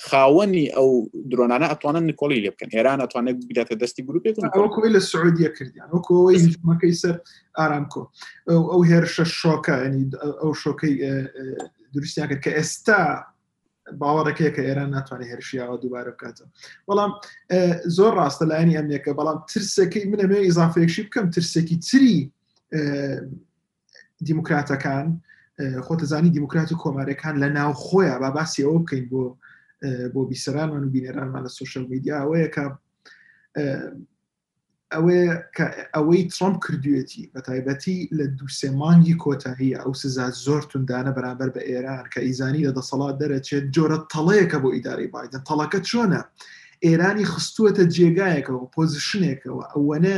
خاوەنی 0.03 0.69
ئەو 0.75 0.89
درۆنانە 1.31 1.67
ئەتوانن 1.71 2.03
نکۆلی 2.11 2.43
لێ 2.43 2.49
بکەن 2.53 2.69
ئێران 2.75 2.99
ئەتوانێت 3.03 3.37
بگاتە 3.49 3.75
دەستی 3.81 4.03
گروپێکۆی 4.07 4.93
لە 4.95 4.99
سعودیە 5.11 5.49
کردیان 5.57 5.89
وەکەی 5.95 6.95
سەر 7.01 7.15
ئارامکۆ 7.57 8.03
ئەو 8.71 8.81
هێرشە 8.89 9.25
شۆکە 9.39 9.75
ئەنی 9.83 10.03
ئەو 10.41 10.51
شۆکەی 10.63 10.93
دروستیان 11.95 12.27
کرد 12.29 12.41
کە 12.45 12.51
ئێستا 12.59 12.99
باوەڕەکەی 13.99 14.51
کە 14.55 14.61
ئێران 14.67 14.89
ناتوانێت 14.95 15.27
هێرشیاوە 15.31 15.77
دووبارە 15.83 16.11
بکاتە 16.15 16.45
بەڵام 16.87 17.11
زۆر 17.97 18.11
ڕاستە 18.19 18.45
لایەنی 18.51 18.77
ئەمێکە 18.79 19.11
بەڵام 19.19 19.39
ترسەکەی 19.51 20.05
منەمێ 20.11 20.39
ئیزافێکشی 20.45 21.03
بکەم 21.07 21.25
ترسێکی 21.35 21.77
تری 21.87 22.17
دیموکراتەکان 24.27 25.07
خۆتەزانی 25.87 26.33
دیموکراتی 26.37 26.75
کۆمارەکان 26.83 27.35
لە 27.43 27.47
ناو 27.57 27.71
خۆیان 27.85 28.19
با 28.23 28.29
باسی 28.37 28.65
ئەوە 28.65 28.79
بکەین 28.83 29.05
بۆ 29.11 29.23
بۆ 30.13 30.21
بیسەرانمان 30.31 30.83
و 30.83 30.89
بینێرانمان 30.95 31.43
لە 31.45 31.49
سوشل 31.59 31.83
میدیا 31.91 32.17
ئەوەیە 32.21 32.47
کە 35.57 35.65
ئەوەی 35.95 36.23
ترامپ 36.35 36.57
کردوێتی 36.65 37.31
بە 37.35 37.41
تایبەتی 37.47 37.99
لە 38.17 38.25
دووسێمانگی 38.37 39.15
کۆتاهی 39.23 39.71
ئەو 39.79 39.91
سزا 40.01 40.27
زۆر 40.45 40.63
توندانە 40.71 41.11
بەرامبەر 41.17 41.49
بە 41.55 41.61
ئێران 41.69 42.05
کە 42.13 42.19
ئیزانی 42.27 42.67
لە 42.67 42.71
دەسەڵات 42.77 43.15
دەرەچێت 43.21 43.65
جۆرە 43.75 43.97
تەڵەیەەکە 44.13 44.57
بۆ 44.63 44.69
ئیداری 44.75 45.07
بادن 45.13 45.41
تەڵەکە 45.49 45.79
چۆنە 45.89 46.21
ئێرانی 46.85 47.25
خستووەتە 47.33 47.83
جێگایەکەەوە 47.95 48.63
پۆزیشنێکەوە 48.75 49.63
ئەوەنە 49.73 50.15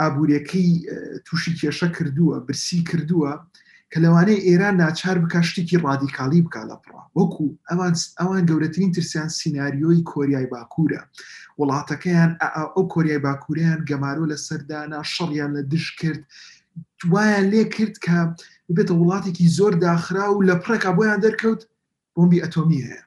ئابوورەکەی 0.00 0.68
تووشی 1.26 1.52
کێشە 1.60 1.88
کردووە 1.96 2.36
برسی 2.46 2.80
کردووە 2.90 3.32
کە 3.92 3.98
لەوانەیە 4.04 4.44
ئێران 4.48 4.74
ناچار 4.82 5.16
بکشتێکی 5.24 5.82
ڕادیکالی 5.84 6.44
بک 6.46 6.56
لە 6.70 6.76
پڕ 6.84 6.94
وەکو 7.18 7.46
ئەوان 7.68 7.94
ئەوان 8.18 8.42
گەورەترین 8.50 8.90
ترسیان 8.96 9.28
سناریۆی 9.38 10.04
کۆریای 10.12 10.50
باکوورە 10.52 11.00
وڵاتەکەیان 11.60 12.30
ئەو 12.74 12.82
کۆریای 12.92 13.22
باکووریان 13.26 13.78
گەمارۆ 13.88 14.24
لە 14.32 14.36
سەردانا 14.46 15.00
شەڕیان 15.12 15.50
لە 15.56 15.62
دش 15.72 15.86
کرد 16.00 16.20
وایان 17.12 17.46
لێ 17.52 17.62
کرد 17.74 17.96
کە 18.04 18.16
بێتە 18.74 18.94
وڵاتێکی 19.00 19.46
زۆر 19.56 19.72
داخرا 19.86 20.26
و 20.30 20.44
لە 20.48 20.54
پڕێکا 20.62 20.90
بۆیان 20.96 21.20
دەرکەوت 21.24 21.60
بۆمبی 22.14 22.42
ئەتۆمی 22.42 22.84
هەیە 22.86 23.02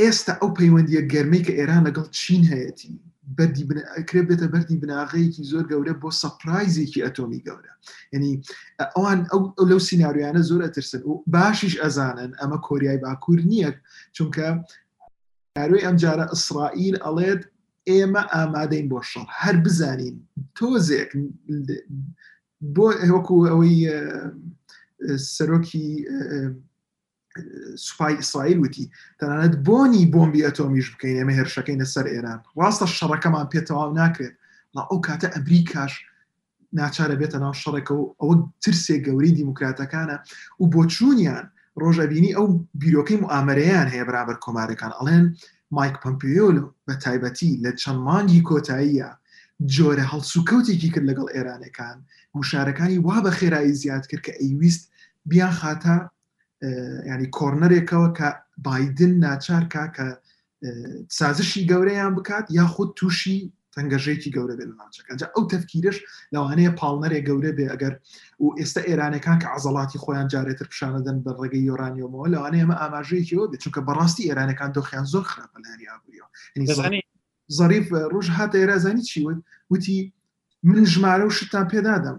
ئێستا 0.00 0.32
ئەو 0.40 0.50
پەیوەندیە 0.58 1.02
گەرمەی 1.12 1.42
کە 1.46 1.52
ئێران 1.58 1.82
لەگەڵ 1.86 2.06
چین 2.20 2.42
هەیەی 2.52 3.00
بەردی 3.38 3.64
کرێ 4.08 4.22
بێتە 4.28 4.46
بەردی 4.52 4.80
بناغەیەکی 4.82 5.48
زۆر 5.52 5.64
گەورە 5.70 5.94
بۆ 6.02 6.08
سەپرایزێکی 6.22 7.04
ئەتۆمی 7.04 7.44
گەورە 7.46 7.72
ینی 8.14 8.32
ئەوان 8.96 9.20
ئەو 9.30 9.40
لەو 9.70 9.80
سناریانە 9.88 10.42
زۆر 10.50 10.60
ئەترسن 10.64 11.02
و 11.10 11.22
باشیش 11.34 11.74
ئەزانن 11.82 12.30
ئەمە 12.40 12.58
کۆریای 12.68 13.02
باکوور 13.04 13.40
نییە 13.50 13.70
چونکە 14.16 14.46
یاروی 15.58 15.84
ئەم 15.86 15.96
جارە 16.02 16.24
ئیسرائیل 16.32 16.96
ئەڵێت 17.06 17.42
ئێمە 17.90 18.22
ئامادەین 18.32 18.86
بۆ 18.92 18.98
شەڵ 19.10 19.24
هەر 19.40 19.56
بزانین 19.66 20.16
تۆزێک 20.56 21.10
بۆ 22.74 22.86
وەکو 23.14 23.36
ئەوەی 23.48 23.76
سەرۆکی 25.34 25.86
سوپای 27.78 28.14
ئیسرائیل 28.16 28.58
وتی 28.64 28.86
تەنانەت 29.22 29.54
بۆنی 29.66 30.04
بۆمبی 30.14 30.44
ئەتۆمیش 30.46 30.86
بکەین 30.94 31.16
ئەمە 31.20 31.32
هێرشەکەی 31.38 31.80
لەسەر 31.82 32.06
ئێران 32.14 32.38
ڕاستە 32.58 32.86
شەڕەکەمان 32.98 33.46
پێتەواو 33.52 33.94
ناکرێت 34.00 34.34
لا 34.74 34.82
ئەو 34.90 34.98
کاتە 35.06 35.28
ئەمریکاش 35.34 35.92
ناچارە 36.78 37.16
بێتە 37.20 37.38
ناو 37.44 37.52
شەڕێکە 37.62 37.90
و 37.94 38.02
ئەوە 38.20 38.34
ترسێک 38.62 39.00
گەوری 39.06 39.36
دیموکراتەکانە 39.38 40.16
و 40.60 40.64
بۆ 40.72 40.80
چوونیان 40.94 41.44
ڕۆژەبینی 41.82 42.34
ئەو 42.36 42.46
بیرۆکەی 42.80 43.24
ئامرەیان 43.32 43.88
هەیە 43.94 44.04
برابەر 44.10 44.36
کۆمارەکان 44.44 44.92
ئەڵێن 44.98 45.24
مایک 45.76 45.94
پمپیۆل 46.02 46.56
بە 46.86 46.94
تایبەتی 47.04 47.52
لە 47.64 47.70
چەند 47.80 47.98
مانگی 48.06 48.44
کۆتاییە 48.48 49.10
جۆرە 49.74 50.04
هەڵسوکەوتێکی 50.12 50.92
کرد 50.94 51.06
لەگەڵ 51.10 51.28
ئێرانەکان 51.34 51.96
وشارەکانی 52.38 52.98
وا 53.06 53.18
بە 53.24 53.30
خێرایی 53.38 53.76
زیاد 53.82 54.04
کرد 54.10 54.22
کە 54.26 54.32
ئەیویست 54.40 54.82
بیان 55.30 55.52
خاتە 55.62 55.94
ینی 57.10 57.28
کۆرنەرێکەوە 57.38 58.08
کە 58.18 58.28
بادن 58.66 59.12
ناچار 59.26 59.64
کا 59.74 59.84
کە 59.96 60.06
سازشی 61.18 61.66
گەورەیان 61.70 62.12
بکات 62.18 62.44
یا 62.58 62.66
خود 62.74 62.90
تووشی 62.98 63.38
تەنگەژێکی 63.74 64.30
گەورە 64.36 64.54
بێت 64.58 64.70
ناوچەکە 64.80 65.12
ئەو 65.34 65.44
تەفکیرش 65.52 65.96
لەوانەیە 66.34 66.72
پاڵنەرێک 66.80 67.22
گەورە 67.28 67.52
بێ 67.56 67.66
ئەگەر 67.72 67.94
و 68.42 68.46
ئێستا 68.58 68.80
ئێرانەکان 68.88 69.36
کە 69.42 69.48
عزڵاتی 69.54 70.00
خۆیان 70.04 70.28
جارێتر 70.32 70.66
پیششانەدەن 70.72 71.18
بە 71.24 71.30
ڕێگەی 71.40 71.64
یۆرانیەوەەوە 71.70 72.26
لەوانەیە 72.34 72.62
ئەمە 72.64 72.76
ئاماژەیەکیەوە 72.82 73.46
بێت 73.50 73.60
چونکە 73.64 73.80
بەڕاستی 73.88 74.26
ئێرانەکان 74.28 74.70
دۆخیان 74.76 75.06
زۆر 75.12 75.24
خراپە 75.30 75.58
لەنی 75.64 75.86
ئابوووریەوە 75.90 76.28
ظریف 77.58 77.86
ڕۆژ 78.12 78.26
هاتە 78.36 78.56
ئێرازانی 78.62 79.02
چیوت 79.10 79.38
وتی 79.72 79.98
من 80.66 80.84
ژمارە 80.84 81.24
و 81.26 81.30
شتان 81.30 81.68
پێدادەم 81.72 82.16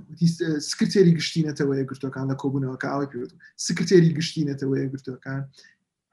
سکرێری 0.70 1.18
گشتینەتەوەی 1.20 1.84
گرتوەکان 1.90 2.26
لە 2.32 2.36
کۆبوونەوە 2.42 2.78
کە 2.82 2.88
ئەوەی 2.92 3.10
پێوت 3.12 3.32
سکرێری 3.68 4.16
گشتینەتەوەی 4.20 4.90
گرتوەکان 4.94 5.42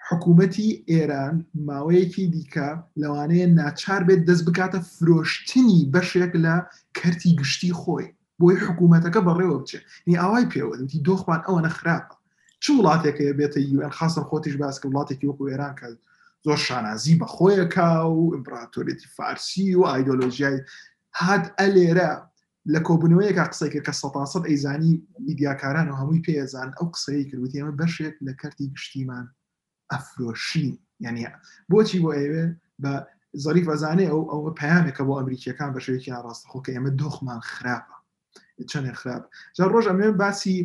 حکوومەتی 0.09 0.71
ئێران 0.91 1.35
ماوەیەکی 1.69 2.25
دیکە 2.35 2.69
لەوانەیە 3.03 3.47
ناچار 3.59 4.03
بێت 4.09 4.21
دەست 4.29 4.45
بکاتە 4.49 4.79
فرۆشتنی 4.95 5.79
بەشێک 5.95 6.33
لە 6.45 6.57
کەرتی 6.99 7.31
گشتی 7.41 7.73
خۆی 7.81 8.07
بۆی 8.41 8.57
حکوومەتەکە 8.67 9.21
بەڕێوە 9.27 9.57
بچێت 9.63 9.83
نی 10.07 10.15
ئاوای 10.23 10.49
پێوەوتی 10.53 11.03
دۆخمان 11.09 11.41
ئەوە 11.47 11.61
نەخراپە 11.67 12.15
چ 12.63 12.67
وڵاتێکە 12.79 13.25
بێتە 13.39 13.61
یوان 13.75 13.93
خاصم 13.99 14.25
خۆتیش 14.31 14.55
باس 14.63 14.77
کە 14.83 14.87
وڵاتێکی 14.91 15.29
وەکو 15.31 15.45
ئێران 15.51 15.75
کرد 15.81 15.99
زۆر 16.47 16.59
شانازی 16.67 17.19
بەخۆیەکە 17.21 17.89
و 18.19 18.23
ئیمپراتۆرێتی 18.35 19.07
فارسی 19.17 19.75
و 19.79 19.83
ئایدۆلۆژیای 19.91 20.59
هات 21.21 21.45
ئەلێرە 21.61 22.11
لە 22.73 22.79
کۆبنەوەیەکە 22.87 23.45
قسە 23.53 23.67
کرد 23.73 23.85
کە 23.87 23.93
سە 24.01 24.39
ئەیزانی 24.49 24.93
میدیاکاران 25.27 25.89
و 25.89 25.97
هەمووی 26.01 26.25
پێزان 26.29 26.69
ئەو 26.79 26.87
قسەی 26.95 27.25
کردوتی 27.31 27.61
ئەمە 27.61 27.73
بەشێک 27.81 28.15
لە 28.27 28.33
کەرتی 28.41 28.71
گشتیمان 28.75 29.27
ئەفرۆشین 29.93 30.73
یعنی 31.05 31.23
بۆچی 31.71 31.99
بۆ 32.05 32.11
ئێوێ 32.19 32.47
بە 32.83 32.93
زەریف 33.45 33.67
ئەزانێ 33.73 34.07
ئەو 34.11 34.21
ئەوە 34.33 34.51
پامێکە 34.59 35.03
بۆ 35.09 35.13
ئەمریکیەکان 35.19 35.71
بە 35.75 35.81
شوێکی 35.87 36.15
ڕاستەخۆکە 36.27 36.71
ئێمە 36.75 36.91
دۆخمان 37.01 37.41
خراپە 37.53 37.97
چەندێک 38.71 38.97
خراپ 39.01 39.23
جا 39.57 39.65
ڕۆژ 39.73 39.85
ئەمێ 39.91 40.09
باسی 40.23 40.57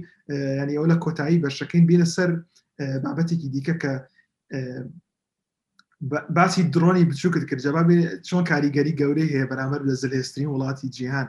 ینی 0.61 0.75
ئەو 0.79 0.85
لە 0.91 0.97
کۆتایی 1.03 1.41
بەشەکەین 1.43 1.83
بینە 1.89 2.07
سەر 2.15 2.29
بابەتێکی 3.03 3.49
دیکە 3.53 3.75
کە 3.81 3.93
باسی 6.29 6.63
درۆنی 6.75 7.05
بچووکت 7.09 7.45
کرد 7.49 7.61
جەبابێ 7.65 7.93
چۆن 8.27 8.43
کاریگەری 8.51 8.95
گەورەی 9.01 9.31
هەیە 9.33 9.49
بەرامبەر 9.51 9.81
لە 9.89 9.93
زلێسترین 10.01 10.49
وڵاتی 10.53 10.89
جیهان 10.95 11.27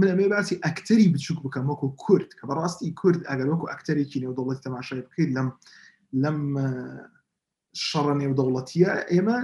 منێ 0.00 0.26
باسی 0.34 0.60
ئەکتەری 0.64 1.12
بچووک 1.14 1.38
بکەم 1.44 1.64
وەکو 1.70 1.88
کورد 2.02 2.30
کە 2.38 2.44
بەڕاستی 2.48 2.94
کورد 3.00 3.20
ئەگەر 3.30 3.46
وەکو 3.48 3.70
ئەکتەرێکی 3.72 4.22
نێودەوڵەتی 4.22 4.62
تەماشای 4.66 5.04
بکەیت 5.06 5.30
لەم 5.36 5.48
لەم 6.22 6.38
شەڕە 7.86 8.14
نێودەوڵەتیە 8.22 8.92
ئێمە 9.12 9.36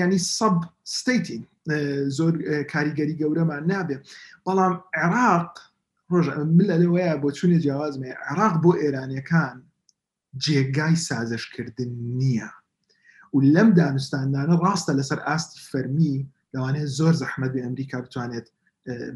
ینی 0.00 0.18
سب 0.36 0.56
ستین 0.98 1.42
زۆر 2.18 2.32
کاریگەری 2.72 3.18
گەورەمان 3.22 3.62
نابێت 3.72 4.00
بەڵام 4.46 4.74
عێراق 5.00 5.52
ڕۆژ 6.12 6.26
من 6.56 6.64
لەلەوەیە 6.70 7.14
بۆ 7.22 7.28
چونێ 7.38 7.58
جیاوازمێ 7.64 8.12
عێراق 8.30 8.54
بۆ 8.62 8.70
ئێرانەکان 8.82 9.56
جێگای 10.44 10.96
سازشکردن 11.08 11.90
نییە 12.20 12.50
و 13.36 13.40
لەم 13.40 13.70
دانوستاندانە 13.76 14.58
ڕاستە 14.66 14.92
لەسەر 14.98 15.18
ئاستی 15.28 15.60
فەرمی 15.70 16.16
لەوانێت 16.54 16.88
زۆر 16.98 17.14
زەحمەد 17.22 17.50
بە 17.54 17.60
ئەمریکا 17.64 17.98
بتوانێت 18.04 18.46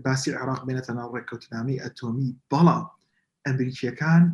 باسی 0.05 0.31
عراق 0.41 0.61
بێنێتە 0.66 0.91
ناو 0.99 1.09
ڕێککەوتنامی 1.14 1.81
ئەتۆمی 1.83 2.31
بەڵام 2.53 2.85
ئەمریکیەکان 3.47 4.25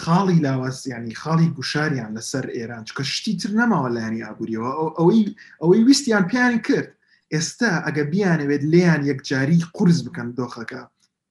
خاڵی 0.00 0.38
لاواز 0.44 0.76
ینی 0.86 1.14
خاڵی 1.22 1.48
گوشاریان 1.58 2.10
لەسەر 2.18 2.44
ئێران 2.56 2.84
چکە 2.88 3.02
شتی 3.14 3.34
تر 3.40 3.50
نەماوە 3.60 3.88
لایانی 3.96 4.24
ئابوووریەوە 4.26 4.70
ئەوەی 4.98 5.24
ئەوەی 5.62 5.80
ویستیان 5.86 6.24
پیان 6.30 6.54
کرد 6.66 6.88
ئێستا 7.34 7.70
ئەگە 7.86 8.04
بیانەوێت 8.12 8.62
لیان 8.72 9.02
یەکجاری 9.10 9.58
قرس 9.76 9.98
بکەن 10.06 10.28
دۆخەکە 10.38 10.82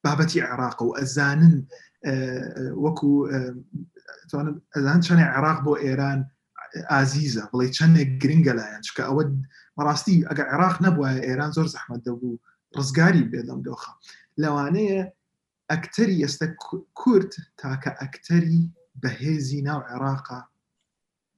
بابەتی 0.03 0.41
عێراق 0.47 0.79
و 0.81 0.95
ئەزانن 0.97 1.55
وەکو 2.85 3.11
ئەزان 4.75 4.99
چەنێ 5.05 5.25
عێراق 5.35 5.59
بۆ 5.65 5.73
ئێران 5.85 6.19
ئازیزە 6.75 7.41
بڵێ 7.53 7.67
چەندێک 7.77 8.09
گرنگە 8.23 8.53
لایەن 8.59 8.81
چکە 8.87 9.03
ئەوە 9.09 9.23
بەڕاستی 9.77 10.25
ئەگەر 10.29 10.47
عێراق 10.51 10.75
نەبووە 10.85 11.09
ئێران 11.27 11.51
زۆر 11.57 11.67
زەحمەت 11.75 12.01
دەبوو 12.07 12.39
ڕزگاری 12.77 13.29
بێدەم 13.31 13.59
دۆخە 13.67 13.93
لەوانەیە 14.41 15.01
ئەکتەری 15.71 16.19
ئێستا 16.25 16.47
کورت 16.99 17.33
تاکە 17.61 17.91
ئەکتەری 18.01 18.61
بەهێزی 19.01 19.59
ناو 19.67 19.79
عێراقا 19.89 20.39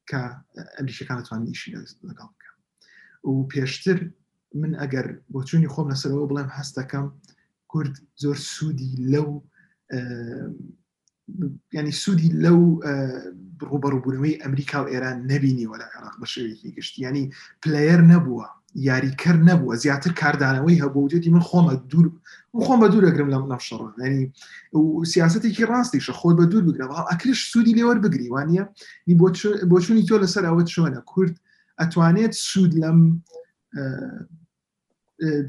کە 0.09 0.21
ئەلیشەکانتوان 0.77 1.41
نیشی 1.47 1.71
لەگەڵ 2.09 2.29
بکە 2.35 2.51
و 3.29 3.33
پێشتر 3.51 3.97
من 4.61 4.73
ئەگەر 4.81 5.07
بۆچوونی 5.33 5.71
خۆم 5.73 5.87
لەسەرەوە 5.91 6.29
بڵێم 6.29 6.49
هەستەکەم 6.57 7.05
کورد 7.71 7.93
زۆر 8.23 8.37
سوودی 8.53 8.91
لەو 9.13 9.29
ینی 11.77 11.91
سوودی 12.03 12.29
لەو 12.45 12.59
ڕوبەڕووبوونەوەی 13.71 14.39
ئەمریکا 14.43 14.77
و 14.83 14.87
ئێران 14.93 15.17
نبینی 15.31 15.67
وەلا 15.71 15.87
عێراق 15.93 16.15
بە 16.21 16.27
شوێکی 16.33 16.69
گشت 16.77 16.93
ینی 17.05 17.23
پلەیەر 17.63 18.01
نەبووە 18.11 18.47
یاریکرد 18.89 19.41
نەبووە 19.49 19.73
زیاتر 19.83 20.11
کاردانەوەی 20.21 20.81
هەبوو 20.83 21.09
دوێتی 21.11 21.29
من 21.35 21.43
خۆمە 21.49 21.73
دوور 21.91 22.07
خۆم 22.65 22.79
بە 22.83 22.87
دوورەگرم 22.93 23.29
لەم 23.33 23.43
نەفشڕ 23.53 23.79
ینی 24.05 24.21
سیاستێکی 25.13 25.69
ڕاستیشە 25.71 26.13
خۆت 26.19 26.35
بە 26.39 26.45
دوور 26.51 26.63
بگرەوە 26.67 26.99
ئەکرش 27.09 27.39
سوودی 27.51 27.73
لێوە 27.77 27.93
بگریوانە 28.05 28.63
نی 29.07 29.13
بۆچوونی 29.71 30.07
تۆ 30.09 30.15
لەسەر 30.23 30.43
ئەوەت 30.49 30.69
شوێنە 30.75 31.01
کورد 31.11 31.35
ئەتوانێت 31.79 32.33
سوود 32.49 32.73
لەم 32.83 32.99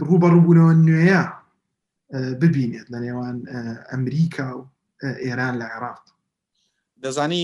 ڕوبەڕووبوونەوە 0.09 0.73
نوێیە 0.89 1.23
ببینێت 2.41 2.87
لە 2.93 2.99
نێوان 3.05 3.37
ئەمریکا 3.91 4.49
و 4.57 4.61
ئێران 5.27 5.55
لە 5.61 5.67
عێراق 5.73 6.01
دەزانی 7.05 7.41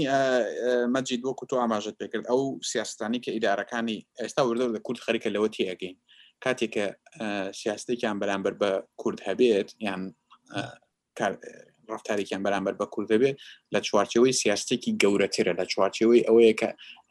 مەجید 0.94 1.20
وەکو 1.28 1.48
تۆ 1.50 1.56
ئاماژت 1.62 1.94
پێکرد 2.00 2.24
ئەو 2.32 2.40
سیاستانی 2.70 3.20
کە 3.24 3.30
ئیدارەکانی 3.36 3.98
ئێستا 4.20 4.42
وردە 4.44 4.66
لە 4.76 4.80
کورد 4.86 4.98
خەریکە 5.06 5.28
لەوە 5.34 5.48
تێگەین 5.56 5.96
کاتێککە 6.44 6.86
سیاستێکیان 7.60 8.16
بەرامبەر 8.22 8.54
بە 8.60 8.70
کورد 9.00 9.18
هەبێت 9.28 9.68
یان 9.86 10.02
ڕفتارێکیان 11.92 12.42
بەرامبەر 12.46 12.74
بە 12.80 12.86
کورد 12.94 13.08
دەبێت 13.12 13.36
لە 13.74 13.80
چوارچەوەی 13.86 14.34
سیاستێکی 14.42 14.92
گەورەترە 15.02 15.52
لە 15.60 15.64
چوارچەوەی 15.72 16.24
ئەوەیە 16.28 16.54
کە 16.60 16.68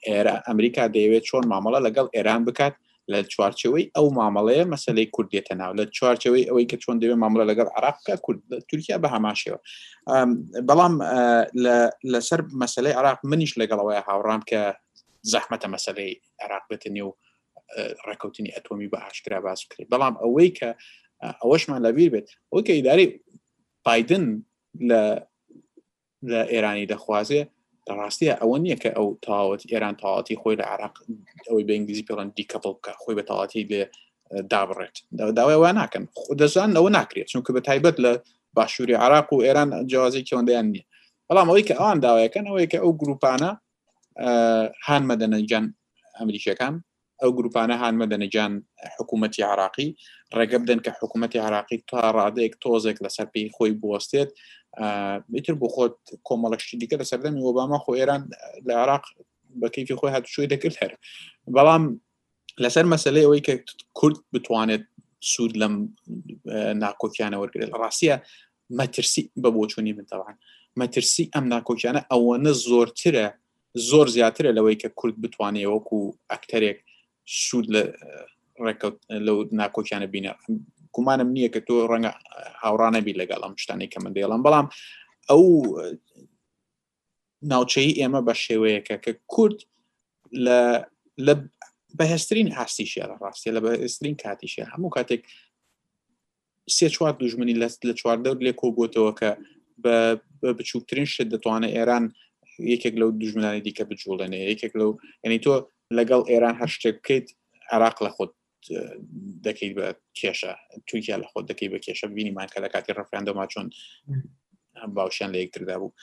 ئێرە 0.08 0.36
ئەمریکا 0.48 0.84
دەیەوێت 0.96 1.24
چۆن 1.30 1.46
مامەڵە 1.52 1.80
لەگەڵ 1.88 2.08
ئێران 2.16 2.42
بکات 2.48 2.76
لە 3.12 3.20
چوارچەوەی 3.34 3.86
ئەو 3.96 4.06
مامەڵەیە 4.20 4.66
مەسلەی 4.74 5.08
کوردێتە 5.16 5.54
ناو 5.62 5.72
لە 5.80 5.84
چوارچەوەی 5.98 6.48
ئەوەی 6.50 6.66
کە 6.72 6.78
چۆن 6.84 6.98
دەوێت 7.02 7.20
ماملە 7.24 7.46
لەگەڵ 7.52 7.68
عراقکە 7.78 8.14
تورکیا 8.70 8.98
بە 9.04 9.08
هەماشەوە 9.16 9.60
بەڵام 10.70 10.94
لەسەر 12.14 12.40
مەسلەی 12.64 12.94
عراق 13.00 13.20
منیش 13.32 13.52
لەگەڵەوەی 13.62 14.02
هاوڕام 14.08 14.42
کە 14.50 14.62
زەحمەتە 15.34 15.68
مەسلەی 15.76 16.12
عراق 16.44 16.64
بێتنی 16.70 17.02
و 17.08 17.12
ڕێککەوتنی 18.08 18.54
ئەتۆمی 18.56 18.90
بە 18.94 18.98
ئاشکرا 19.06 19.40
باس 19.46 19.62
کرد 19.70 19.88
بەڵام 19.94 20.16
ئەوەی 20.24 20.50
کە 20.58 20.70
ئەوەشمان 21.42 21.82
لەبییر 21.86 22.10
بێت 22.14 22.28
ئەو 22.52 22.60
کە 22.68 22.74
ئیداری 22.78 23.08
بادن 23.86 24.26
لە 24.90 25.02
لە 26.32 26.40
ئێرانی 26.54 26.88
دەخوازێ 26.92 27.42
ڕاستیە 27.98 28.34
ئەوە 28.42 28.58
نییە 28.64 28.76
کە 28.84 28.90
ئەو 28.98 29.08
تاوت 29.26 29.62
ئێران 29.72 29.96
تاڵاتی 30.02 30.36
خۆی 30.42 30.56
لە 30.62 30.66
عراق 30.74 30.94
ئەوەی 31.48 31.64
بە 31.68 31.74
ئنگلیزی 31.78 32.06
پێڵەن 32.10 32.30
دیکەپڵ 32.38 32.72
بکە 32.78 32.92
خۆی 33.02 33.16
بە 33.18 33.24
تاڵاتی 33.30 33.62
لێ 33.72 33.84
دابڕێت 34.52 34.96
داوای 35.38 35.56
وا 35.64 35.72
ناکەن 35.82 36.04
دەزان 36.42 36.72
ئەوە 36.78 36.90
ناکرێت 36.98 37.28
چونکە 37.34 37.50
بە 37.56 37.62
تایبەت 37.68 37.96
لە 38.06 38.12
باشووری 38.58 38.96
عراق 39.04 39.28
و 39.34 39.44
ئێران 39.46 39.70
جیازی 39.92 40.26
کەوەندەیان 40.30 40.68
نییە 40.74 40.86
بەڵام 41.28 41.48
ئەوەی 41.50 41.66
کە 41.70 41.76
ئەوان 41.80 41.98
داوایەکەن 42.06 42.46
ئەوەی 42.50 42.68
کە 42.72 42.78
ئەو 42.84 42.92
گروپانە 43.02 43.52
هان 44.88 45.04
مەدەنەجان 45.12 45.66
ئەمریکەکان 46.20 46.76
ئەو 47.22 47.32
گروپانە 47.38 47.76
هان 47.82 47.96
مەدەنەجان 48.02 48.52
حکوومەتتی 48.98 49.42
عراقی 49.52 49.88
ڕێگە 50.38 50.58
بدەن 50.64 50.80
کە 50.86 50.92
حکوومەتتی 51.02 51.40
عراقی 51.48 51.78
تا 51.90 52.02
ڕادەیەک 52.18 52.54
تۆزێک 52.64 52.98
لەسەر 53.06 53.28
پێی 53.34 53.48
خۆی 53.56 53.72
بوەستێت 53.82 54.30
میتر 55.28 55.54
بۆ 55.62 55.68
خۆت 55.76 55.96
کۆمەڵەشتی 56.30 56.78
دیکە 56.82 56.96
لە 57.02 57.06
سەردەمی 57.12 57.42
وەباما 57.46 57.78
خۆ 57.84 57.92
ئێران 58.00 58.24
لە 58.68 58.74
عراق 58.82 59.04
بە 59.62 59.68
کەیفی 59.76 59.96
خۆی 60.00 60.12
هاتوشوی 60.16 60.48
دەکرد 60.54 60.76
هەر 60.82 60.92
بەڵام 61.56 61.84
لەسەر 62.64 62.86
مەسلەی 62.94 63.26
ئەوەی 63.26 63.44
کە 63.48 63.54
کورد 64.00 64.18
بتوانێت 64.34 64.84
سوود 65.32 65.54
لەم 65.62 65.74
ناکۆکیانە 66.84 67.38
وەرگێت 67.42 67.70
ڕاستە 67.82 68.16
مەترسی 68.80 69.24
بە 69.42 69.50
بۆچوونی 69.56 69.94
منتەوان 69.98 70.36
مەترسی 70.80 71.24
ئەم 71.34 71.46
ناکۆکیانە 71.54 72.02
ئەوەنە 72.12 72.52
زۆرترە 72.68 73.28
زۆر 73.90 74.08
زیاترە 74.16 74.52
لەوەی 74.58 74.78
کە 74.82 74.90
کورد 75.00 75.16
بتوانێت 75.24 75.70
وەکو 75.76 76.00
ئەکتەرێک 76.32 76.78
سوود 77.46 77.66
لە 77.76 77.82
ڕێکەوت 78.66 78.98
لەو 79.28 79.38
ناکۆکیانە 79.62 80.08
بینە 80.14 80.32
گومانم 80.96 81.30
نییە 81.36 81.50
کە 81.54 81.62
تۆ 81.68 81.76
ڕەنگە 81.92 82.12
هاوڕانەبی 82.64 83.18
لەگەڵ 83.22 83.40
ئەم 83.46 83.56
شتانی 83.62 83.88
کە 83.94 83.98
من 84.04 84.12
دێڵم 84.16 84.42
بەڵام 84.46 84.68
ئەو 85.30 85.44
ناوچەی 87.52 87.90
ئێمە 88.00 88.22
بە 88.28 88.34
شێوەیەەکە 88.44 88.96
کە 89.06 89.12
کورد 89.34 89.58
لە 91.26 91.34
بەهێسترین 91.98 92.50
هاستیشە 92.60 93.04
لە 93.12 93.16
ڕاستی 93.24 93.54
لە 93.56 93.60
بەهێسترین 93.66 94.16
کاتیشە 94.24 94.64
هەموو 94.74 94.90
کاتێک 94.98 95.22
سێ 96.76 96.88
چوار 96.96 97.14
دوژمنی 97.22 97.56
لە 97.62 97.68
لە 97.88 97.94
چواردە 98.00 98.32
لێ 98.46 98.54
کۆبووتەوە 98.62 99.12
کە 99.20 99.32
بە 99.84 99.94
بچووکترین 100.58 101.06
شت 101.14 101.28
دەتوانە 101.34 101.70
ئێران 101.76 102.06
یەکێک 102.74 102.96
لەو 103.02 103.10
دوژمنانی 103.22 103.62
دیکە 103.68 103.84
بجوڵێنێ 103.90 104.40
یەکێک 104.52 104.74
لەو 104.80 104.90
ینی 105.26 105.40
تۆ 105.46 105.54
لەگەڵ 105.98 106.22
ئێران 106.32 106.56
هەر 106.62 106.70
شتێکیت 106.76 107.28
عراق 107.74 107.98
لە 108.06 108.10
خۆت 108.16 108.32
دەکەیت 109.46 109.74
بە 109.78 109.88
کێشە 110.20 110.54
تویکیا 110.88 111.18
لە 111.22 111.26
خۆ 111.32 111.40
دەکەی 111.50 111.70
بە 111.74 111.80
کێشە 111.86 112.08
بینیمان 112.16 112.48
کە 112.54 112.60
لە 112.66 112.70
کاتی 112.74 112.92
ڕفیاندەما 113.00 113.46
چۆن 113.54 113.68
باوشیان 114.96 115.30
لە 115.34 115.38
یەکتردا 115.44 115.76
بوو 115.82 115.94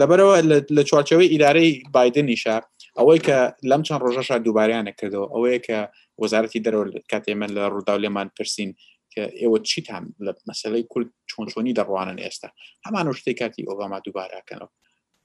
لەبەرەوە 0.00 0.36
لە 0.76 0.82
چوارچەوەی 0.90 1.32
ئیدارەی 1.32 1.70
بادننیشە 1.94 2.56
ئەوەی 2.98 3.20
کە 3.26 3.38
لەم 3.70 3.82
چەند 3.86 4.00
ڕۆژەشە 4.04 4.36
دووباریانە 4.46 4.92
کردەوە 5.00 5.26
ئەوەیە 5.34 5.60
کە 5.66 5.78
وەزارەتی 6.22 6.60
دەرەوە 6.66 6.86
کاتێ 7.12 7.32
من 7.40 7.50
لە 7.56 7.64
ڕووداو 7.72 7.98
لێمان 8.04 8.28
پرسین 8.36 8.70
کە 9.12 9.22
ئێوە 9.40 9.58
چیت 9.70 9.86
هەم 9.94 10.04
لە 10.26 10.32
مەسلەی 10.48 10.84
کورد 10.92 11.08
چۆنچۆنی 11.30 11.76
دەڕوانن 11.78 12.18
ئێستا 12.24 12.48
هەمان 12.86 13.06
شتی 13.18 13.34
کاتی 13.40 13.62
ئۆباما 13.68 13.98
دووباراکەنەوە 14.06 14.70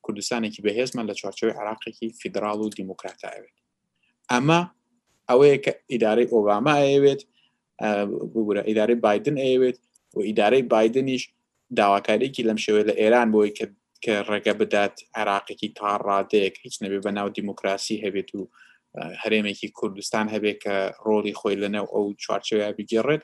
کوردستانێکی 0.05 0.61
بەهێزمان 0.65 1.05
لە 1.09 1.13
چوارچەوەی 1.19 1.57
عراقێکی 1.59 2.07
فیدراال 2.19 2.59
و 2.61 2.69
دیموکراتە 2.79 3.27
ئەوێت 3.35 3.55
ئەمە 4.31 4.59
ئەوەیە 5.30 5.57
کە 5.65 5.71
ئیدارەی 5.93 6.28
ئۆباما 6.34 6.74
ئەوێت 6.93 7.21
بگورە 8.34 8.61
ئیدارەی 8.69 9.01
بادن 9.05 9.38
ئەوێت 9.47 9.78
و 10.15 10.19
ئیدارەی 10.30 10.63
بادننیش 10.74 11.24
داواکارێکی 11.80 12.45
لەم 12.49 12.59
شوێ 12.65 12.82
لە 12.89 12.93
ئێران 13.01 13.28
بۆی 13.34 13.51
کرد 13.57 13.74
کە 14.03 14.13
ڕێگە 14.30 14.53
بدات 14.61 14.95
عراقێکی 15.19 15.69
تاڕادەیەک 15.80 16.55
هیچ 16.65 16.76
نەبێ 16.84 16.99
بە 17.05 17.11
ناو 17.17 17.28
دیموکراسی 17.38 18.01
هەبێت 18.05 18.30
و 18.38 18.41
هەرێمێکی 19.21 19.67
کوردستان 19.78 20.26
هەبێت 20.34 20.57
کە 20.63 20.76
ڕۆڵی 21.07 21.34
خۆی 21.39 21.59
لەنەو 21.63 21.86
ئەو 21.93 22.05
چوارچەوە 22.24 22.67
بگەڕێت 22.78 23.24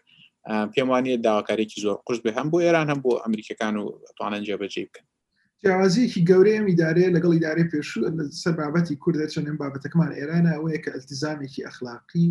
پێم 0.74 0.88
وانە 0.92 1.10
داواکارێکی 1.26 1.82
زۆر 1.86 1.98
قشت 2.08 2.22
بێ 2.26 2.32
هەم 2.38 2.48
بۆ 2.52 2.58
ئێران 2.66 2.88
هەم 2.92 3.00
بۆ 3.06 3.12
ئەمریکەکان 3.24 3.74
و 3.78 3.86
توانەنجە 4.18 4.56
بەجێ 4.62 4.84
بکەن 4.90 5.06
جیاوازیەکی 5.66 6.26
گەورەیەم 6.30 6.66
ئیدارەیە 6.72 7.14
لەگەڵ 7.16 7.32
ئیدارێ 7.36 7.64
پێشوو 7.72 8.08
سەر 8.44 8.54
بابەتی 8.62 8.96
کوردە 9.04 9.26
چۆن 9.34 9.46
ئەم 9.50 9.58
بابەتەکەمان 9.62 10.12
ئێرانە 10.20 10.52
ئەوەیە 10.56 10.80
کە 10.84 10.90
ئەلتیزامێکی 10.96 11.66
ئەخلاقی 11.68 12.30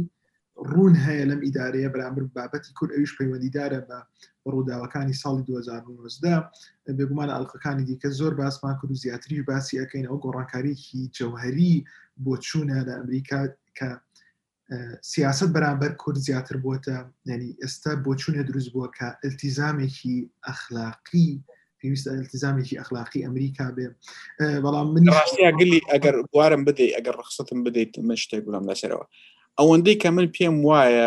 ڕوون 0.70 0.94
هەیە 1.04 1.24
لەم 1.30 1.40
ئیدارەیە 1.46 1.88
بەرامبر 1.94 2.22
بابەتی 2.36 2.72
کورد 2.78 2.90
ئەویش 2.94 3.12
پەیوەندیدارە 3.18 3.80
بە 3.88 3.98
ڕووداوەکانی 4.52 5.14
ساڵی 5.22 5.44
2019 5.46 6.44
بێگومان 6.96 7.28
ئەڵلقەکانی 7.34 7.84
دیکە 7.90 8.08
زۆر 8.18 8.32
باسمان 8.40 8.74
کرد 8.82 8.90
و 8.90 8.94
زیاتری 9.04 9.42
باسی 9.48 9.78
ئەەکەین 9.80 10.06
ئەو 10.10 10.18
گۆڕانکاریی 10.24 11.00
جەوهری 11.16 11.74
بۆ 12.24 12.32
چوونە 12.46 12.78
لە 12.88 12.92
ئەمریکا 13.00 13.40
کە 13.78 13.88
سیاست 15.12 15.48
بەرامبەر 15.54 15.92
کورد 16.02 16.18
زیاتر 16.26 16.56
بووە 16.64 16.76
ینی 17.30 17.50
ئێستا 17.62 17.92
بۆ 18.04 18.10
چوونە 18.20 18.42
دروست 18.48 18.70
بووە 18.74 18.88
کە 18.98 19.08
ئەلتیزامێکی 19.22 20.16
ئەخلاقی 20.46 21.30
پێویستە 21.80 22.10
التزامێکی 22.24 22.78
ئەخلاقی 22.78 23.24
ئەمریکا 23.26 23.66
بێ 23.76 23.86
بەڵام 24.64 24.86
من 24.94 25.04
گلی 25.60 25.80
ئەگەر 25.92 26.14
بوارم 26.32 26.62
بدە 26.68 26.86
ئەگەر 26.96 27.14
ڕخصتم 27.20 27.58
بدەیت 27.66 27.92
من 28.06 28.16
شتێک 28.22 28.42
گوڵام 28.46 28.64
لەسەرەوە 28.70 29.06
ئەوەندەی 29.58 29.96
کە 30.02 30.08
من 30.16 30.26
پێم 30.36 30.56
وایە 30.68 31.06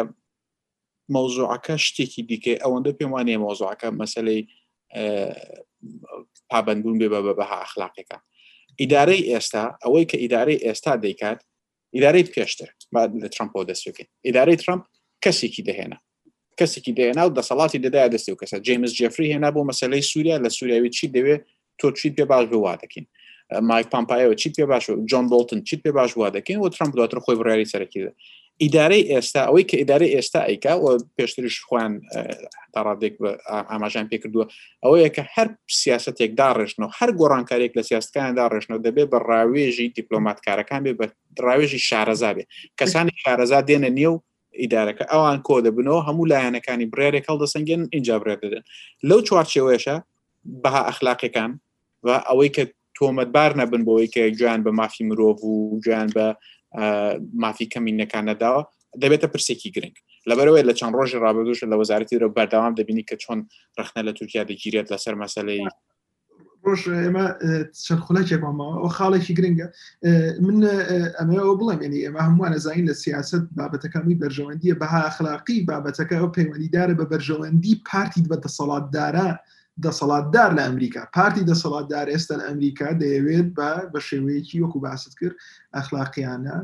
مەوزوعەکە 1.13 1.75
شتێکی 1.85 2.21
دیکە 2.29 2.53
ئەوەندە 2.63 2.91
پێم 2.97 3.11
وانێ 3.15 3.37
مۆزوعەکە 3.45 3.87
مەسلەی 4.01 4.41
پابندبوون 6.49 6.97
بێ 7.01 7.07
بە 7.13 7.19
بەها 7.39 7.57
ئەخلاقەکە 7.63 8.17
ئیدارەی 8.81 9.21
ئێستا 9.31 9.63
ئەوەی 9.83 10.05
کە 10.09 10.17
ئیدارەی 10.23 10.57
ئێستا 10.65 10.93
دەیکات 11.05 11.39
ئیدارەی 11.95 12.29
پێشتر 12.33 12.69
لە 13.23 13.27
ترمپۆ 13.33 13.59
دەستێت 13.69 13.97
ئیدارەی 14.27 14.57
ترمپ 14.63 14.81
کەسێکی 15.23 15.61
دەهێنا 15.67 15.97
کەسێکی 16.59 16.93
دێنا 16.99 17.23
و 17.25 17.35
دەسەڵاتی 17.39 17.79
دەدای 17.85 18.09
دەستی 18.13 18.31
و 18.33 18.39
کەسە 18.41 18.55
جیمز 18.67 18.91
جفری 18.99 19.31
هێنا 19.33 19.49
بۆ 19.55 19.61
مەسلەی 19.69 20.03
سووریا 20.11 20.37
لە 20.43 20.47
سووریاوی 20.57 20.89
چی 20.97 21.07
دەوێت 21.15 21.41
تۆ 21.79 21.87
چیت 21.99 22.13
پێ 22.17 22.25
باش 22.31 22.45
بوا 22.51 22.73
دەکەین 22.83 23.05
مایک 23.69 23.87
پامپایەوە 23.93 24.35
چیت 24.41 24.53
پێ 24.59 24.65
باش 24.71 24.85
و 24.89 24.95
جۆن 25.11 25.25
بولتن 25.31 25.59
چیت 25.67 25.79
پێ 25.85 25.91
باش 25.91 26.11
وا 26.17 26.29
دەکەین 26.35 26.59
و 26.63 26.69
ترمپ 26.75 26.91
دواتر 26.95 27.17
خۆی 27.25 27.35
بڕیاری 27.39 27.65
سەرکیدا 27.73 28.11
ئیدارەی 28.63 29.03
ئێستا 29.13 29.41
ئەوەی 29.49 29.65
کە 29.69 29.75
ئیدارەی 29.81 30.09
ئێستا 30.15 30.41
ئەیکا 30.49 30.73
و 30.83 30.87
پێشتریش 31.17 31.55
خۆیان 31.67 31.93
تاڕادێک 32.75 33.13
ئاماژان 33.71 34.05
پێ 34.11 34.17
کردووە 34.23 34.45
ئەوەیە 34.83 35.09
کە 35.15 35.23
هەر 35.35 35.47
سیاستێکدا 35.81 36.49
ڕێژنەوە 36.57 36.91
هەر 36.99 37.09
گۆڕانکارێک 37.19 37.71
لە 37.77 37.81
سیاستەکاندا 37.89 38.45
ڕێژنەوە 38.53 38.79
دەبێت 38.85 39.07
بە 39.13 39.19
ڕاوێژی 39.29 39.87
دیپلۆماتکارەکان 39.99 40.81
بێ 40.85 40.93
بە 40.99 41.05
ڕاوێژی 41.45 41.79
شارەزا 41.89 42.31
بێ 42.37 42.43
کەسانی 42.79 43.13
شارەزا 43.23 43.59
دێنە 43.69 43.89
نییە 43.97 44.09
و 44.13 44.17
ئیدارەکە 44.59 45.05
ئەوان 45.11 45.37
کۆ 45.47 45.55
دەبنەوە 45.65 46.01
هەموو 46.07 46.29
لایەنەکانی 46.31 46.87
برارێک 46.93 47.25
هەڵ 47.29 47.37
دەسەنگێن 47.43 47.81
اینجا 47.95 48.15
برێ 48.21 48.35
دەدەن 48.43 48.63
لەو 49.09 49.19
چوارچێوێشە 49.27 49.95
بەها 50.63 50.81
ئەخلاقەکان 50.87 51.51
و 52.05 52.09
ئەوەی 52.29 52.51
کە 52.55 52.63
تۆمەتبار 52.97 53.51
نەبن 53.61 53.81
بۆەوەی 53.87 54.11
کە 54.15 54.21
گویان 54.39 54.61
بە 54.65 54.71
مافی 54.79 55.03
مرۆڤ 55.09 55.37
و 55.43 55.79
گویان 55.83 56.09
بە 56.15 56.25
مافی 57.43 57.67
کەمینەکان 57.73 58.23
نەداوە 58.31 58.61
دەبێتە 59.01 59.27
پرسێکی 59.33 59.71
گرنگ 59.75 59.97
لەبەرەوەی 60.29 60.67
لە 60.69 60.73
چەند 60.79 60.93
ڕۆژی 60.99 61.21
ڕابدوش 61.23 61.59
لە 61.71 61.75
وەزارەتی 61.81 62.19
دە 62.21 62.27
بەرداوام 62.37 62.73
دەبینی 62.79 63.03
کە 63.09 63.15
چۆن 63.23 63.39
ڕخنە 63.79 64.01
لە 64.07 64.11
تورکیا 64.17 64.43
دەگیرێت 64.51 64.87
لەسەر 64.93 65.13
مەسلەی 65.23 65.61
ڕۆژ 66.67 66.81
ئێمە 67.03 67.25
چەرخولەکێکمەوە 67.85 68.67
ئەو 68.79 68.87
خاڵێکی 68.97 69.33
گرنگە 69.37 69.67
من 70.45 70.57
ئەمە 71.17 71.39
ئەو 71.45 71.53
بڵێم 71.59 71.81
ینی 71.85 72.03
ئێمە 72.05 72.21
هەمووان 72.27 72.51
نەزانین 72.55 72.85
لە 72.89 72.95
سیاست 73.03 73.43
بابەتەکانی 73.57 74.19
بەرژەوەندیە 74.21 74.73
بەها 74.81 75.01
اخلاقی 75.09 75.57
بابەتەکە 75.69 76.15
ئەو 76.19 76.27
پەیوەندیدارە 76.37 76.93
بە 76.99 77.05
بەرژەوەندی 77.13 77.73
پارتی 77.89 78.21
بە 78.31 78.37
دەسەڵاتدارە 78.45 79.29
دەسەڵاتدار 79.85 80.51
لە 80.57 80.61
ئەمریکا 80.67 81.01
پارتی 81.17 81.43
دەسەڵاتدار 81.51 82.07
ئێستا 82.13 82.33
لە 82.39 82.43
ئەمریکا 82.49 82.87
دەیەوێت 83.01 83.47
بە 83.57 83.69
بە 83.93 83.99
شێوەیەکی 84.07 84.61
وەکو 84.63 84.77
باست 84.85 85.11
کرد 85.19 85.35
ئەخلاقیانە 85.75 86.57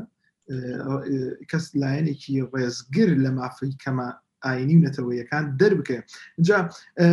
کەس 1.50 1.64
لایەنێکی 1.82 2.32
ڕێزگر 2.52 3.10
لە 3.24 3.30
مافی 3.38 3.76
کەمە 3.82 4.08
ئاینی 4.44 4.76
و 4.78 4.82
نەتەوەیەکان 4.86 5.44
دەربکە 5.60 5.98
جا 6.46 6.58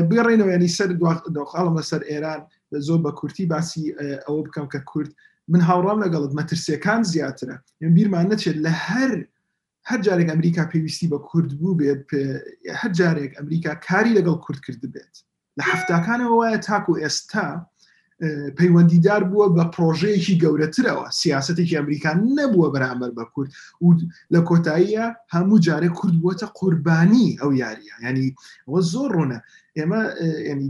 بگەڕێنەوە 0.10 0.52
ینی 0.56 0.72
سەر 0.78 0.90
داخڵمە 1.38 1.82
سەر 1.90 2.02
ئێران 2.12 2.42
زۆر 2.80 3.00
بە 3.02 3.12
کورتی 3.14 3.46
باسی 3.46 3.94
ئەوە 4.26 4.42
بکەم 4.48 4.66
کە 4.74 4.80
کورت 4.92 5.12
من 5.52 5.62
هاوڕام 5.70 6.00
لەگەڵت 6.06 6.32
مەترسیەکان 6.40 7.02
زیاترە 7.14 7.56
یم 7.82 7.92
بیرمان 7.98 8.28
نەچێت 8.32 8.58
لە 8.66 8.72
هەر 8.88 9.16
هەر 9.90 10.00
جارێک 10.08 10.28
ئەمریکا 10.32 10.64
پێویستی 10.72 11.10
بە 11.14 11.18
کورد 11.30 11.52
بوو 11.60 11.78
بێت 11.80 12.02
هەر 12.82 12.92
جارێک 13.00 13.32
ئەمریکا 13.38 13.72
کاری 13.88 14.16
لەگەڵ 14.18 14.38
کورد 14.46 14.60
کرد 14.66 14.84
بێت 14.94 15.16
لە 15.58 15.64
هەفتکانەوە 15.72 16.34
وایە 16.40 16.60
تاکو 16.68 16.94
ئێستا 17.02 17.48
پەیوەندیدار 18.58 19.22
بووە 19.30 19.48
بە 19.56 19.64
پرۆژەیەکی 19.76 20.40
گەورەترەوە 20.44 21.06
سیاستێکی 21.22 21.78
ئەمریکان 21.78 22.18
نەبووە 22.40 22.68
بەرامبەر 22.74 23.12
بە 23.18 23.26
کورد 23.36 23.52
و 23.86 23.92
لە 24.34 24.40
کۆتاییە 24.50 25.06
هەموو 25.36 25.60
جارێک 25.68 25.94
کورد 26.00 26.14
بووەتە 26.22 26.48
قوربانی 26.60 27.28
ئەو 27.42 27.52
یاریە 27.64 27.96
ینی 28.06 28.30
ئەوە 28.68 28.80
زۆر 28.92 29.10
ڕۆنە 29.18 29.40
ئێمە 29.78 30.02
ینی 30.50 30.70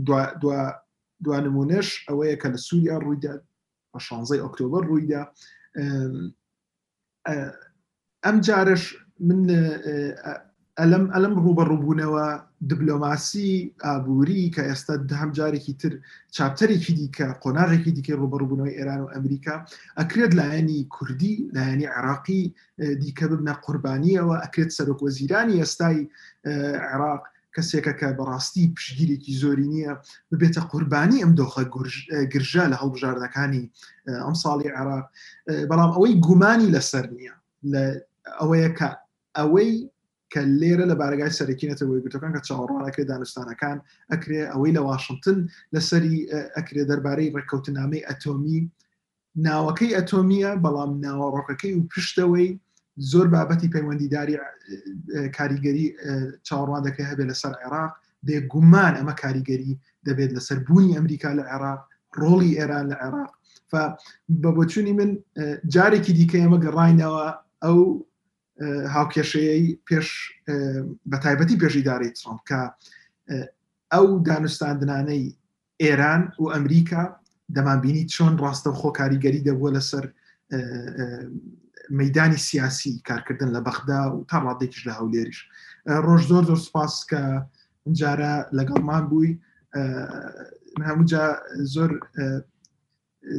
دوانمونش 1.24 1.88
ئەوەیە 2.08 2.36
کە 2.42 2.48
لە 2.52 2.56
سووریا 2.66 2.96
ڕوویدا 3.04 3.32
بە 3.92 3.98
شانزەی 4.06 4.42
ئۆکتۆبر 4.44 4.82
ڕوویدا 4.90 5.20
ئەم 8.24 8.36
جارش 8.46 8.82
من 9.28 9.40
ئەلم 10.78 11.04
ئەلم 11.14 11.34
ڕوبەڕووبوونەوە 11.44 12.26
دیبلۆماسی 12.68 13.52
ئابووری 13.84 14.42
کە 14.54 14.62
ئێستا 14.68 14.94
هەم 15.22 15.30
جارێکی 15.38 15.74
تر 15.80 15.92
چاپتەرێکی 16.36 16.92
دیکە 17.00 17.26
قۆناغێکی 17.42 17.94
دیکە 17.96 18.12
ڕوبەڕووبوونەوەی 18.22 18.76
ئێران 18.78 19.00
و 19.02 19.12
ئەمریکا 19.14 19.54
ئەکرێت 19.98 20.32
لایەنی 20.40 20.78
کوردی 20.94 21.34
لایەنی 21.56 21.90
عراقی 21.96 22.42
دیکە 23.02 23.24
ببنە 23.30 23.54
قوربانیەوە 23.64 24.36
ئەکرێت 24.44 24.70
سەرۆکۆزیرانی 24.78 25.58
ئێستای 25.60 25.98
عێراق 26.88 27.22
کەسێکە 27.56 27.92
کە 28.00 28.08
بەڕاستی 28.18 28.72
پشگیرێکی 28.76 29.38
زۆری 29.42 29.66
نییە 29.74 29.92
ببێتە 30.30 30.62
قوربانی 30.70 31.22
ئەم 31.24 31.32
دۆخە 31.38 31.62
گرژە 32.32 32.64
لە 32.72 32.76
هەڵبژاردەکانی 32.82 33.64
ئەم 34.26 34.34
ساڵی 34.42 34.68
عراق 34.78 35.04
بەڵام 35.70 35.90
ئەوەی 35.94 36.14
گومانی 36.26 36.72
لەسەر 36.76 37.04
نییە 37.16 37.34
لە 37.72 37.82
ئەوەیە 38.40 38.70
کە 38.78 38.88
ئەوەی 39.38 39.70
کە 40.32 40.40
لێرە 40.60 40.84
لە 40.90 40.94
بارگای 41.00 41.36
سەرکینەتەوەی 41.38 42.02
گوتەکان 42.04 42.32
کە 42.36 42.40
چاوەڕوانەکەی 42.48 43.08
دانستانەکان 43.10 43.76
ئەکرێ 44.12 44.42
ئەوەی 44.52 44.72
لە 44.76 44.82
واشنگتن 44.88 45.38
لەسەری 45.74 46.16
ئەکرێ 46.56 46.82
دەربارەی 46.90 47.32
ڕێککەوتنامەی 47.36 48.06
ئەتۆمی 48.08 48.60
ناوەکەی 49.46 49.94
ئەتۆمیە 49.96 50.50
بەڵام 50.64 50.90
ناوەڕۆکەکەی 51.04 51.74
و 51.74 51.86
پشتەوەی 51.92 52.48
زۆر 53.12 53.26
بابەتی 53.32 53.70
پەیوەندیداری 53.74 54.36
کاریگەری 55.36 55.86
چاوەڕوادەکە 56.46 57.02
هەبێت 57.10 57.28
لەسەر 57.30 57.54
عێراق 57.64 57.92
بێگومان 58.26 58.92
ئەمە 58.98 59.14
کاریگەری 59.22 59.80
دەبێت 60.06 60.30
لەسەر 60.36 60.58
بوونی 60.66 60.94
ئەمریکا 60.96 61.30
لە 61.38 61.44
عێراق 61.52 61.80
ڕۆڵی 62.20 62.56
ئێران 62.58 62.84
لە 62.92 62.96
عێراق 63.02 63.32
بە 64.42 64.50
بۆچوونی 64.56 64.92
من 65.00 65.10
جارێکی 65.74 66.12
دیکە 66.18 66.38
ئەمە 66.42 66.58
گەڕینەوە 66.64 67.26
ئەو 67.64 67.80
هاوکێشەیە 68.96 69.56
پێش 69.88 70.08
بە 71.10 71.16
تایبەتی 71.22 71.60
پێشیداری 71.62 72.10
ترامپ 72.18 72.40
کە 72.48 72.60
ئەو 73.94 74.06
دانوستاندنانەی 74.28 75.24
ئێران 75.82 76.22
و 76.40 76.44
ئەمریکا 76.54 77.02
دەمانبینی 77.56 78.04
چۆن 78.14 78.34
ڕاستە 78.42 78.70
خۆ 78.80 78.88
کاریگەری 79.00 79.40
دەبووە 79.48 79.70
لەسەر 79.76 80.04
مەدانی 81.98 82.36
سیاسی 82.46 82.92
کارکردن 83.08 83.54
لە 83.54 83.60
بەخدا 83.66 84.00
و 84.14 84.24
تا 84.30 84.38
ڕادێکیش 84.46 84.82
لە 84.88 84.92
هەولێریش 84.98 85.40
ڕۆژ 86.04 86.20
زۆر 86.30 86.42
زۆر 86.50 86.56
سپاس 86.68 86.94
کە 87.10 87.22
جارە 88.00 88.34
لەگەڵمان 88.58 89.04
بووی 89.10 89.40
هەمووجا 90.88 91.24
زۆر 91.74 91.90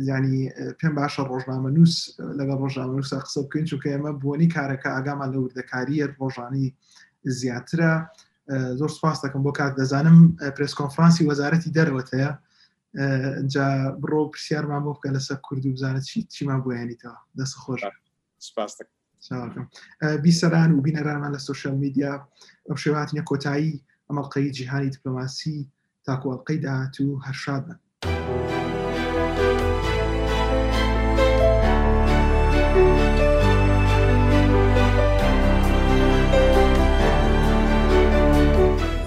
ینی 0.09 0.39
پێم 0.79 0.93
باشە 0.99 1.21
ڕۆژنامە 1.31 1.69
نووس 1.75 1.93
لەگەڵ 2.39 2.57
ڕۆژنامە 2.63 2.93
نووسە 2.97 3.17
قسە 3.25 3.39
بکەین 3.45 3.65
چونکە 3.69 3.87
ئێمە 3.91 4.11
بوونی 4.21 4.51
کارەکە 4.55 4.89
ئاگامان 4.95 5.29
لە 5.33 5.37
وردەکاریە 5.39 6.05
ڕۆژانی 6.19 6.67
زیاترە 7.39 7.93
زۆر 8.79 8.91
سپاس 8.97 9.17
دەکەم 9.25 9.41
بۆ 9.45 9.51
کات 9.59 9.73
دەزانم 9.79 10.17
پرس 10.55 10.73
کۆنفرانسی 10.81 11.27
وەزارەتی 11.29 11.73
دەرەوەتەیە 11.77 12.31
جا 13.53 13.67
بڕۆ 14.01 14.21
پرسیارمان 14.33 14.81
بۆ 14.85 14.91
بکە 14.97 15.09
لەسەر 15.15 15.37
کورد 15.45 15.63
و 15.65 15.73
بزانێت 15.75 16.05
چی 16.09 16.17
چیمان 16.33 16.59
بۆیانیتەوە 16.65 17.15
دەست 17.37 17.55
خۆشە 17.63 17.91
سپاس 18.49 18.71
دەکەم 18.79 19.65
بیسەران 20.23 20.69
و 20.75 20.83
بینەرانمان 20.87 21.31
لە 21.35 21.37
سوشل 21.47 21.73
میدیا 21.83 22.11
ئەو 22.67 22.77
شێواتنە 22.83 23.21
کۆتایی 23.29 23.83
ئەمەڵقەی 24.09 24.51
جیهانی 24.57 24.91
دیپلۆماسی 24.95 25.59
تاکوڵلقەی 26.05 26.59
داهات 26.65 26.95
و 27.05 27.19
هەرشادن. 27.25 27.77